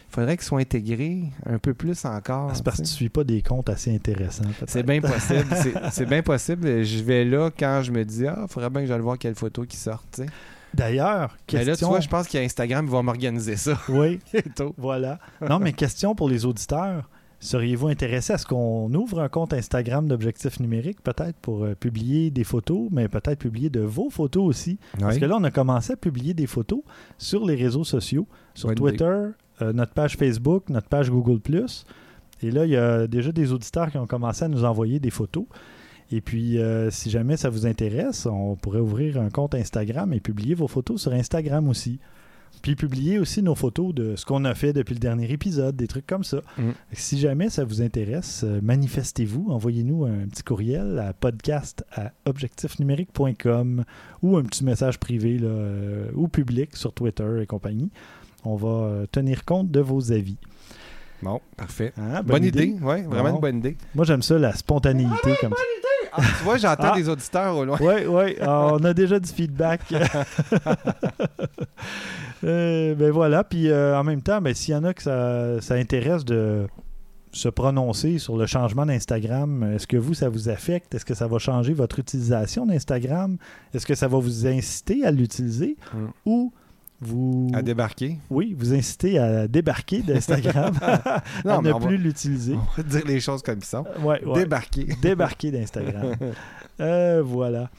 il 0.09 0.15
faudrait 0.15 0.37
qu'il 0.37 0.47
soit 0.47 0.61
intégré 0.61 1.25
un 1.47 1.59
peu 1.59 1.75
plus 1.75 2.05
encore. 2.05 2.49
Ah, 2.51 2.55
C'est 2.55 2.65
parce 2.65 2.77
que 2.79 2.83
tu 2.83 2.89
sais. 2.89 2.95
suis 2.95 3.09
pas 3.09 3.25
des 3.25 3.43
comptes 3.43 3.69
assez 3.69 3.95
intéressants. 3.95 4.45
C'est 4.67 4.85
bien 4.85 5.01
possible. 5.01 5.47
c'est, 5.91 6.07
bien 6.07 6.23
possible. 6.23 6.85
Je 6.85 7.03
vais 7.03 7.25
là 7.25 7.51
quand 7.57 7.83
je 7.83 7.91
me 7.91 8.05
dis 8.05 8.27
Ah, 8.27 8.39
il 8.43 8.49
faudrait 8.49 8.71
bien 8.71 8.83
que 8.83 8.89
j'aille 8.89 9.01
voir 9.01 9.19
quelle 9.19 9.35
photo 9.35 9.65
qui 9.65 9.77
sort. 9.77 10.05
D'ailleurs, 10.73 11.37
Mais 11.53 11.59
là, 11.59 11.65
tu 11.65 11.71
question. 11.71 11.89
vois, 11.89 12.01
je 12.01 12.09
pense 12.09 12.29
qu'Instagram 12.29 12.87
va 12.87 13.03
m'organiser 13.03 13.57
ça. 13.57 13.79
Oui, 13.89 14.21
voilà. 14.79 15.19
Non, 15.49 15.59
mais 15.59 15.73
question 15.73 16.15
pour 16.15 16.29
les 16.29 16.45
auditeurs. 16.45 17.09
Seriez-vous 17.39 17.89
intéressé 17.89 18.33
à 18.33 18.39
ce 18.39 18.47
qu'on 18.47 18.93
ouvre 18.95 19.21
un 19.21 19.29
compte 19.29 19.53
Instagram 19.53 20.09
d'objectifs 20.09 20.59
numériques, 20.59 21.03
peut-être 21.03 21.37
pour 21.37 21.65
euh, 21.65 21.75
publier 21.75 22.31
des 22.31 22.45
photos, 22.45 22.89
mais 22.91 23.09
peut-être 23.09 23.39
publier 23.39 23.69
de 23.69 23.81
vos 23.81 24.09
photos 24.09 24.45
aussi? 24.45 24.79
Parce 24.99 25.19
que 25.19 25.27
là, 25.27 25.37
on 25.39 25.45
a 25.45 25.51
commencé 25.51 25.93
à 25.93 25.97
publier 25.97 26.33
des 26.33 26.47
photos 26.47 26.81
sur 27.19 27.45
les 27.45 27.55
réseaux 27.55 27.85
sociaux, 27.85 28.27
sur 28.55 28.69
Bonne 28.69 28.77
Twitter, 28.77 29.21
euh, 29.63 29.73
notre 29.73 29.93
page 29.93 30.17
Facebook, 30.17 30.69
notre 30.71 30.89
page 30.89 31.11
Google. 31.11 31.41
Et 32.43 32.51
là, 32.51 32.65
il 32.65 32.71
y 32.71 32.77
a 32.77 33.07
déjà 33.07 33.33
des 33.33 33.53
auditeurs 33.53 33.91
qui 33.91 33.99
ont 33.99 34.07
commencé 34.07 34.45
à 34.45 34.49
nous 34.49 34.65
envoyer 34.65 34.99
des 34.99 35.11
photos. 35.11 35.45
Et 36.11 36.21
puis, 36.21 36.59
euh, 36.59 36.91
si 36.91 37.11
jamais 37.11 37.37
ça 37.37 37.51
vous 37.51 37.67
intéresse, 37.67 38.27
on 38.27 38.57
pourrait 38.57 38.81
ouvrir 38.81 39.21
un 39.21 39.29
compte 39.29 39.55
Instagram 39.55 40.13
et 40.13 40.21
publier 40.21 40.55
vos 40.55 40.69
photos 40.69 41.03
sur 41.03 41.13
Instagram 41.13 41.69
aussi. 41.69 41.99
Puis 42.63 42.75
publier 42.75 43.19
aussi 43.19 43.43
nos 43.43 43.55
photos 43.55 43.95
de 43.95 44.17
ce 44.17 44.25
qu'on 44.25 44.45
a 44.45 44.55
fait 44.55 44.73
depuis 44.73 44.95
le 44.95 44.99
dernier 45.01 45.31
épisode, 45.31 45.77
des 45.77 45.87
trucs 45.87 46.07
comme 46.07 46.25
ça. 46.25 46.39
Mm. 46.59 46.71
Si 46.93 47.19
jamais 47.19 47.49
ça 47.49 47.65
vous 47.65 47.83
intéresse, 47.83 48.43
euh, 48.45 48.61
manifestez-vous, 48.63 49.47
envoyez-nous 49.51 50.05
un 50.05 50.27
petit 50.29 50.43
courriel 50.43 50.99
à 50.99 51.13
podcast 51.13 51.85
à 51.93 52.13
objectifnumérique.com 52.25 53.85
ou 54.23 54.37
un 54.37 54.43
petit 54.43 54.65
message 54.65 54.99
privé 54.99 55.39
là, 55.39 55.49
euh, 55.49 56.11
ou 56.15 56.29
public 56.29 56.77
sur 56.77 56.93
Twitter 56.93 57.41
et 57.43 57.47
compagnie. 57.47 57.91
On 58.45 58.57
va 58.57 58.69
euh, 58.69 59.07
tenir 59.11 59.45
compte 59.45 59.71
de 59.71 59.81
vos 59.81 60.13
avis. 60.13 60.37
Bon, 61.23 61.41
parfait. 61.57 61.93
Hein, 61.97 62.23
Bonne, 62.23 62.45
idée, 62.45 62.77
oui, 62.81 63.03
vraiment 63.03 63.31
Bon. 63.31 63.35
une 63.37 63.41
bonne 63.41 63.57
idée. 63.59 63.77
Moi, 63.95 64.05
j'aime 64.05 64.23
ça, 64.23 64.39
la 64.39 64.55
spontanéité 64.55 65.33
comme 65.41 65.53
ça. 65.53 65.57
Ah, 66.17 66.23
tu 66.39 66.45
vois, 66.45 66.57
j'entends 66.57 66.91
Ah. 66.93 66.97
des 66.97 67.09
auditeurs 67.09 67.57
au 67.57 67.65
loin. 67.65 67.79
Oui, 67.81 68.07
oui, 68.09 68.37
on 68.41 68.83
a 68.85 68.95
déjà 68.95 69.19
du 69.19 69.29
feedback. 69.31 69.81
Euh, 72.45 72.95
ben 72.95 73.11
voilà, 73.11 73.43
puis 73.45 73.71
euh, 73.71 73.99
en 73.99 74.05
même 74.05 74.21
temps, 74.21 74.41
ben, 74.43 74.55
s'il 74.55 74.75
y 74.75 74.77
en 74.77 74.85
a 74.85 74.93
que 74.93 75.03
ça, 75.03 75.61
ça 75.63 75.75
intéresse 75.75 76.25
de 76.25 76.67
se 77.33 77.49
prononcer 77.49 78.19
sur 78.19 78.37
le 78.37 78.47
changement 78.47 78.85
d'Instagram, 78.87 79.73
est-ce 79.75 79.87
que 79.87 79.97
vous, 79.97 80.13
ça 80.15 80.29
vous 80.29 80.49
affecte? 80.51 80.95
Est-ce 80.95 81.05
que 81.07 81.15
ça 81.15 81.27
va 81.27 81.39
changer 81.39 81.73
votre 81.73 81.99
utilisation 81.99 82.67
d'Instagram? 82.67 83.39
Est-ce 83.75 83.87
que 83.87 83.95
ça 83.95 84.07
va 84.07 84.19
vous 84.19 84.47
inciter 84.47 85.05
à 85.05 85.11
l'utiliser? 85.11 85.77
Mm. 85.95 86.07
Ou 86.27 86.53
vous... 87.01 87.51
À 87.55 87.63
débarquer? 87.63 88.19
Oui, 88.31 88.55
vous 88.59 88.73
inciter 88.75 89.19
à 89.19 89.47
débarquer 89.49 90.01
d'Instagram, 90.03 90.75
à 90.83 91.23
Non, 91.45 91.63
ne 91.63 91.73
va- 91.73 91.79
plus 91.87 91.97
l'utiliser. 91.99 92.55
On 92.55 92.77
va 92.77 92.83
dire 92.83 93.03
les 93.07 93.21
choses 93.21 93.43
comme 93.43 93.61
sont. 93.63 93.85
Ouais, 94.03 94.25
ouais. 94.25 94.35
Débarquer. 94.41 94.85
débarquer 95.03 95.51
d'Instagram. 95.51 96.15
Euh, 96.81 97.23
voilà. 97.25 97.71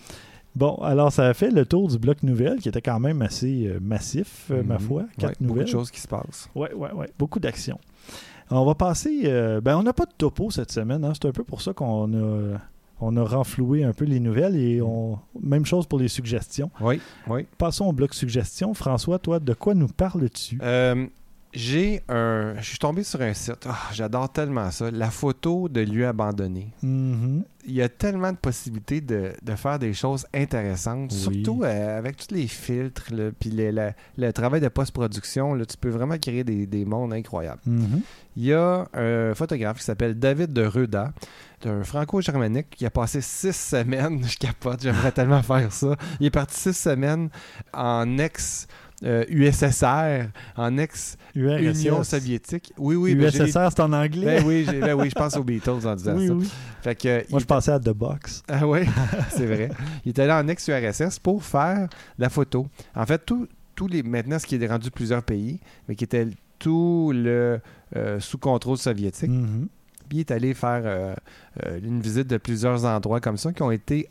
Bon, 0.55 0.76
alors 0.78 1.11
ça 1.11 1.28
a 1.28 1.34
fait 1.34 1.51
le 1.51 1.65
tour 1.65 1.88
du 1.88 1.99
bloc 1.99 2.24
nouvelle 2.24 2.57
qui 2.59 2.70
était 2.70 2.82
quand 2.82 2.99
même 2.99 3.22
assez 3.22 3.68
euh, 3.68 3.80
massif, 3.80 4.47
euh, 4.51 4.63
ma 4.63 4.76
Mhm. 4.76 4.80
foi. 4.82 5.01
Ouais, 5.01 5.07
Quatre 5.20 5.32
Beaucoup 5.39 5.43
nouvelles. 5.53 5.65
de 5.65 5.70
choses 5.72 5.91
qui 5.91 5.99
se 6.01 6.07
passent. 6.07 6.49
Ouais, 6.55 6.74
ouais, 6.74 6.91
ouais. 6.93 7.09
Beaucoup 7.20 7.39
d'actions. 7.39 7.80
On 8.49 8.65
va 8.65 8.76
passer. 8.76 9.24
ben, 9.63 9.78
on 9.78 9.84
n'a 9.84 9.93
pas 9.93 10.05
de 10.05 10.13
topo 10.18 10.49
cette 10.51 10.72
semaine. 10.72 11.03
hein. 11.03 11.11
C'est 11.13 11.28
un 11.28 11.32
peu 11.32 11.43
pour 11.43 11.61
ça 11.61 11.74
qu'on 11.74 12.13
a, 12.13 12.57
on 12.99 13.15
a 13.17 13.23
renfloué 13.23 13.83
un 13.83 13.93
peu 13.93 14.05
les 14.05 14.19
nouvelles 14.19 14.55
et 14.55 14.81
on, 14.81 15.19
même 15.41 15.65
chose 15.65 15.85
pour 15.85 15.99
les 15.99 16.07
suggestions. 16.07 16.71
Oui, 16.81 16.99
oui. 17.27 17.45
Passons 17.57 17.85
au 17.85 17.93
bloc 17.93 18.13
suggestions. 18.13 18.73
François, 18.73 19.19
toi, 19.19 19.39
de 19.39 19.53
quoi 19.53 19.73
nous 19.73 19.87
parles-tu? 19.87 20.57
Euh, 20.61 21.05
j'ai 21.53 22.01
un. 22.09 22.55
Je 22.59 22.65
suis 22.69 22.77
tombé 22.77 23.03
sur 23.03 23.21
un 23.21 23.33
site. 23.33 23.65
Ah, 23.67 23.77
J'adore 23.93 24.29
tellement 24.31 24.69
ça. 24.69 24.91
La 24.91 25.09
photo 25.09 25.69
de 25.69 25.81
lieu 25.81 26.05
abandonné. 26.07 26.67
Mhm. 26.83 27.43
Il 27.69 27.73
y 27.73 27.81
a 27.81 27.89
tellement 27.89 28.31
de 28.31 28.37
possibilités 28.37 29.01
de, 29.01 29.31
de 29.41 29.55
faire 29.55 29.77
des 29.79 29.93
choses 29.93 30.25
intéressantes, 30.33 31.11
Oui. 31.11 31.17
surtout 31.43 31.63
euh, 31.63 31.97
avec 31.97 32.15
tous 32.17 32.33
les 32.33 32.47
filtres, 32.47 33.13
là, 33.13 33.29
puis 33.37 33.49
les- 33.49 33.71
la- 33.73 33.93
le 34.17 34.31
travail 34.31 34.61
de 34.61 34.67
post-production. 34.69 35.57
Tu 35.65 35.77
peux 35.77 35.89
vraiment 35.89 36.17
créer 36.17 36.43
des, 36.43 36.65
des 36.65 36.85
mondes 36.85 37.13
incroyables. 37.13 37.61
Mhm. 37.65 38.01
Il 38.35 38.45
y 38.45 38.53
a 38.53 38.87
un 38.93 39.33
photographe 39.33 39.79
qui 39.79 39.83
s'appelle 39.83 40.17
David 40.19 40.53
de 40.53 40.65
Reda, 40.65 41.13
un 41.66 41.84
franco-germanique 41.84 42.70
qui 42.72 42.86
a 42.86 42.89
passé 42.89 43.22
six 43.22 43.55
semaines, 43.55 44.24
je 44.28 44.38
capote, 44.38 44.82
j'aimerais 44.82 45.12
tellement 45.12 45.41
faire 45.41 45.72
ça. 45.72 45.95
Il 46.20 46.28
est 46.28 46.32
parti 46.32 46.55
six 46.58 46.74
semaines 46.74 47.30
en 47.74 48.18
ex 48.18 48.68
euh, 49.03 49.24
USSR, 49.30 50.30
en 50.55 50.78
ex 50.78 51.18
URSS. 51.36 51.82
Union 51.82 52.03
soviétique. 52.03 52.74
Oui, 52.78 52.95
oui, 52.95 53.16
ben, 53.16 53.28
USSR, 53.28 53.70
c'est 53.70 53.80
en 53.80 53.93
anglais. 53.93 54.26
ben 54.26 54.43
oui, 54.45 54.66
ben 54.66 54.93
oui, 54.95 55.10
je 55.10 55.16
pense 55.16 55.36
aux 55.38 55.43
Beatles 55.43 55.86
en 55.86 55.95
disant 55.95 56.16
oui, 56.16 56.28
ça. 56.28 56.34
oui. 56.34 56.49
Fait 56.82 56.95
que, 56.95 57.08
Moi, 57.30 57.39
il- 57.39 57.39
je 57.39 57.45
pensais 57.45 57.72
à 57.72 57.80
The 57.80 57.89
Box. 57.89 58.43
ah 58.49 58.68
oui, 58.68 58.82
c'est 59.30 59.45
vrai. 59.45 59.70
Il 60.05 60.10
est 60.10 60.20
allé 60.20 60.32
en 60.32 60.47
ex-URSS 60.47 61.20
pour 61.20 61.43
faire 61.43 61.88
la 62.18 62.30
photo. 62.30 62.68
En 62.95 63.05
fait, 63.05 63.24
tous 63.76 63.88
les, 63.88 64.01
maintenant, 64.03 64.39
ce 64.39 64.45
qui 64.47 64.55
est 64.55 64.68
rendu 64.68 64.89
plusieurs 64.89 65.22
pays, 65.24 65.60
mais 65.88 65.95
qui 65.95 66.03
était 66.03 66.28
tout 66.58 67.12
le 67.14 67.60
euh, 67.95 68.20
sous 68.20 68.39
contrôle 68.39 68.78
soviétique. 68.78 69.30
Mhm. 69.30 69.68
Puis 70.08 70.18
il 70.18 70.22
est 70.22 70.32
allé 70.32 70.53
faire 70.53 70.82
euh, 70.86 71.14
euh, 71.66 71.80
une 71.84 72.01
visite 72.01 72.28
de 72.28 72.38
plusieurs 72.38 72.86
endroits 72.86 73.20
comme 73.20 73.38
ça 73.38 73.51
qui 73.53 73.62
ont 73.62 73.72
été 73.72 74.10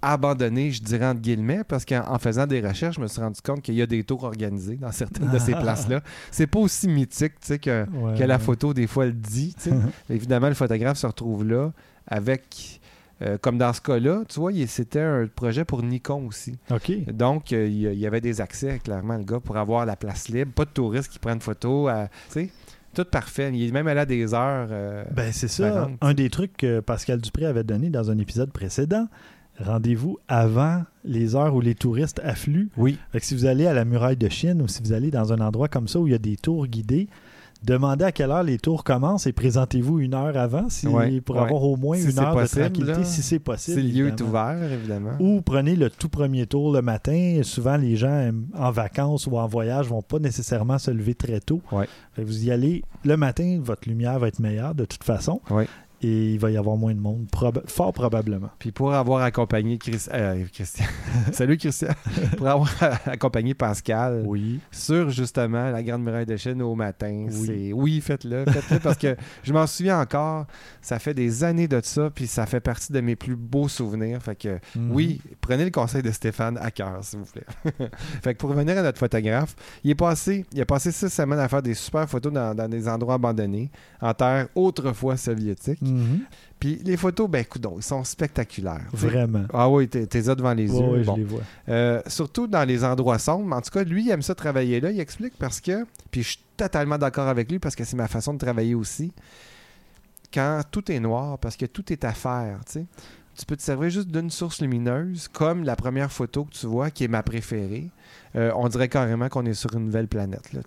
abandonnés, 0.00 0.70
je 0.70 0.80
dirais 0.82 1.06
entre 1.06 1.20
guillemets, 1.20 1.64
parce 1.64 1.84
qu'en 1.84 2.04
en 2.06 2.18
faisant 2.18 2.46
des 2.46 2.60
recherches, 2.60 2.96
je 2.96 3.00
me 3.00 3.08
suis 3.08 3.20
rendu 3.20 3.40
compte 3.40 3.62
qu'il 3.62 3.74
y 3.74 3.82
a 3.82 3.86
des 3.86 4.04
tours 4.04 4.22
organisés 4.24 4.76
dans 4.76 4.92
certaines 4.92 5.28
de 5.30 5.38
ces 5.38 5.52
places-là. 5.52 6.02
C'est 6.30 6.46
pas 6.46 6.60
aussi 6.60 6.86
mythique 6.88 7.34
que, 7.60 7.84
Ouais, 7.90 8.16
que 8.16 8.22
la 8.24 8.38
photo, 8.38 8.72
des 8.72 8.86
fois, 8.86 9.06
le 9.06 9.12
dit. 9.12 9.54
Évidemment, 10.10 10.48
le 10.48 10.54
photographe 10.54 10.98
se 10.98 11.06
retrouve 11.06 11.44
là 11.44 11.72
avec, 12.06 12.80
euh, 13.22 13.38
comme 13.40 13.58
dans 13.58 13.72
ce 13.72 13.80
cas-là, 13.80 14.22
tu 14.28 14.38
vois, 14.38 14.52
c'était 14.68 15.00
un 15.00 15.26
projet 15.26 15.64
pour 15.64 15.82
Nikon 15.82 16.26
aussi. 16.28 16.56
OK. 16.70 16.92
Donc, 17.12 17.52
euh, 17.52 17.66
il 17.66 17.74
y 17.94 17.98
y 17.98 18.06
avait 18.06 18.20
des 18.20 18.40
accès, 18.40 18.78
clairement, 18.78 19.16
le 19.16 19.24
gars, 19.24 19.40
pour 19.40 19.56
avoir 19.56 19.84
la 19.84 19.96
place 19.96 20.28
libre. 20.28 20.52
Pas 20.52 20.64
de 20.64 20.70
touristes 20.70 21.10
qui 21.10 21.18
prennent 21.18 21.40
photo. 21.40 21.88
à- 21.88 22.06
Tu 22.28 22.32
sais, 22.34 22.50
tout 22.94 23.04
parfait. 23.04 23.50
Il 23.54 23.68
est 23.68 23.72
même 23.72 23.86
allé 23.86 24.00
à 24.00 24.06
des 24.06 24.34
heures. 24.34 24.68
euh, 24.70 25.04
Ben, 25.14 25.32
c'est 25.32 25.48
ça. 25.48 25.88
Un 26.00 26.14
des 26.14 26.30
trucs 26.30 26.56
que 26.56 26.80
Pascal 26.80 27.20
Dupré 27.20 27.46
avait 27.46 27.64
donné 27.64 27.90
dans 27.90 28.10
un 28.10 28.18
épisode 28.18 28.50
précédent. 28.52 29.06
Rendez-vous 29.60 30.18
avant 30.28 30.84
les 31.04 31.34
heures 31.34 31.54
où 31.54 31.60
les 31.60 31.74
touristes 31.74 32.20
affluent. 32.22 32.68
oui. 32.76 32.96
Fait 33.10 33.18
que 33.20 33.26
si 33.26 33.34
vous 33.34 33.44
allez 33.46 33.66
à 33.66 33.72
la 33.74 33.84
muraille 33.84 34.16
de 34.16 34.28
Chine 34.28 34.62
ou 34.62 34.68
si 34.68 34.80
vous 34.82 34.92
allez 34.92 35.10
dans 35.10 35.32
un 35.32 35.40
endroit 35.40 35.66
comme 35.68 35.88
ça 35.88 35.98
où 35.98 36.06
il 36.06 36.12
y 36.12 36.14
a 36.14 36.18
des 36.18 36.36
tours 36.36 36.66
guidés, 36.68 37.08
demandez 37.64 38.04
à 38.04 38.12
quelle 38.12 38.30
heure 38.30 38.42
les 38.42 38.58
tours 38.58 38.84
commencent 38.84 39.26
et 39.26 39.32
présentez-vous 39.32 39.98
une 39.98 40.14
heure 40.14 40.36
avant 40.36 40.68
si, 40.68 40.86
Ouais, 40.86 41.20
pour 41.20 41.36
ouais. 41.36 41.42
avoir 41.42 41.62
au 41.64 41.76
moins 41.76 41.96
Si 41.96 42.10
une 42.10 42.18
heure 42.18 42.32
possible, 42.34 42.62
de 42.62 42.66
tranquillité, 42.68 42.98
là. 43.00 43.04
si 43.04 43.22
c'est 43.22 43.38
possible. 43.38 43.80
Si 43.80 43.86
le 43.86 43.92
lieu 43.92 44.08
est 44.08 44.20
ouvert, 44.20 44.72
évidemment. 44.72 45.12
Ou 45.20 45.40
prenez 45.42 45.76
le 45.76 45.90
tout 45.90 46.08
premier 46.08 46.46
tour 46.46 46.72
le 46.72 46.82
matin. 46.82 47.40
Souvent, 47.42 47.76
les 47.76 47.96
gens 47.96 48.18
aiment- 48.20 48.46
en 48.56 48.70
vacances 48.70 49.26
ou 49.26 49.36
en 49.36 49.46
voyage 49.46 49.86
vont 49.88 50.02
pas 50.02 50.18
nécessairement 50.18 50.78
se 50.78 50.90
lever 50.90 51.14
très 51.14 51.40
tôt. 51.40 51.60
Ouais. 51.72 51.88
Fait 52.14 52.22
que 52.22 52.26
vous 52.26 52.44
y 52.46 52.50
allez 52.50 52.82
le 53.04 53.16
matin, 53.16 53.58
votre 53.62 53.88
lumière 53.88 54.18
va 54.18 54.28
être 54.28 54.38
meilleure 54.40 54.74
de 54.74 54.84
toute 54.84 55.04
façon. 55.04 55.40
Et 56.00 56.34
il 56.34 56.38
va 56.38 56.48
y 56.52 56.56
avoir 56.56 56.76
moins 56.76 56.94
de 56.94 57.00
monde, 57.00 57.26
proba- 57.32 57.66
fort 57.68 57.92
probablement. 57.92 58.50
Puis 58.60 58.70
pour 58.70 58.94
avoir 58.94 59.22
accompagné 59.22 59.78
Chris- 59.78 60.06
euh, 60.14 60.44
Christian, 60.52 60.84
salut 61.32 61.56
Christian, 61.56 61.88
pour 62.36 62.46
avoir 62.46 62.70
accompagné 63.06 63.52
Pascal 63.54 64.22
Oui. 64.24 64.60
sur 64.70 65.10
justement 65.10 65.70
la 65.72 65.82
Grande 65.82 66.04
Muraille 66.04 66.24
de 66.26 66.36
Chine 66.36 66.62
au 66.62 66.76
matin, 66.76 67.26
Oui. 67.28 67.46
c'est 67.46 67.72
oui, 67.72 68.00
faites-le, 68.00 68.44
faites-le 68.44 68.78
parce 68.78 68.96
que 68.96 69.16
je 69.42 69.52
m'en 69.52 69.66
souviens 69.66 70.00
encore, 70.00 70.46
ça 70.80 71.00
fait 71.00 71.14
des 71.14 71.42
années 71.42 71.66
de 71.66 71.80
ça, 71.82 72.10
puis 72.14 72.28
ça 72.28 72.46
fait 72.46 72.60
partie 72.60 72.92
de 72.92 73.00
mes 73.00 73.16
plus 73.16 73.34
beaux 73.34 73.66
souvenirs. 73.68 74.22
Fait 74.22 74.36
que 74.36 74.58
Mhm. 74.76 74.92
oui, 74.92 75.20
prenez 75.40 75.64
le 75.64 75.70
conseil 75.72 76.02
de 76.02 76.12
Stéphane 76.12 76.58
à 76.58 76.70
cœur, 76.70 76.98
s'il 77.02 77.18
vous 77.18 77.24
plaît. 77.26 77.44
fait 78.22 78.34
que 78.34 78.38
pour 78.38 78.50
revenir 78.50 78.78
à 78.78 78.82
notre 78.82 78.98
photographe, 78.98 79.56
il 79.82 79.90
est 79.90 79.94
passé, 79.96 80.44
il 80.52 80.60
a 80.60 80.64
passé 80.64 80.92
six 80.92 81.08
semaines 81.08 81.40
à 81.40 81.48
faire 81.48 81.62
des 81.62 81.74
super 81.74 82.08
photos 82.08 82.32
dans, 82.32 82.54
dans 82.54 82.68
des 82.68 82.88
endroits 82.88 83.14
abandonnés, 83.14 83.70
en 84.00 84.14
terre 84.14 84.46
autrefois 84.54 85.16
soviétique. 85.16 85.80
Mhm. 85.92 86.20
Puis 86.58 86.80
les 86.84 86.96
photos, 86.96 87.28
ben 87.30 87.40
écoute, 87.42 87.64
ils 87.76 87.82
sont 87.82 88.02
spectaculaires. 88.02 88.86
Vraiment. 88.92 89.44
Ah 89.52 89.68
oui, 89.70 89.88
t'es 89.88 90.20
là 90.22 90.34
devant 90.34 90.54
les 90.54 90.66
yeux. 90.66 90.88
ouais, 90.88 91.04
Bon. 91.04 91.14
je 91.14 91.20
les 91.20 91.24
vois. 91.26 91.40
Euh, 91.68 92.02
surtout 92.08 92.46
dans 92.48 92.64
les 92.66 92.82
endroits 92.84 93.18
sombres. 93.20 93.54
En 93.54 93.60
tout 93.60 93.70
cas, 93.70 93.84
lui, 93.84 94.04
il 94.06 94.10
aime 94.10 94.22
ça 94.22 94.34
travailler 94.34 94.80
là. 94.80 94.90
Il 94.90 94.98
explique 94.98 95.34
parce 95.38 95.60
que, 95.60 95.86
puis 96.10 96.22
je 96.24 96.28
suis 96.30 96.40
totalement 96.56 96.98
d'accord 96.98 97.28
avec 97.28 97.50
lui 97.50 97.58
parce 97.60 97.76
que 97.76 97.84
c'est 97.84 97.96
ma 97.96 98.08
façon 98.08 98.34
de 98.34 98.38
travailler 98.38 98.74
aussi. 98.74 99.12
Quand 100.34 100.60
tout 100.70 100.90
est 100.90 101.00
noir, 101.00 101.38
parce 101.38 101.56
que 101.56 101.64
tout 101.66 101.90
est 101.92 102.04
à 102.04 102.12
faire, 102.12 102.58
tu 102.66 102.72
sais, 102.72 102.86
tu 103.38 103.46
peux 103.46 103.56
te 103.56 103.62
servir 103.62 103.88
juste 103.90 104.08
d'une 104.08 104.30
source 104.30 104.60
lumineuse, 104.60 105.28
comme 105.28 105.62
la 105.64 105.76
première 105.76 106.10
photo 106.10 106.44
que 106.44 106.52
tu 106.54 106.66
vois, 106.66 106.90
qui 106.90 107.04
est 107.04 107.08
ma 107.08 107.22
préférée. 107.22 107.90
Euh, 108.36 108.50
on 108.56 108.68
dirait 108.68 108.88
carrément 108.88 109.28
qu'on 109.28 109.46
est 109.46 109.54
sur 109.54 109.72
une 109.74 109.86
nouvelle 109.86 110.06
planète. 110.08 110.52
Là. 110.52 110.60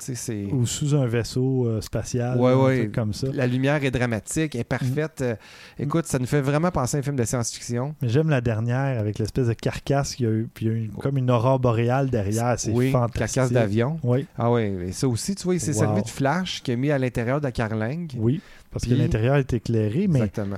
Ou 0.51 0.65
sous 0.65 0.95
un 0.95 1.05
vaisseau 1.05 1.67
euh, 1.67 1.79
spatial, 1.81 2.39
Ouais, 2.39 2.51
un 2.53 2.55
ouais. 2.63 2.79
truc 2.79 2.95
comme 2.95 3.13
ça. 3.13 3.27
La 3.33 3.45
lumière 3.45 3.83
est 3.83 3.91
dramatique, 3.91 4.55
est 4.55 4.63
parfaite. 4.63 5.19
Euh, 5.21 5.35
écoute, 5.77 6.05
ça 6.07 6.17
nous 6.17 6.25
fait 6.25 6.41
vraiment 6.41 6.71
penser 6.71 6.97
à 6.97 6.99
un 7.01 7.03
film 7.03 7.15
de 7.15 7.23
science-fiction. 7.23 7.93
Mais 8.01 8.09
j'aime 8.09 8.29
la 8.29 8.41
dernière 8.41 8.99
avec 8.99 9.19
l'espèce 9.19 9.47
de 9.47 9.53
carcasse 9.53 10.15
qu'il 10.15 10.25
y 10.25 10.29
a 10.29 10.31
eu, 10.31 10.49
puis 10.53 10.65
il 10.65 10.71
y 10.71 10.75
a 10.75 10.77
eu 10.77 10.89
comme 11.01 11.17
une 11.17 11.29
aurore 11.29 11.59
boréale 11.59 12.09
derrière. 12.09 12.55
C'est 12.57 12.71
oui, 12.71 12.91
fantastique. 12.91 13.19
carcasse 13.35 13.51
d'avion. 13.51 13.99
Oui, 14.03 14.25
Ah 14.37 14.51
oui, 14.51 14.91
ça 14.93 15.07
aussi, 15.07 15.35
tu 15.35 15.43
vois, 15.43 15.53
il 15.55 15.59
s'est 15.61 15.73
Wow. 15.73 15.79
servi 15.79 16.01
de 16.03 16.09
flash 16.09 16.63
qu'il 16.63 16.73
a 16.73 16.77
mis 16.77 16.89
à 16.91 16.97
l'intérieur 16.97 17.39
de 17.39 17.45
la 17.45 17.51
carlingue. 17.51 18.13
oui, 18.17 18.41
parce 18.71 18.85
Puis- 18.85 18.93
que 18.93 18.97
l'intérieur 18.97 19.35
est 19.35 19.53
éclairé, 19.53 20.07
mais 20.07 20.19
Exactement. 20.19 20.57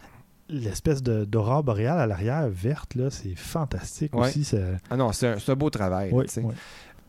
L'espèce 0.53 1.01
de- 1.03 1.25
d'aurore 1.25 1.63
boréale 1.63 1.99
à 1.99 2.07
l'arrière 2.07 2.47
verte, 2.49 2.95
là, 2.95 3.09
c'est 3.09 3.35
fantastique 3.35 4.13
Ouais. 4.15 4.27
aussi. 4.29 4.43
ça- 4.43 4.57
Ah 4.89 4.95
non, 4.97 5.11
c'est 5.11 5.27
un, 5.49 5.55
beau 5.55 5.69
travail. 5.69 6.11
là. 6.11 6.23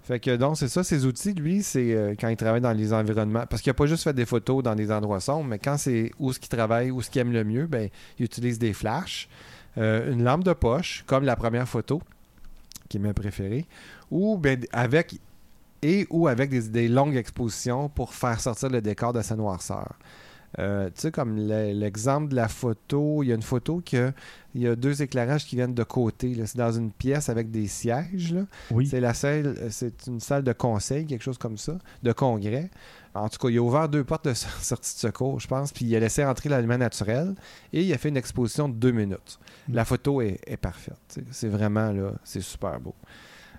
Fait 0.03 0.21
que 0.21 0.37
donc, 0.37 0.59
c'est 0.59 0.69
ça, 0.69 0.85
ses 0.85 1.07
outils, 1.07 1.33
lui, 1.33 1.63
c'est 1.63 1.95
euh, 1.95 2.15
quand 2.19 2.29
il 2.29 2.37
travaille 2.37 2.61
dans 2.61 2.73
les 2.73 2.93
environnements. 2.93 3.47
Parce 3.49 3.63
qu'il 3.63 3.71
n'a 3.71 3.75
pas 3.75 3.87
juste 3.87 4.05
fait 4.05 4.13
des 4.13 4.27
photos 4.27 4.63
dans 4.63 4.75
des 4.75 4.93
endroits 4.93 5.21
sombres, 5.21 5.45
mais 5.49 5.59
quand 5.59 5.79
c'est 5.79 6.11
où 6.19 6.31
ce 6.33 6.39
qu'il 6.39 6.51
travaille, 6.51 6.91
où 6.91 7.01
ce 7.01 7.09
qu'il 7.09 7.23
aime 7.23 7.33
le 7.33 7.43
mieux, 7.43 7.67
ben, 7.67 7.89
il 8.19 8.25
utilise 8.27 8.59
des 8.59 8.75
flashs, 8.75 9.29
euh, 9.79 10.13
une 10.13 10.23
lampe 10.23 10.45
de 10.45 10.53
poche, 10.53 11.05
comme 11.07 11.25
la 11.25 11.37
première 11.37 11.67
photo, 11.67 12.03
qui 12.91 12.99
est 12.99 13.01
ma 13.01 13.15
préférée, 13.15 13.65
ou 14.11 14.37
ben, 14.37 14.61
avec 14.73 15.19
et 15.81 16.07
ou 16.11 16.29
avec 16.29 16.51
des, 16.51 16.69
des 16.69 16.89
longues 16.89 17.17
expositions 17.17 17.89
pour 17.89 18.13
faire 18.15 18.41
sortir 18.41 18.69
le 18.69 18.83
décor 18.83 19.13
de 19.15 19.23
sa 19.23 19.37
noirceur. 19.37 19.95
Euh, 20.59 20.87
tu 20.87 21.01
sais, 21.03 21.11
comme 21.11 21.37
le- 21.37 21.73
l'exemple 21.73 22.29
de 22.29 22.37
la 22.37 22.49
photo, 22.49 23.23
il 23.23 23.29
y 23.29 23.33
a 23.33 23.35
une 23.35 23.43
photo 23.43 23.83
que 23.85 24.13
il 24.55 24.63
y 24.63 24.69
a 24.69 24.77
deux 24.77 25.03
éclairages 25.03 25.45
qui 25.47 25.57
viennent 25.57 25.75
de 25.75 25.83
côté. 25.83 26.35
C'est 26.47 26.59
dans 26.59 26.71
une 26.71 26.93
pièce 26.93 27.29
avec 27.29 27.51
des 27.51 27.67
sièges. 27.67 28.37
Oui, 28.71 28.87
C'est 28.87 29.01
la 29.01 29.13
salle, 29.15 29.47
euh, 29.59 29.69
c'est 29.71 30.07
une 30.07 30.21
salle 30.21 30.45
de 30.45 30.53
conseil, 30.53 31.07
quelque 31.07 31.23
chose 31.23 31.39
comme 31.39 31.59
ça, 31.59 31.77
de 32.05 32.13
congrès. 32.13 32.71
En 33.15 33.29
tout 33.29 33.39
cas, 33.39 33.49
il 33.49 33.59
a 33.59 33.63
ouvert 33.63 33.89
deux 33.89 34.05
portes 34.05 34.27
de 34.27 34.35
sortie 34.35 34.95
de 34.95 34.99
secours, 35.01 35.41
je 35.41 35.49
pense, 35.49 35.73
puis 35.73 35.85
il 35.87 35.97
a 35.97 36.01
laissé 36.01 36.25
entrer 36.25 36.49
la 36.49 36.61
lumière 36.61 36.79
naturelle 36.79 37.35
et 37.73 37.83
il 37.83 37.93
a 37.93 37.99
fait 37.99 38.09
une 38.11 38.17
exposition 38.17 38.69
de 38.69 38.75
deux 38.75 38.93
minutes. 38.93 39.39
Mm. 39.69 39.75
La 39.75 39.85
photo 39.85 40.21
est, 40.21 40.39
est 40.47 40.57
parfaite. 40.57 41.19
C'est 41.33 41.49
vraiment 41.49 41.91
là, 41.91 42.13
c'est 42.23 42.41
super 42.41 42.79
beau. 42.81 42.95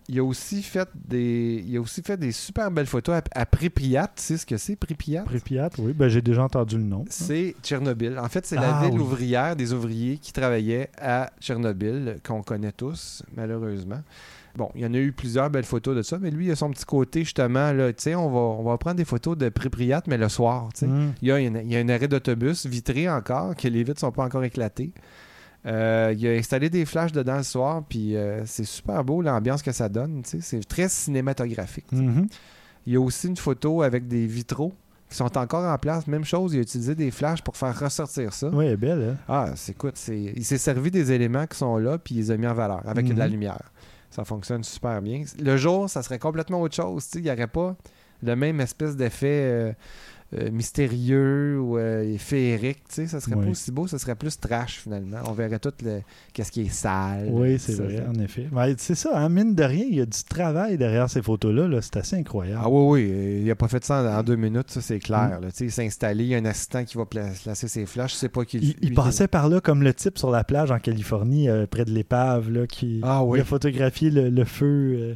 Il 0.07 0.19
a 0.19 0.23
aussi 0.23 0.61
fait 0.61 0.87
des, 0.93 1.63
il 1.67 1.77
a 1.77 1.81
aussi 1.81 2.03
fait 2.03 2.17
des 2.17 2.31
super 2.31 2.69
belles 2.69 2.85
photos 2.85 3.15
à, 3.15 3.23
à 3.41 3.45
Pripyat. 3.45 4.07
Tu 4.15 4.21
sais 4.23 4.37
ce 4.37 4.45
que 4.45 4.57
c'est 4.57 4.75
Pripyat? 4.75 5.23
Pripyat, 5.23 5.69
oui, 5.79 5.93
ben, 5.93 6.07
j'ai 6.09 6.21
déjà 6.21 6.43
entendu 6.43 6.77
le 6.77 6.83
nom. 6.83 7.05
c'est 7.09 7.55
Tchernobyl. 7.63 8.19
En 8.19 8.29
fait, 8.29 8.45
c'est 8.45 8.55
la 8.55 8.77
Ah, 8.77 8.83
ville 8.83 8.93
oui. 8.93 8.99
ouvrière 9.01 9.55
des 9.55 9.73
ouvriers 9.73 10.17
qui 10.19 10.31
travaillaient 10.31 10.89
à 10.99 11.31
Tchernobyl, 11.41 12.19
qu'on 12.25 12.43
connaît 12.43 12.71
tous, 12.71 13.23
malheureusement. 13.35 14.01
Bon, 14.55 14.69
il 14.75 14.81
y 14.81 14.85
en 14.85 14.93
a 14.93 14.97
eu 14.97 15.11
plusieurs 15.11 15.49
belles 15.49 15.65
photos 15.65 15.97
de 15.97 16.01
ça, 16.01 16.17
mais 16.17 16.31
lui, 16.31 16.45
il 16.45 16.51
a 16.51 16.55
son 16.55 16.69
petit 16.71 16.85
côté, 16.85 17.23
justement, 17.25 17.73
là, 17.73 17.91
tu 17.91 18.03
sais, 18.03 18.15
on 18.15 18.29
va, 18.29 18.39
on 18.39 18.63
va 18.63 18.77
prendre 18.77 18.95
des 18.95 19.03
photos 19.05 19.37
de 19.37 19.49
Pripyat, 19.49 20.03
mais 20.07 20.17
le 20.17 20.29
soir, 20.29 20.69
tu 20.73 20.81
sais. 20.81 20.87
Mm. 20.87 21.13
Il 21.21 21.27
y, 21.27 21.31
a 21.31 21.39
il 21.41 21.71
y 21.71 21.75
a 21.75 21.79
un 21.79 21.89
arrêt 21.89 22.07
d'autobus 22.07 22.65
vitré 22.65 23.09
encore, 23.09 23.53
que 23.55 23.67
les 23.67 23.83
vitres 23.83 23.99
sont 23.99 24.11
pas 24.13 24.23
encore 24.23 24.43
éclatées. 24.45 24.91
Euh, 25.65 26.13
il 26.17 26.27
a 26.27 26.31
installé 26.31 26.69
des 26.69 26.85
flashs 26.85 27.11
dedans 27.11 27.37
le 27.37 27.43
soir, 27.43 27.83
puis 27.89 28.15
euh, 28.15 28.45
c'est 28.45 28.65
super 28.65 29.03
beau 29.03 29.21
l'ambiance 29.21 29.61
que 29.63 29.71
ça 29.71 29.89
donne. 29.89 30.21
C'est 30.23 30.67
très 30.67 30.87
cinématographique. 30.89 31.91
Mhm. 31.91 32.27
Il 32.85 32.93
y 32.93 32.95
a 32.97 33.01
aussi 33.01 33.27
une 33.27 33.37
photo 33.37 33.81
avec 33.81 34.07
des 34.07 34.27
vitraux 34.27 34.73
qui 35.09 35.15
sont 35.17 35.37
encore 35.37 35.65
en 35.71 35.77
place. 35.79 36.05
Même 36.07 36.23
chose, 36.25 36.53
il 36.53 36.59
a 36.59 36.61
utilisé 36.61 36.93
des 36.93 37.09
flashs 37.09 37.41
pour 37.41 37.57
faire 37.57 37.77
ressortir 37.79 38.31
ça. 38.33 38.49
Oui, 38.49 38.65
elle 38.65 38.73
est 38.73 38.77
belle, 38.77 39.09
hein? 39.13 39.17
Ah, 39.27 39.49
c'est 39.55 39.71
écoute, 39.71 39.99
il 40.07 40.45
s'est 40.45 40.57
servi 40.59 40.91
des 40.91 41.11
éléments 41.11 41.47
qui 41.47 41.57
sont 41.57 41.77
là, 41.77 41.97
puis 41.97 42.15
il 42.15 42.17
les 42.19 42.31
a 42.31 42.37
mis 42.37 42.47
en 42.47 42.53
valeur 42.53 42.81
avec 42.87 43.07
de 43.07 43.13
la 43.15 43.25
Mhm. 43.25 43.31
lumière. 43.31 43.71
Ça 44.11 44.23
fonctionne 44.23 44.63
super 44.63 45.01
bien. 45.01 45.23
Le 45.39 45.57
jour, 45.57 45.89
ça 45.89 46.03
serait 46.03 46.19
complètement 46.19 46.61
autre 46.61 46.75
chose. 46.75 47.07
Il 47.15 47.21
n'y 47.23 47.31
aurait 47.31 47.47
pas 47.47 47.75
le 48.23 48.35
même 48.35 48.61
espèce 48.61 48.95
d'effet 48.95 49.41
euh, 49.43 49.73
euh, 50.37 50.49
mystérieux 50.51 51.59
ou 51.59 51.77
euh, 51.77 52.17
féerique. 52.17 52.79
tu 52.89 52.95
sais. 52.95 53.07
Ça 53.07 53.19
serait 53.19 53.35
Oui. 53.35 53.45
pas 53.45 53.51
aussi 53.51 53.71
beau, 53.71 53.87
ça 53.87 53.97
serait 53.99 54.15
plus 54.15 54.39
trash 54.39 54.79
finalement. 54.81 55.17
On 55.27 55.31
verrait 55.33 55.59
tout 55.59 55.71
le, 55.83 56.01
qu'est-ce 56.33 56.51
qui 56.51 56.61
est 56.61 56.69
sale. 56.73 57.27
Oui, 57.31 57.57
c'est 57.59 57.73
vrai, 57.75 57.97
ça. 57.97 58.09
en 58.09 58.19
effet. 58.19 58.47
Ouais, 58.51 58.75
c'est 58.77 58.95
ça, 58.95 59.11
hein, 59.17 59.29
mine 59.29 59.55
de 59.55 59.63
rien, 59.63 59.85
il 59.89 59.95
y 59.95 60.01
a 60.01 60.05
du 60.05 60.23
travail 60.27 60.77
derrière 60.77 61.09
ces 61.09 61.21
photos-là. 61.21 61.67
-là, 61.67 61.79
c'est 61.81 61.97
assez 61.97 62.15
incroyable. 62.15 62.61
Ah 62.63 62.69
oui, 62.69 63.03
oui, 63.03 63.41
il 63.43 63.51
a 63.51 63.55
pas 63.55 63.67
fait 63.67 63.83
ça 63.83 64.01
en, 64.01 64.19
en 64.19 64.23
deux 64.23 64.35
minutes, 64.35 64.69
ça 64.71 64.81
c'est 64.81 64.95
Mm. 64.97 64.99
clair. 64.99 65.39
là. 65.41 65.47
Il 65.59 65.71
s'est 65.71 65.85
installé, 65.85 66.23
il 66.23 66.29
y 66.29 66.35
a 66.35 66.37
un 66.37 66.45
assistant 66.45 66.83
qui 66.83 66.97
va 66.97 67.05
pla- 67.05 67.29
placer 67.43 67.67
ses 67.67 67.85
flashs, 67.85 68.11
je 68.13 68.17
sais 68.17 68.29
pas 68.29 68.45
qui 68.45 68.57
Il, 68.57 68.75
il 68.81 68.93
passait 68.93 69.27
par 69.27 69.49
là 69.49 69.59
comme 69.61 69.83
le 69.83 69.93
type 69.93 70.17
sur 70.17 70.31
la 70.31 70.43
plage 70.43 70.71
en 70.71 70.79
Californie, 70.79 71.49
euh, 71.49 71.65
près 71.67 71.85
de 71.85 71.91
l'épave, 71.91 72.49
là, 72.51 72.67
qui 72.67 72.99
Ah 73.03 73.23
oui. 73.23 73.39
il 73.39 73.41
a 73.41 73.45
photographié 73.45 74.09
le, 74.09 74.29
le 74.29 74.45
feu. 74.45 75.15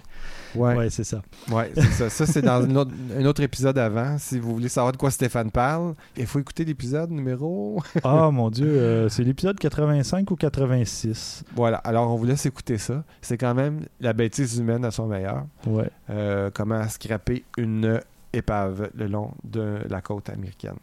Ouais, 0.56 0.76
Ouais, 0.76 0.90
c'est 0.90 1.04
ça. 1.04 1.22
ouais, 1.52 1.72
c'est 1.76 1.82
ça. 1.84 2.10
Ça, 2.10 2.26
c'est 2.26 2.42
dans 2.42 2.64
un 2.64 2.76
autre, 2.76 2.92
un 3.18 3.26
autre 3.26 3.42
épisode 3.44 3.78
avant. 3.78 4.18
Si 4.18 4.40
vous 4.40 4.54
voulez 4.54 4.70
savoir 4.70 4.92
de 4.92 4.98
quoi 4.98 5.12
Stéphane 5.12 5.52
parle, 5.52 5.94
il 6.18 6.26
faut 6.26 6.40
écouter 6.40 6.66
l'épisode 6.66 7.12
numéro. 7.12 7.82
Ah 8.04 8.30
mon 8.32 8.50
Dieu, 8.50 8.68
euh, 8.68 9.10
c'est 9.10 9.24
l'épisode 9.24 9.58
85 9.60 10.30
ou 10.32 10.36
86. 10.36 11.44
voilà, 11.56 11.78
alors 11.78 12.12
on 12.12 12.16
vous 12.16 12.26
laisse 12.26 12.46
écouter 12.46 12.78
ça. 12.78 13.04
C'est 13.22 13.38
quand 13.38 13.54
même 13.54 13.82
la 14.00 14.14
bêtise 14.14 14.58
humaine 14.58 14.86
à 14.86 14.92
son 14.92 15.08
meilleur. 15.08 15.46
Ouais. 15.68 15.90
Euh, 16.10 16.50
comment 16.54 16.88
scraper 16.88 17.44
une 17.58 18.00
épave 18.32 18.90
le 18.94 19.08
long 19.08 19.32
de 19.44 19.80
la 19.90 20.02
côte 20.02 20.30
américaine. 20.30 20.76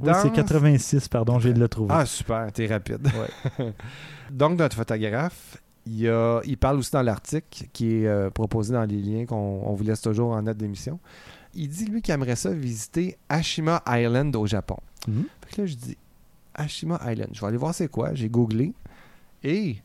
Oui, 0.00 0.06
Dans- 0.06 0.14
c'est 0.14 0.30
86, 0.32 1.08
pardon, 1.08 1.38
je 1.40 1.46
viens 1.48 1.54
de 1.54 1.60
le 1.60 1.68
trouver. 1.68 1.92
Ah, 1.92 2.06
super, 2.06 2.50
t'es 2.52 2.66
rapide. 2.66 3.08
Donc, 4.30 4.58
notre 4.58 4.76
photographe, 4.76 5.58
il, 5.86 6.00
y 6.00 6.08
a- 6.08 6.40
il 6.44 6.56
parle 6.56 6.78
aussi 6.78 6.90
dans 6.92 7.02
l'article 7.02 7.66
qui 7.72 7.94
est 7.96 8.06
euh, 8.06 8.30
proposé 8.30 8.72
dans 8.72 8.84
les 8.84 9.00
liens 9.00 9.26
qu'on 9.26 9.36
on 9.64 9.74
vous 9.74 9.84
laisse 9.84 10.00
toujours 10.00 10.32
en 10.32 10.42
note 10.42 10.56
d'émission. 10.56 10.98
Il 11.54 11.68
dit, 11.68 11.84
lui, 11.84 12.02
qu'il 12.02 12.12
aimerait 12.14 12.36
ça 12.36 12.50
visiter 12.50 13.16
Ashima 13.28 13.82
Island 13.86 14.34
au 14.36 14.46
Japon. 14.46 14.76
Mhm. 15.06 15.24
Fait 15.46 15.56
que 15.56 15.60
là, 15.62 15.66
je 15.66 15.74
dis, 15.74 15.96
Ashima 16.54 17.00
Island, 17.06 17.30
je 17.32 17.40
vais 17.40 17.46
aller 17.46 17.56
voir 17.56 17.74
c'est 17.74 17.88
quoi. 17.88 18.14
J'ai 18.14 18.28
googlé. 18.28 18.72
Et 19.42 19.76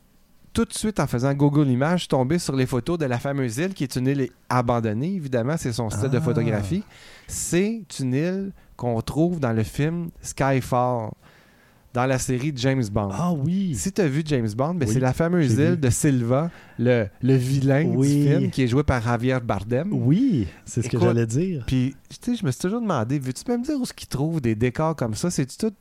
tout 0.54 0.66
de 0.66 0.74
suite, 0.74 1.00
en 1.00 1.06
faisant 1.08 1.34
Google 1.34 1.68
Images, 1.68 2.08
tombé 2.08 2.40
sur 2.40 2.56
les 2.56 2.66
photos 2.66 2.98
de 2.98 3.06
la 3.06 3.20
fameuse 3.20 3.58
île 3.58 3.74
qui 3.74 3.84
est 3.84 3.96
une 3.96 4.08
île 4.08 4.30
abandonnée. 4.50 5.14
Évidemment, 5.14 5.58
c'est 5.58 5.74
son 5.74 5.90
style 5.90 6.10
de 6.10 6.18
Ah. 6.18 6.22
photographie. 6.22 6.84
C'est 7.28 7.84
une 8.00 8.14
île 8.14 8.52
qu'on 8.76 9.00
trouve 9.02 9.40
dans 9.40 9.54
le 9.54 9.64
film 9.64 10.10
Skyfall, 10.22 11.12
dans 11.94 12.06
la 12.06 12.20
série 12.20 12.54
James 12.56 12.84
Bond. 12.92 13.10
Ah 13.12 13.32
oui. 13.34 13.74
Si 13.76 13.92
tu 13.92 14.02
as 14.02 14.08
vu 14.08 14.22
James 14.26 14.50
Bond, 14.56 14.76
ben 14.76 14.88
Oui, 14.88 14.94
c'est 14.94 15.00
la 15.00 15.14
fameuse 15.14 15.54
île 15.54 15.72
vu. 15.72 15.78
de 15.78 15.90
Silva, 15.90 16.52
le, 16.78 17.08
le 17.22 17.34
vilain 17.36 17.86
Oui. 17.96 18.16
du 18.16 18.28
film, 18.28 18.52
qui 18.52 18.64
est 18.64 18.68
joué 18.68 18.84
par 18.84 19.02
Javier 19.02 19.40
Bardem. 19.44 19.92
Oui, 19.92 20.48
c'est 20.66 20.82
ce 20.84 20.90
que 20.90 21.00
j'allais 21.00 21.26
dire. 21.26 21.64
Puis, 21.66 21.96
tu 22.10 22.18
sais, 22.32 22.36
je 22.38 22.46
me 22.46 22.52
suis 22.52 22.62
toujours 22.62 22.82
demandé, 22.82 23.18
veux-tu 23.18 23.44
même 23.50 23.64
dire 23.64 23.76
où 23.80 23.84
est-ce 23.84 23.94
qu'ils 23.94 24.08
trouvent 24.08 24.40
des 24.42 24.54
décors 24.56 24.96
comme 24.96 25.16
ça? 25.16 25.32
C'est-tu 25.32 25.58
tout 25.58 25.74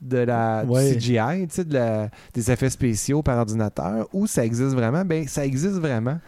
de 0.00 0.18
la 0.18 0.64
du. 0.64 0.72
CGI, 0.94 1.46
tu 1.48 1.54
sais, 1.56 1.64
de 1.64 1.74
la- 1.74 2.10
des 2.32 2.50
effets 2.50 2.70
spéciaux 2.70 3.22
par 3.22 3.36
ordinateur, 3.38 4.08
ou 4.12 4.26
ça 4.26 4.44
existe 4.46 4.72
vraiment? 4.74 5.04
Ben, 5.04 5.26
ça 5.28 5.44
existe 5.44 5.74
vraiment. 5.76 6.18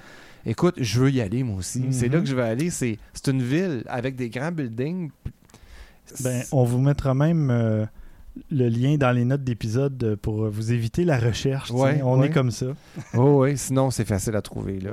Écoute, 0.45 0.75
je 0.79 1.01
veux 1.01 1.11
y 1.13 1.21
aller, 1.21 1.45
moi 1.45 1.59
aussi. 1.59 1.85
C'est 1.93 2.09
Mhm. 2.09 2.13
là 2.15 2.21
que 2.21 2.27
je 2.27 2.35
veux 2.35 2.43
aller. 2.43 2.69
C'est 2.71 2.99
c'est 3.15 3.29
une 3.31 3.41
ville 3.43 3.85
avec 3.87 4.17
des 4.17 4.29
grands 4.29 4.51
buildings. 4.51 5.11
Ben, 6.23 6.43
on 6.51 6.65
vous 6.65 6.79
mettra 6.81 7.15
même 7.15 7.49
euh, 7.51 7.87
le 8.51 8.69
lien 8.69 8.97
dans 8.97 9.13
les 9.13 9.25
notes 9.25 9.45
d'épisode 9.45 10.03
euh, 10.05 10.17
pour 10.17 10.49
vous 10.49 10.73
éviter 10.73 11.05
la 11.05 11.19
recherche. 11.19 11.71
Ouais, 11.71 12.01
on 12.03 12.21
ouais. 12.21 12.27
est 12.27 12.31
comme 12.31 12.51
ça. 12.51 12.67
Oh 13.15 13.43
oui, 13.45 13.57
sinon 13.59 13.91
c'est 13.91 14.05
facile 14.07 14.37
à 14.37 14.43
trouver 14.43 14.81
là. 14.81 14.93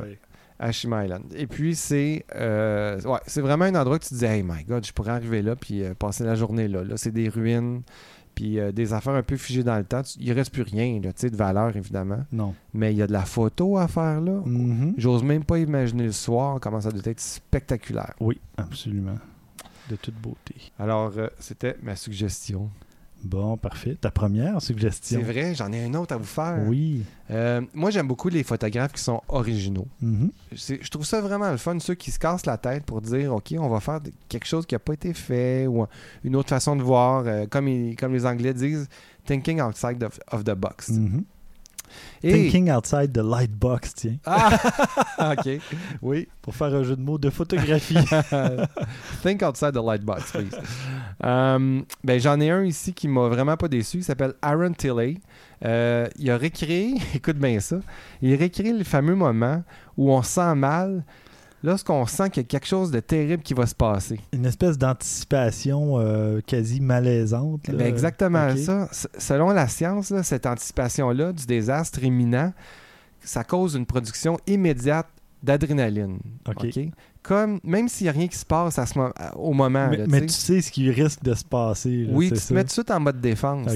Ashima 0.61 1.05
Island. 1.05 1.23
Et 1.37 1.47
puis 1.47 1.73
c'est 1.73 2.25
euh, 2.35 2.99
ouais, 3.03 3.19
c'est 3.27 3.39
vraiment 3.41 3.63
un 3.65 3.75
endroit 3.75 3.97
que 3.97 4.03
tu 4.03 4.09
te 4.09 4.15
dis 4.15 4.25
hey 4.25 4.43
my 4.43 4.63
god, 4.65 4.85
je 4.85 4.91
pourrais 4.91 5.11
arriver 5.11 5.41
là 5.41 5.55
puis 5.55 5.83
euh, 5.83 5.93
passer 5.93 6.25
la 6.25 6.35
journée 6.35 6.67
là. 6.67 6.83
Là, 6.83 6.97
c'est 6.97 7.11
des 7.13 7.29
ruines 7.29 7.81
puis 8.35 8.59
euh, 8.59 8.71
des 8.73 8.91
affaires 8.93 9.13
un 9.15 9.23
peu 9.23 9.37
figées 9.37 9.63
dans 9.63 9.77
le 9.77 9.85
temps. 9.85 10.01
Tu- 10.03 10.17
Il 10.19 10.33
reste 10.33 10.51
plus 10.51 10.63
rien 10.63 10.99
là, 11.01 11.13
tu 11.13 11.21
sais 11.21 11.29
de 11.29 11.37
valeur 11.37 11.75
évidemment, 11.77 12.25
Non. 12.33 12.53
mais 12.73 12.93
il 12.93 12.97
y 12.97 13.01
a 13.01 13.07
de 13.07 13.13
la 13.13 13.23
photo 13.23 13.77
à 13.77 13.87
faire 13.87 14.19
là. 14.19 14.41
Mhm. 14.45 14.95
J'ose 14.97 15.23
même 15.23 15.45
pas 15.45 15.59
imaginer 15.59 16.03
le 16.03 16.11
soir 16.11 16.59
comment 16.59 16.81
ça 16.81 16.91
doit 16.91 17.01
être 17.05 17.21
spectaculaire. 17.21 18.13
Oui, 18.19 18.37
absolument. 18.57 19.15
De 19.89 19.95
toute 19.95 20.15
beauté. 20.15 20.55
Alors 20.77 21.13
c'était 21.39 21.77
ma 21.81 21.95
suggestion. 21.95 22.69
Bon, 23.23 23.57
parfait. 23.57 23.97
Ta 23.99 24.11
première 24.11 24.61
C'est 24.61 24.67
suggestion. 24.67 25.21
vrai, 25.21 25.53
j'en 25.55 25.71
ai 25.73 25.85
une 25.85 25.95
autre 25.97 26.13
à 26.15 26.17
vous 26.17 26.23
faire. 26.23 26.63
Oui. 26.67 27.03
Euh, 27.31 27.61
moi, 27.73 27.89
j'aime 27.91 28.07
beaucoup 28.07 28.29
les 28.29 28.43
photographes 28.43 28.93
qui 28.93 29.01
sont 29.03 29.21
originaux. 29.27 29.87
Mhm. 30.01 30.31
C'est- 30.55 30.79
Je 30.81 30.89
trouve 30.89 31.05
ça 31.05 31.19
vraiment 31.21 31.51
le 31.51 31.57
fun, 31.57 31.77
ceux 31.79 31.95
qui 31.95 32.11
se 32.11 32.19
cassent 32.19 32.45
la 32.45 32.57
tête 32.57 32.85
pour 32.85 33.01
dire, 33.01 33.33
OK, 33.33 33.53
on 33.59 33.67
va 33.69 33.79
faire 33.79 33.99
quelque 34.29 34.45
chose 34.47 34.65
qui 34.65 34.75
n'a 34.75 34.79
pas 34.79 34.93
été 34.93 35.13
fait 35.13 35.67
ou 35.67 35.85
une 36.23 36.35
autre 36.35 36.49
façon 36.49 36.75
de 36.75 36.81
voir, 36.81 37.23
euh, 37.27 37.45
comme, 37.47 37.67
ils- 37.67 37.95
comme 37.95 38.13
les 38.13 38.25
Anglais 38.25 38.53
disent, 38.53 38.87
thinking 39.25 39.61
outside 39.61 40.01
of, 40.03 40.19
of 40.31 40.43
the 40.43 40.55
box. 40.55 40.89
Mhm. 40.89 41.23
Et- 42.23 42.31
Thinking 42.33 42.69
outside 42.71 43.11
the 43.13 43.21
light 43.23 43.51
box, 43.51 43.93
tiens. 43.95 44.17
Ah, 44.25 44.57
OK. 45.37 45.59
Oui. 46.01 46.27
Pour 46.41 46.55
faire 46.55 46.73
un 46.73 46.83
jeu 46.83 46.95
de 46.95 47.01
mots 47.01 47.17
de 47.17 47.29
photographie. 47.29 47.95
Think 49.21 49.43
outside 49.43 49.73
the 49.73 49.83
light 49.83 50.01
box, 50.03 50.31
please. 50.31 50.55
Euh, 51.23 51.81
ben, 52.03 52.19
J'en 52.19 52.39
ai 52.39 52.49
un 52.49 52.63
ici 52.63 52.93
qui 52.93 53.07
m'a 53.07 53.27
vraiment 53.27 53.57
pas 53.57 53.67
déçu. 53.67 53.97
Il 53.97 54.03
s'appelle 54.03 54.33
Aaron 54.41 54.73
Tilley. 54.73 55.17
Euh, 55.65 56.07
il 56.17 56.29
a 56.31 56.37
récréé, 56.37 56.95
écoute 57.15 57.37
bien 57.37 57.59
ça, 57.59 57.77
il 58.21 58.33
a 58.33 58.37
récréé 58.37 58.71
le 58.71 58.85
fameux 58.85 59.15
moment 59.15 59.61
où 59.97 60.09
on 60.11 60.21
sent 60.23 60.55
mal 60.55 61.03
lorsqu'on 61.63 62.05
sent 62.05 62.29
qu'il 62.29 62.43
y 62.43 62.45
a 62.45 62.47
quelque 62.47 62.67
chose 62.67 62.91
de 62.91 62.99
terrible 62.99 63.43
qui 63.43 63.53
va 63.53 63.65
se 63.65 63.75
passer. 63.75 64.19
Une 64.33 64.45
espèce 64.45 64.77
d'anticipation 64.77 65.99
euh, 65.99 66.41
quasi 66.45 66.79
malaisante. 66.81 67.67
là. 67.67 67.73
Ben, 67.75 67.87
exactement 67.87 68.55
ça. 68.57 68.87
S- 68.91 69.07
Selon 69.17 69.49
la 69.51 69.67
science, 69.67 70.09
là, 70.11 70.23
cette 70.23 70.45
anticipation-là 70.45 71.33
du 71.33 71.45
désastre 71.45 72.03
imminent, 72.03 72.53
ça 73.21 73.43
cause 73.43 73.75
une 73.75 73.85
production 73.85 74.37
immédiate 74.47 75.07
d'adrénaline. 75.43 76.19
OK. 76.47 76.65
OK? 76.65 76.79
Comme, 77.21 77.59
même 77.63 77.89
s'il 77.89 78.05
n'y 78.05 78.09
a 78.09 78.13
rien 78.13 78.27
qui 78.27 78.37
se 78.37 78.45
passe 78.45 78.79
à 78.79 78.85
ce 78.85 78.97
mo- 78.97 79.11
à- 79.15 79.35
au 79.37 79.53
moment. 79.53 79.87
Mais, 79.89 79.97
là, 79.97 80.05
mais 80.07 80.21
tu 80.21 80.29
sais. 80.29 80.61
ce 80.61 80.71
qui 80.71 80.89
risque 80.89 81.21
de 81.23 81.33
se 81.33 81.43
passer. 81.43 82.07
Oui, 82.09 82.31
tu 82.31 82.39
te 82.39 82.53
mets 82.53 82.61
tout 82.61 82.67
de 82.67 82.71
suite 82.71 82.91
en 82.91 82.99
mode 82.99 83.19
défense. 83.19 83.67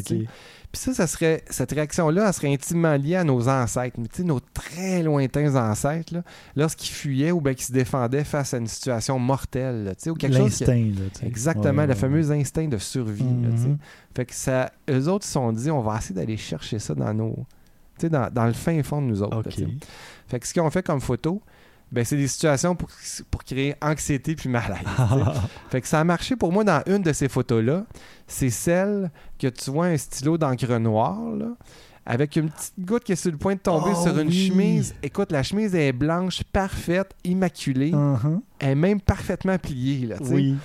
Puis 0.73 0.81
ça, 0.81 0.93
ça 0.95 1.05
serait, 1.05 1.43
cette 1.51 1.71
réaction-là, 1.71 2.25
elle 2.27 2.33
serait 2.33 2.51
intimement 2.51 2.95
liée 2.95 3.15
à 3.17 3.23
nos 3.23 3.47
ancêtres, 3.47 3.95
mais 3.99 4.07
tu 4.07 4.17
sais, 4.17 4.23
nos 4.23 4.39
très 4.39 5.03
lointains 5.03 5.53
ancêtres, 5.55 6.15
lorsqu'ils 6.55 6.89
fuyaient 6.91 7.31
ou 7.31 7.41
bien 7.41 7.53
qu'ils 7.53 7.65
se 7.67 7.71
défendaient 7.71 8.23
face 8.23 8.55
à 8.55 8.57
une 8.57 8.65
situation 8.67 9.19
mortelle, 9.19 9.83
là, 9.83 9.91
ou 10.11 10.15
quelque 10.15 10.33
chose 10.35 10.59
L'instinct. 10.61 10.91
sais. 11.13 11.27
Exactement, 11.27 11.81
Ouais, 11.81 11.87
le 11.87 11.93
ouais, 11.93 11.99
fameux 11.99 12.31
instinct 12.31 12.67
de 12.67 12.79
survie. 12.79 13.23
Mhm. 13.23 13.77
Fait 14.15 14.25
que 14.25 14.33
ça, 14.33 14.71
eux 14.89 15.07
autres, 15.09 15.25
ils 15.25 15.27
se 15.27 15.33
sont 15.33 15.51
dit, 15.53 15.69
on 15.69 15.81
va 15.81 15.97
essayer 15.97 16.15
d'aller 16.15 16.37
chercher 16.37 16.79
ça 16.79 16.95
dans 16.95 17.13
nos, 17.13 17.35
tu 17.99 18.07
sais, 18.07 18.09
dans, 18.09 18.31
dans 18.33 18.45
le 18.47 18.53
fin 18.53 18.81
fond 18.81 18.99
de 18.99 19.05
nous 19.07 19.21
autres. 19.21 19.35
là. 19.61 19.67
Fait 20.27 20.39
que 20.39 20.47
ce 20.47 20.53
qu'ils 20.53 20.63
ont 20.63 20.71
fait 20.71 20.81
comme 20.83 21.01
photo, 21.01 21.39
ben, 21.93 22.03
c'est 22.03 22.17
des 22.17 22.27
situations 22.27 22.75
pour, 22.75 22.89
pour 23.29 23.43
créer 23.43 23.75
anxiété 23.81 24.35
puis 24.35 24.49
malaise. 24.49 24.79
Fait 25.69 25.79
que 25.79 25.87
ça 25.87 25.99
a 25.99 26.03
marché 26.03 26.35
pour 26.35 26.51
moi 26.51 26.63
dans 26.63 26.81
une 26.87 27.03
de 27.03 27.13
ces 27.13 27.29
photos-là. 27.29 27.85
C'est 28.27 28.49
celle 28.49 29.11
que 29.39 29.47
tu 29.47 29.69
vois 29.71 29.85
un 29.87 29.97
stylo 29.97 30.37
d'encre 30.37 30.77
noire, 30.79 31.21
là, 31.37 31.49
avec 32.05 32.35
une 32.35 32.49
petite 32.49 32.73
goutte 32.79 33.03
qui 33.03 33.11
est 33.13 33.15
sur 33.15 33.31
le 33.31 33.37
point 33.37 33.53
de 33.55 33.59
tomber 33.59 33.91
Oh 33.95 34.03
sur 34.03 34.17
une 34.19 34.27
oui. 34.27 34.47
chemise. 34.49 34.93
Écoute, 35.03 35.31
la 35.31 35.43
chemise 35.43 35.73
est 35.75 35.93
blanche, 35.93 36.43
parfaite, 36.51 37.11
immaculée. 37.23 37.91
Mhm. 37.91 38.41
Elle 38.59 38.69
est 38.69 38.75
même 38.75 38.99
parfaitement 38.99 39.57
pliée, 39.57 40.07
là. 40.07 40.15
Oui. 40.21 40.55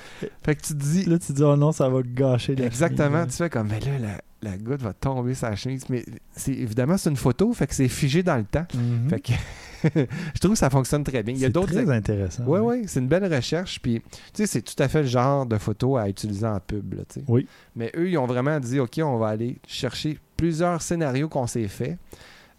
Fait 0.42 0.56
que 0.56 0.62
tu 0.62 0.72
te 0.72 0.78
dis... 0.82 1.04
Là, 1.04 1.18
tu 1.18 1.32
dis, 1.32 1.42
oh 1.42 1.56
non, 1.56 1.70
ça 1.72 1.88
va 1.88 2.00
gâcher 2.02 2.56
la 2.56 2.64
Exactement, 2.66 3.20
chemise. 3.20 3.36
tu 3.36 3.42
fais 3.44 3.50
comme, 3.50 3.68
mais 3.68 3.78
là, 3.80 3.98
la, 4.42 4.50
la 4.50 4.56
goutte 4.56 4.82
va 4.82 4.92
tomber 4.94 5.34
sur 5.34 5.48
la 5.48 5.54
chemise. 5.56 5.84
Mais 5.90 6.04
c'est, 6.32 6.52
évidemment, 6.52 6.96
c'est 6.96 7.10
une 7.10 7.16
photo, 7.16 7.52
fait 7.52 7.66
que 7.68 7.74
c'est 7.74 7.88
figé 7.88 8.22
dans 8.24 8.36
le 8.36 8.44
temps. 8.44 8.66
Mhm. 8.74 9.08
Fait 9.10 9.20
que 9.20 9.32
je 9.94 10.38
trouve 10.40 10.52
que 10.52 10.58
ça 10.58 10.70
fonctionne 10.70 11.04
très 11.04 11.22
bien. 11.22 11.34
Il 11.34 11.40
y 11.40 11.44
a 11.44 11.48
C'est 11.48 11.52
d'autres 11.52 11.72
très 11.72 11.90
intéressant. 11.90 12.44
Oui, 12.46 12.60
oui, 12.60 12.82
c'est 12.86 13.00
une 13.00 13.08
belle 13.08 13.32
recherche. 13.32 13.80
Puis, 13.80 14.00
tu 14.00 14.18
sais, 14.34 14.46
c'est 14.46 14.62
tout 14.62 14.80
à 14.82 14.88
fait 14.88 15.02
le 15.02 15.08
genre 15.08 15.46
de 15.46 15.58
photo 15.58 15.96
à 15.96 16.08
utiliser 16.08 16.46
en 16.46 16.60
pub. 16.60 16.94
Là. 16.94 17.02
Oui. 17.28 17.46
Mais 17.76 17.92
eux, 17.96 18.10
ils 18.10 18.18
ont 18.18 18.26
vraiment 18.26 18.58
dit 18.60 18.80
OK, 18.80 19.00
on 19.02 19.18
va 19.18 19.28
aller 19.28 19.58
chercher 19.66 20.18
plusieurs 20.36 20.82
scénarios 20.82 21.28
qu'on 21.28 21.46
s'est 21.46 21.68
fait. 21.68 21.98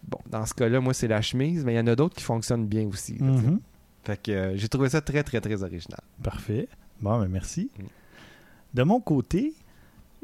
Bon, 0.08 0.20
dans 0.30 0.46
ce 0.46 0.54
cas-là, 0.54 0.80
moi, 0.80 0.94
c'est 0.94 1.08
la 1.08 1.22
chemise, 1.22 1.66
mais 1.66 1.74
il 1.74 1.78
y 1.78 1.80
en 1.80 1.88
a 1.88 1.96
d'autres 1.96 2.16
qui 2.16 2.24
fonctionnent 2.24 2.68
bien 2.68 2.88
aussi. 2.88 3.18
là. 3.18 3.28
Mhm. 3.28 3.60
Fait 4.04 4.22
que 4.22 4.32
euh, 4.32 4.56
j'ai 4.56 4.68
trouvé 4.70 4.90
ça 4.90 5.02
très, 5.02 5.24
très, 5.24 5.42
très 5.42 5.62
original. 5.62 6.00
Parfait. 6.24 6.68
Bon, 7.02 7.20
ben 7.20 7.28
merci. 7.28 7.70
Mm. 7.78 7.84
De 8.74 8.84
mon 8.84 9.00
côté, 9.02 9.54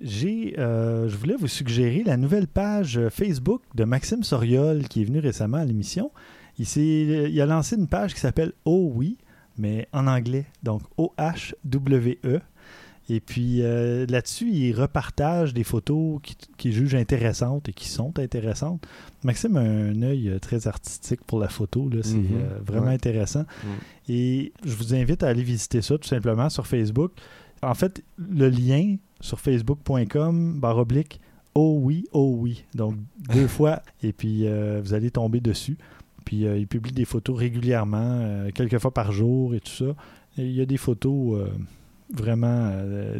j'ai, 0.02 0.56
euh, 0.58 1.08
je 1.08 1.16
voulais 1.18 1.36
vous 1.36 1.48
suggérer 1.48 2.04
la 2.04 2.18
nouvelle 2.18 2.48
page 2.48 2.98
euh, 2.98 3.10
Facebook 3.10 3.62
de 3.76 3.84
Maxime 3.84 4.24
Soriol 4.24 4.88
qui 4.88 5.02
est 5.02 5.06
venu 5.06 5.20
récemment 5.20 5.58
à 5.58 5.66
l'émission. 5.66 6.12
Il, 6.58 6.66
il 6.78 7.41
a 7.41 7.45
lancé 7.45 7.76
une 7.76 7.88
page 7.88 8.14
qui 8.14 8.20
s'appelle 8.20 8.53
Oh 8.66 8.91
oui, 8.95 9.18
mais 9.58 9.88
en 9.93 10.08
anglais, 10.08 10.45
donc 10.64 10.82
O-H-W-E. 10.97 12.41
Et 13.08 13.20
puis 13.20 13.62
euh, 13.62 14.08
là-dessus, 14.10 14.49
il 14.51 14.74
repartage 14.74 15.53
des 15.53 15.64
photos 15.64 16.20
qu'il 16.24 16.36
qu'il 16.58 16.72
juge 16.74 16.95
intéressantes 16.95 17.70
et 17.70 17.74
qui 17.74 17.88
sont 17.88 18.18
intéressantes. 18.18 18.84
Maxime 19.24 19.58
a 19.58 19.60
un 19.62 20.01
œil 20.01 20.28
euh, 20.30 20.39
très 20.39 20.66
artistique 20.68 21.24
pour 21.28 21.38
la 21.39 21.47
photo, 21.47 21.88
là. 21.88 21.99
c'est 22.01 22.16
Mhm. 22.16 22.28
euh, 22.34 22.58
vraiment 22.66 22.88
Ouais. 22.88 22.93
intéressant. 22.95 23.41
Mm. 23.64 23.68
Et 24.10 24.53
je 24.66 24.74
vous 24.76 24.95
invite 24.95 25.22
à 25.22 25.28
aller 25.28 25.43
visiter 25.43 25.84
ça 25.84 25.99
tout 25.99 26.08
simplement 26.08 26.49
sur 26.49 26.66
Facebook. 26.66 27.12
En 27.62 27.76
fait, 27.76 28.03
le 28.18 28.49
lien 28.49 28.95
sur 29.22 29.39
facebook.com 29.39 30.60
barre 30.60 30.80
oblique 30.80 31.20
oh 31.53 31.78
oui, 31.80 32.06
oh 32.12 32.36
oui. 32.39 32.66
Donc 32.74 32.95
deux 33.32 33.47
fois 33.47 33.84
et 34.01 34.14
puis 34.14 34.47
euh, 34.47 34.82
vous 34.84 34.95
allez 34.95 35.12
tomber 35.12 35.41
dessus. 35.41 35.78
Puis 36.26 36.46
euh, 36.46 36.58
il 36.58 36.68
publie 36.68 36.92
des 36.92 37.06
photos 37.06 37.38
régulièrement, 37.38 38.20
euh, 38.22 38.50
quelques 38.54 38.80
fois 38.80 38.92
par 38.92 39.12
jour 39.12 39.56
et 39.56 39.60
tout 39.62 39.72
ça. 39.72 39.96
Et 40.38 40.44
il 40.46 40.52
y 40.52 40.62
a 40.62 40.66
des 40.66 40.78
photos 40.78 41.40
euh, 41.40 41.48
vraiment 42.14 42.72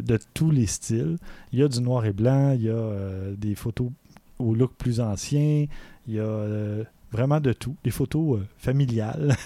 de 0.04 0.18
tous 0.34 0.50
les 0.50 0.66
styles. 0.66 1.16
Il 1.52 1.58
y 1.58 1.62
a 1.62 1.68
du 1.68 1.80
noir 1.80 2.04
et 2.04 2.12
blanc, 2.12 2.52
il 2.52 2.62
y 2.62 2.70
a 2.70 2.90
des 3.36 3.54
photos 3.54 3.88
au 4.38 4.54
look 4.54 4.72
plus 4.76 5.00
ancien, 5.00 5.66
il 6.06 6.14
y 6.14 6.20
a 6.20 6.84
vraiment 7.10 7.40
de 7.40 7.52
tout. 7.52 7.74
Des 7.84 7.90
photos 7.90 8.40
familiales. 8.58 9.34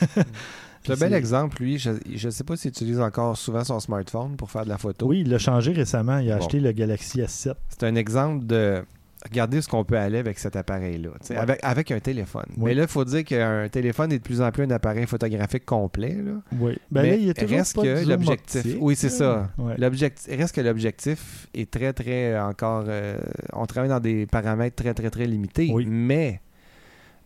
C'est 0.83 0.95
un 0.95 0.97
bel 0.97 1.13
exemple, 1.13 1.63
lui. 1.63 1.79
Je 1.79 1.91
ne 2.27 2.31
sais 2.31 2.43
pas 2.43 2.57
s'il 2.57 2.71
utilise 2.71 3.01
encore 3.01 3.37
souvent 3.37 3.63
son 3.65 3.81
smartphone 3.81 4.37
pour 4.37 4.51
faire 4.51 4.65
de 4.65 4.71
la 4.71 4.79
photo. 4.79 5.07
Oui, 5.09 5.21
il 5.21 5.29
l'a 5.29 5.39
changé 5.39 5.73
récemment. 5.73 6.19
Il 6.19 6.31
a 6.33 6.37
Bon. 6.39 6.43
acheté 6.43 6.59
le 6.59 6.73
Galaxy 6.73 7.21
S7. 7.21 7.55
C'est 7.69 7.85
un 7.85 7.95
exemple 7.97 8.47
de 8.47 8.83
regarder 9.29 9.61
ce 9.61 9.69
qu'on 9.69 9.85
peut 9.85 9.99
aller 9.99 10.19
avec 10.19 10.39
cet 10.39 10.57
appareil-là, 10.57 11.11
Ouais. 11.31 11.37
avec, 11.37 11.59
avec 11.63 11.91
un 11.91 12.01
téléphone. 12.01 12.47
Mais 12.57 12.75
là, 12.75 12.83
il 12.83 12.89
faut 12.89 13.05
dire 13.05 13.25
qu'un 13.25 13.69
téléphone 13.69 14.13
est 14.13 14.19
de 14.19 14.23
plus 14.23 14.41
en 14.41 14.51
plus 14.51 14.65
un 14.65 14.71
appareil 14.71 15.07
photographique 15.07 15.65
complet. 15.67 16.15
Là. 16.15 16.33
Oui. 16.59 16.79
Ben 16.91 17.03
Mais 17.03 17.11
là, 17.11 17.17
il 17.17 17.29
est 17.29 17.35
toujours 17.35 17.59
reste 17.59 17.77
pas 17.77 17.83
que 17.83 18.09
l'objectif. 18.09 18.77
Oui, 18.81 18.97
c'est 18.97 19.09
ça. 19.11 19.51
Ouais. 19.59 19.75
L'objectif, 19.77 20.27
reste 20.35 20.55
que 20.55 20.61
l'objectif 20.63 21.49
est 21.55 21.71
très, 21.71 21.93
très 21.93 22.39
encore. 22.39 22.85
euh, 22.89 23.19
on 23.53 23.67
travaille 23.67 23.91
dans 23.91 24.01
des 24.01 24.27
paramètres 24.27 24.77
très, 24.77 24.95
très, 24.95 25.11
très 25.11 25.27
limités. 25.27 25.71
Oui. 25.73 25.87
Mais 25.87 26.41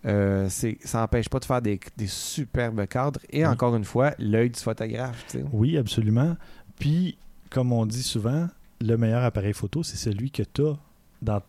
euh, 0.07 0.49
ça 0.49 1.01
n'empêche 1.01 1.29
pas 1.29 1.39
de 1.39 1.45
faire 1.45 1.63
des, 1.63 1.81
des 1.97 2.07
superbes 2.07 2.87
cadres. 2.87 3.21
Et 3.31 3.41
Oui. 3.45 3.47
encore 3.47 3.75
une 3.77 3.85
fois, 3.85 4.13
l'œil 4.19 4.51
du 4.51 4.61
photographe. 4.61 5.25
Oui, 5.53 5.79
absolument. 5.79 6.37
Puis, 6.79 7.17
comme 7.51 7.73
on 7.73 7.87
dit 7.87 8.03
souvent, 8.03 8.49
le 8.81 8.97
meilleur 8.97 9.23
appareil 9.25 9.53
photo, 9.55 9.83
c'est 9.83 9.97
celui 9.97 10.31
que 10.31 10.43
tu 10.43 10.63
as 10.63 10.77
dans, 11.23 11.41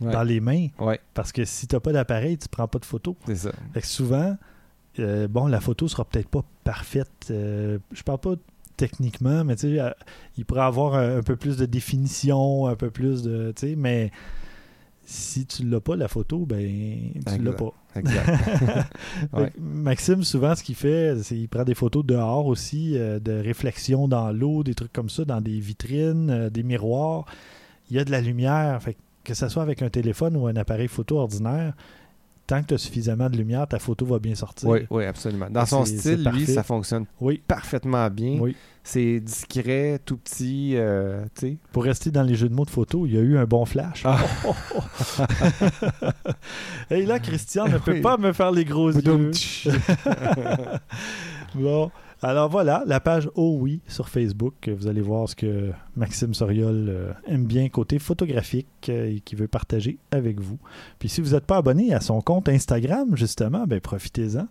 Ouais. 0.00 0.10
dans 0.12 0.22
les 0.22 0.40
mains. 0.40 0.68
Ouais, 0.80 0.98
Parce 1.14 1.30
que 1.32 1.44
si 1.44 1.66
tu 1.66 1.76
n'as 1.76 1.80
pas 1.80 1.92
d'appareil, 1.92 2.36
tu 2.38 2.48
prends 2.48 2.66
pas 2.66 2.78
de 2.78 2.84
photo. 2.84 3.16
c'est 3.26 3.36
ça. 3.36 3.52
Fait 3.74 3.80
que 3.82 3.86
souvent, 3.86 4.36
euh, 4.98 5.28
bon, 5.28 5.46
la 5.46 5.60
photo 5.60 5.86
sera 5.86 6.04
peut-être 6.04 6.28
pas 6.28 6.42
parfaite. 6.64 7.08
euh, 7.30 7.78
je 7.92 8.02
parle 8.02 8.18
pas 8.18 8.34
techniquement, 8.76 9.44
mais 9.44 9.54
tu 9.56 9.72
sais, 9.74 9.80
euh, 9.80 9.90
il 10.38 10.44
pourrait 10.44 10.62
avoir 10.62 10.94
un, 10.94 11.18
un 11.18 11.22
peu 11.22 11.36
plus 11.36 11.56
de 11.56 11.66
définition, 11.66 12.66
un 12.66 12.74
peu 12.74 12.90
plus 12.90 13.22
de. 13.22 13.52
Tu 13.54 13.68
sais, 13.68 13.76
mais 13.76 14.10
si 15.04 15.46
tu 15.46 15.64
l'as 15.64 15.80
pas, 15.80 15.94
la 15.96 16.08
photo, 16.08 16.46
ben, 16.46 17.12
tu 17.26 17.38
l'as 17.42 17.52
pas. 17.52 17.72
Exact. 17.94 18.24
Fait 18.36 19.36
Ouais. 19.36 19.50
que 19.50 19.60
Maxime, 19.60 20.22
souvent, 20.22 20.54
ce 20.54 20.62
qu'il 20.62 20.74
fait, 20.76 21.16
c'est 21.22 21.34
qu'il 21.36 21.48
prend 21.48 21.64
des 21.64 21.74
photos 21.74 22.04
dehors 22.06 22.46
aussi, 22.46 22.96
euh, 22.96 23.18
de 23.20 23.32
réflexion 23.32 24.08
dans 24.08 24.32
l'eau, 24.32 24.62
des 24.64 24.74
trucs 24.74 24.92
comme 24.92 25.10
ça, 25.10 25.24
dans 25.24 25.40
des 25.40 25.60
vitrines, 25.60 26.30
euh, 26.30 26.50
des 26.50 26.62
miroirs. 26.62 27.26
Il 27.90 27.96
y 27.96 27.98
a 28.00 28.04
de 28.04 28.10
la 28.10 28.20
lumière. 28.20 28.80
Fait 28.82 28.96
que, 29.24 29.34
ce 29.34 29.48
soit 29.48 29.62
avec 29.62 29.82
un 29.82 29.88
téléphone 29.88 30.36
ou 30.36 30.46
un 30.46 30.56
appareil 30.56 30.88
photo 30.88 31.18
ordinaire, 31.18 31.74
tant 32.46 32.60
que 32.62 32.68
tu 32.68 32.74
as 32.74 32.78
suffisamment 32.78 33.30
de 33.30 33.36
lumière, 33.36 33.66
ta 33.66 33.78
photo 33.78 34.04
va 34.04 34.18
bien 34.18 34.34
sortir. 34.34 34.68
oui, 34.68 34.80
oui, 34.90 35.04
absolument. 35.04 35.48
Dans 35.50 35.64
son 35.66 35.84
style, 35.84 36.28
lui, 36.32 36.46
ça 36.46 36.62
fonctionne 36.62 37.06
Oui, 37.20 37.42
parfaitement 37.46 38.08
bien. 38.10 38.38
oui. 38.40 38.56
C'est 38.84 39.20
discret, 39.20 40.00
tout 40.04 40.16
petit, 40.16 40.72
euh, 40.74 41.22
tu 41.38 41.40
sais. 41.40 41.56
Pour 41.70 41.84
rester 41.84 42.10
dans 42.10 42.24
les 42.24 42.34
jeux 42.34 42.48
de 42.48 42.54
mots 42.54 42.64
de 42.64 42.70
photo, 42.70 43.06
il 43.06 43.14
y 43.14 43.16
a 43.16 43.20
eu 43.20 43.38
un 43.38 43.44
bon 43.44 43.64
flash. 43.64 44.02
Ah. 44.04 44.18
Et 46.90 47.06
là, 47.06 47.20
Christian 47.20 47.68
ne 47.68 47.78
peut 47.78 48.00
pas 48.00 48.16
me 48.16 48.32
faire 48.32 48.50
les 48.50 48.64
gros 48.64 48.90
yeux. 48.90 49.30
Bon, 51.54 51.90
alors 52.22 52.48
voilà, 52.48 52.84
la 52.86 53.00
page 53.00 53.28
Oh 53.34 53.56
oui 53.60 53.80
sur 53.88 54.08
Facebook. 54.08 54.68
Vous 54.68 54.86
allez 54.86 55.00
voir 55.00 55.28
ce 55.28 55.34
que 55.34 55.70
Maxime 55.96 56.34
Soriol 56.34 56.86
euh, 56.88 57.12
aime 57.26 57.44
bien 57.46 57.68
côté 57.68 57.98
photographique 57.98 58.66
euh, 58.88 59.10
et 59.10 59.20
qui 59.20 59.34
veut 59.34 59.48
partager 59.48 59.98
avec 60.10 60.40
vous. 60.40 60.58
Puis 60.98 61.08
si 61.08 61.20
vous 61.20 61.30
n'êtes 61.32 61.46
pas 61.46 61.56
abonné 61.56 61.92
à 61.94 62.00
son 62.00 62.20
compte 62.20 62.48
Instagram, 62.48 63.16
justement, 63.16 63.64
ben 63.66 63.80
profitez-en. 63.80 64.46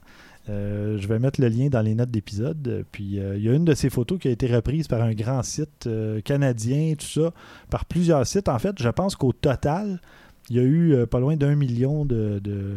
Euh, 0.50 0.98
je 0.98 1.08
vais 1.08 1.20
mettre 1.20 1.40
le 1.40 1.48
lien 1.48 1.70
dans 1.70 1.82
les 1.82 1.96
notes 1.96 2.12
d'épisode. 2.12 2.86
Puis 2.92 3.04
il 3.04 3.42
y 3.44 3.50
a 3.50 3.54
une 3.54 3.66
de 3.66 3.74
ces 3.74 3.90
photos 3.90 4.20
qui 4.20 4.28
a 4.28 4.32
été 4.32 4.48
reprise 4.54 4.88
par 4.88 5.02
un 5.02 5.14
grand 5.14 5.44
site 5.44 5.88
canadien, 6.26 6.96
tout 6.98 7.06
ça, 7.06 7.32
par 7.70 7.86
plusieurs 7.86 8.26
sites. 8.28 8.50
En 8.50 8.60
fait, 8.60 8.76
je 8.82 8.90
pense 8.90 9.16
qu'au 9.16 9.34
total, 9.34 10.02
il 10.50 10.56
y 10.56 10.60
a 10.60 10.64
eu 10.64 11.06
pas 11.10 11.20
loin 11.20 11.38
d'un 11.38 11.56
million 11.56 12.06
de, 12.06 12.40
de- 12.44 12.76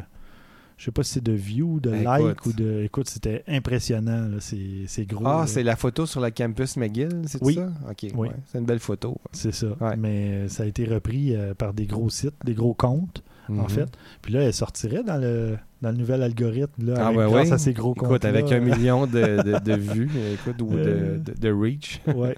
je 0.76 0.84
sais 0.86 0.90
pas 0.90 1.02
si 1.02 1.12
c'est 1.14 1.22
de 1.24 1.32
views, 1.32 1.78
de 1.80 1.90
likes 1.90 2.30
écoute. 2.38 2.46
ou 2.46 2.52
de. 2.52 2.82
Écoute, 2.82 3.08
c'était 3.08 3.44
impressionnant. 3.46 4.28
là. 4.28 4.36
C'est 4.40 5.06
gros. 5.06 5.26
Ah, 5.26 5.44
c'est 5.46 5.62
la 5.62 5.76
photo 5.76 6.04
sur 6.06 6.20
le 6.20 6.30
campus 6.30 6.76
McGill, 6.76 7.22
c'est 7.26 7.42
Oui. 7.42 7.54
ça? 7.54 7.68
OK, 7.90 7.98
Oui. 8.02 8.12
ouais, 8.14 8.30
c'est 8.46 8.58
une 8.58 8.64
belle 8.66 8.80
photo. 8.80 9.16
C'est 9.32 9.52
ça. 9.54 9.68
Ouais. 9.80 9.96
Mais 9.96 10.30
euh, 10.32 10.48
ça 10.48 10.64
a 10.64 10.66
été 10.66 10.84
repris 10.84 11.34
euh, 11.36 11.54
par 11.54 11.72
des 11.74 11.86
gros 11.86 12.10
sites, 12.10 12.34
des 12.44 12.54
gros 12.54 12.74
comptes, 12.74 13.22
en 13.48 13.52
Mhm. 13.54 13.68
fait. 13.68 13.88
Puis 14.22 14.32
là, 14.32 14.42
elle 14.42 14.52
sortirait 14.54 15.04
dans 15.04 15.16
le, 15.20 15.56
dans 15.82 15.90
le 15.90 15.96
nouvel 15.96 16.22
algorithme, 16.22 16.86
là, 16.86 16.94
Ah 16.98 17.06
avec- 17.08 17.18
ouais, 17.20 17.30
grâce 17.30 17.52
à 17.52 17.58
ces 17.58 17.72
gros 17.72 17.94
comptes. 17.94 18.08
Écoute, 18.08 18.24
avec 18.24 18.50
un 18.50 18.60
million 18.88 19.06
de, 19.06 19.42
de- 19.42 19.58
de 19.64 19.76
vues, 19.76 20.10
écoute, 20.34 20.60
ou 20.62 20.72
Euh. 20.74 21.18
de, 21.18 21.32
de- 21.32 21.38
de 21.38 21.52
reach. 21.52 22.00
ouais. 22.16 22.34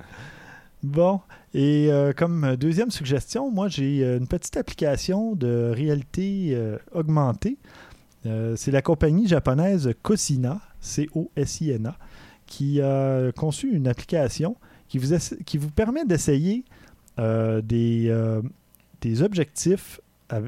Bon, 0.82 1.20
et 1.55 1.89
euh, 1.91 2.12
comme 2.12 2.55
deuxième 2.57 2.91
suggestion, 2.91 3.51
moi 3.51 3.66
j'ai 3.68 4.05
euh, 4.05 4.18
une 4.18 4.28
petite 4.28 4.57
application 4.57 5.34
de 5.34 5.72
réalité 5.74 6.51
euh, 6.53 6.76
augmentée. 6.93 7.57
Euh, 8.27 8.55
c'est 8.57 8.70
la 8.70 8.83
compagnie 8.83 9.27
japonaise 9.29 9.91
Cosina, 10.03 10.61
C-O-S-I-N-A, 10.81 11.97
qui 12.47 12.81
a 12.81 13.33
conçu 13.33 13.70
une 13.72 13.89
application 13.89 14.57
qui 14.89 14.99
vous, 14.99 15.14
essa- 15.14 15.37
qui 15.45 15.59
vous 15.59 15.70
permet 15.70 16.05
d'essayer 16.05 16.64
euh, 17.18 17.61
des, 17.62 18.07
euh, 18.09 18.43
des 19.01 19.22
objectifs 19.22 20.01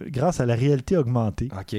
grâce 0.09 0.41
à 0.41 0.47
la 0.47 0.55
réalité 0.55 0.97
augmentée. 0.97 1.49
OK. 1.59 1.76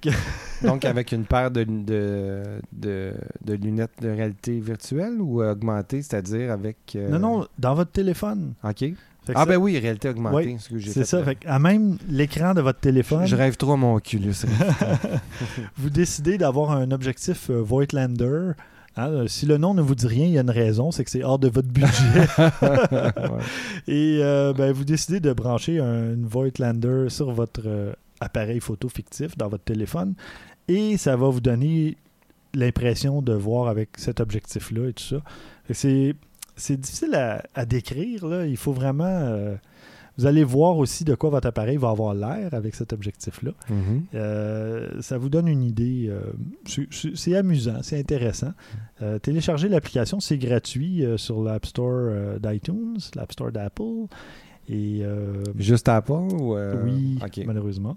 Que- 0.00 0.10
Donc, 0.66 0.84
avec 0.84 1.10
une 1.12 1.24
paire 1.24 1.50
de, 1.50 1.64
de, 1.64 2.42
de, 2.72 3.14
de 3.44 3.54
lunettes 3.54 4.00
de 4.00 4.08
réalité 4.10 4.60
virtuelle 4.60 5.20
ou 5.20 5.42
augmentée, 5.42 6.02
c'est-à-dire 6.02 6.52
avec. 6.52 6.94
euh, 6.94 7.08
Non, 7.08 7.18
non, 7.18 7.46
dans 7.58 7.74
votre 7.74 7.90
téléphone. 7.90 8.54
OK. 8.62 8.84
Fait 9.24 9.34
que 9.34 9.38
Ah, 9.38 9.42
ça- 9.42 9.46
ben 9.46 9.56
oui, 9.56 9.78
réalité 9.78 10.08
augmentée. 10.08 10.46
Oui, 10.48 10.56
ce 10.58 10.68
que 10.68 10.78
j'ai 10.78 10.90
c'est 10.90 11.04
ça. 11.04 11.22
Fait 11.22 11.38
à 11.46 11.58
même 11.58 11.96
l'écran 12.08 12.54
de 12.54 12.60
votre 12.60 12.80
téléphone, 12.80 13.26
Je 13.26 13.36
rêve 13.36 13.56
trop 13.56 13.72
à 13.72 13.76
mon 13.76 13.94
Oculus. 13.94 14.34
vous 15.76 15.90
décidez 15.90 16.38
d'avoir 16.38 16.72
un 16.72 16.90
objectif 16.90 17.50
euh, 17.50 17.60
Voigtlander. 17.62 18.52
Hein, 18.96 19.08
euh, 19.08 19.26
si 19.26 19.46
le 19.46 19.56
nom 19.56 19.72
ne 19.74 19.80
vous 19.80 19.94
dit 19.94 20.06
rien, 20.06 20.26
il 20.26 20.32
y 20.32 20.38
a 20.38 20.42
une 20.42 20.50
raison, 20.50 20.90
c'est 20.90 21.04
que 21.04 21.10
c'est 21.10 21.22
hors 21.24 21.38
de 21.38 21.48
votre 21.48 21.68
budget. 21.68 21.88
Ouais. 22.62 23.42
Et 23.88 24.18
euh, 24.22 24.52
ben, 24.52 24.72
vous 24.72 24.84
décidez 24.84 25.20
de 25.20 25.32
brancher 25.32 25.78
un, 25.78 26.12
une 26.14 26.26
Voigtlander 26.26 27.06
sur 27.08 27.30
votre 27.32 27.62
euh, 27.66 27.92
appareil 28.20 28.60
photo 28.60 28.88
fictif 28.88 29.36
dans 29.38 29.48
votre 29.48 29.64
téléphone. 29.64 30.14
Et 30.68 30.96
ça 30.96 31.16
va 31.16 31.28
vous 31.28 31.40
donner 31.40 31.96
l'impression 32.54 33.22
de 33.22 33.32
voir 33.32 33.68
avec 33.68 33.90
cet 33.96 34.20
objectif-là 34.20 34.88
et 34.88 34.92
tout 34.92 35.04
ça. 35.04 35.16
C'est, 35.70 36.14
c'est 36.62 36.76
difficile 36.80 37.14
à, 37.14 37.42
à 37.54 37.64
décrire. 37.66 38.26
Là. 38.26 38.46
Il 38.46 38.56
faut 38.56 38.72
vraiment... 38.72 39.04
euh, 39.04 39.54
vous 40.18 40.26
allez 40.26 40.44
voir 40.44 40.76
aussi 40.76 41.04
de 41.04 41.14
quoi 41.14 41.30
votre 41.30 41.46
appareil 41.48 41.78
va 41.78 41.88
avoir 41.88 42.12
l'air 42.14 42.52
avec 42.52 42.74
cet 42.74 42.92
objectif-là. 42.92 43.52
Mhm. 43.70 44.02
Euh, 44.14 45.00
ça 45.00 45.16
vous 45.16 45.30
donne 45.30 45.48
une 45.48 45.62
idée. 45.62 46.06
euh, 46.10 46.20
c'est- 47.14 47.34
amusant, 47.34 47.78
c'est 47.82 47.98
intéressant. 47.98 48.52
Euh, 49.00 49.18
téléchargez 49.18 49.68
l'application, 49.70 50.20
c'est 50.20 50.36
gratuit 50.36 51.02
sur 51.16 51.42
l'App 51.42 51.64
Store 51.64 52.38
d'iTunes, 52.40 52.98
l'App 53.16 53.32
Store 53.32 53.52
d'Apple. 53.52 54.06
Et 54.68 55.02
Juste 55.58 55.88
Apple 55.88 56.12
ou. 56.12 56.56
oui, 56.84 57.18
malheureusement. 57.46 57.96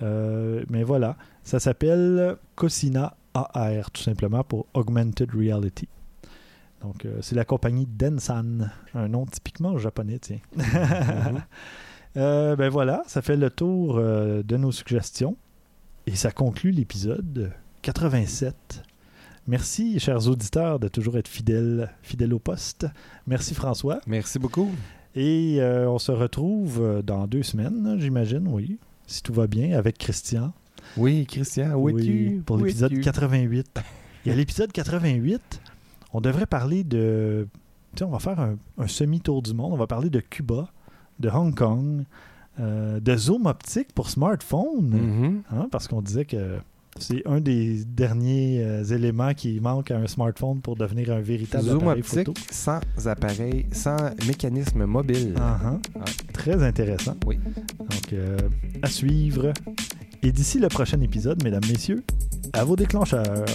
Mais 0.00 0.84
voilà, 0.84 1.16
ça 1.42 1.58
s'appelle 1.58 2.36
Cosina 2.54 3.16
AR, 3.34 3.90
tout 3.90 4.02
simplement 4.02 4.44
pour 4.44 4.66
Augmented 4.74 5.30
Reality. 5.34 5.88
Donc, 6.82 7.04
euh, 7.04 7.18
c'est 7.20 7.34
la 7.34 7.44
compagnie 7.44 7.86
Densan, 7.86 8.70
un 8.94 9.08
nom 9.08 9.26
typiquement 9.26 9.76
japonais, 9.78 10.18
tiens. 10.18 10.40
Euh, 12.16 12.56
ben 12.56 12.68
voilà, 12.70 13.04
ça 13.06 13.22
fait 13.22 13.36
le 13.36 13.50
tour 13.50 13.96
euh, 13.96 14.42
de 14.42 14.56
nos 14.56 14.72
suggestions. 14.72 15.36
Et 16.08 16.16
ça 16.16 16.32
conclut 16.32 16.72
l'épisode 16.72 17.52
87. 17.82 18.82
Merci, 19.46 20.00
chers 20.00 20.26
auditeurs, 20.26 20.80
de 20.80 20.88
toujours 20.88 21.18
être 21.18 21.28
fidèles, 21.28 21.88
fidèles 22.02 22.34
au 22.34 22.40
poste. 22.40 22.88
Merci, 23.28 23.54
François. 23.54 24.00
Merci 24.08 24.40
beaucoup. 24.40 24.72
Et 25.14 25.60
on 25.62 26.00
se 26.00 26.10
retrouve 26.10 27.00
dans 27.04 27.28
deux 27.28 27.44
semaines, 27.44 27.94
j'imagine, 28.00 28.48
oui, 28.48 28.80
si 29.06 29.22
tout 29.22 29.32
va 29.32 29.46
bien, 29.46 29.78
avec 29.78 29.96
Christian. 29.96 30.52
Oui, 30.96 31.26
Christian, 31.26 31.74
où 31.74 31.90
Oui, 31.90 32.02
es-tu? 32.02 32.42
Pour 32.44 32.56
l'épisode 32.56 32.90
es-tu? 32.90 33.02
88. 33.02 33.80
Et 34.26 34.32
à 34.32 34.34
l'épisode 34.34 34.72
88, 34.72 35.60
on 36.12 36.20
devrait 36.20 36.46
parler 36.46 36.84
de. 36.84 37.48
Tu 37.94 37.98
sais, 37.98 38.04
on 38.04 38.10
va 38.10 38.18
faire 38.18 38.38
un, 38.40 38.56
un 38.78 38.86
semi-tour 38.86 39.42
du 39.42 39.54
monde. 39.54 39.72
On 39.72 39.76
va 39.76 39.86
parler 39.86 40.10
de 40.10 40.20
Cuba, 40.20 40.68
de 41.18 41.28
Hong 41.28 41.54
Kong, 41.54 42.04
euh, 42.60 43.00
de 43.00 43.16
zoom 43.16 43.46
optique 43.46 43.92
pour 43.94 44.10
smartphone. 44.10 44.90
Mhm. 44.90 45.42
Hein, 45.50 45.68
parce 45.70 45.88
qu'on 45.88 46.02
disait 46.02 46.24
que 46.24 46.58
c'est 46.98 47.26
un 47.26 47.40
des 47.40 47.84
derniers 47.84 48.62
euh, 48.62 48.84
éléments 48.84 49.32
qui 49.32 49.60
manque 49.60 49.90
à 49.90 49.96
un 49.96 50.06
smartphone 50.06 50.60
pour 50.60 50.76
devenir 50.76 51.12
un 51.12 51.20
véritable 51.20 51.64
Zoom 51.64 51.78
appareil 51.78 52.00
optique 52.00 52.26
photo. 52.26 52.34
sans 52.50 52.80
appareil, 53.06 53.66
sans 53.72 53.96
mécanisme 54.26 54.84
mobile. 54.84 55.34
Ah. 55.38 55.78
Très 56.32 56.62
intéressant. 56.62 57.14
Oui. 57.26 57.38
Donc, 57.78 58.12
euh, 58.12 58.36
à 58.82 58.88
suivre. 58.88 59.52
Et 60.22 60.32
d'ici 60.32 60.58
le 60.58 60.68
prochain 60.68 61.00
épisode, 61.00 61.42
mesdames, 61.42 61.64
messieurs, 61.70 62.02
à 62.52 62.64
vos 62.64 62.76
déclencheurs. 62.76 63.46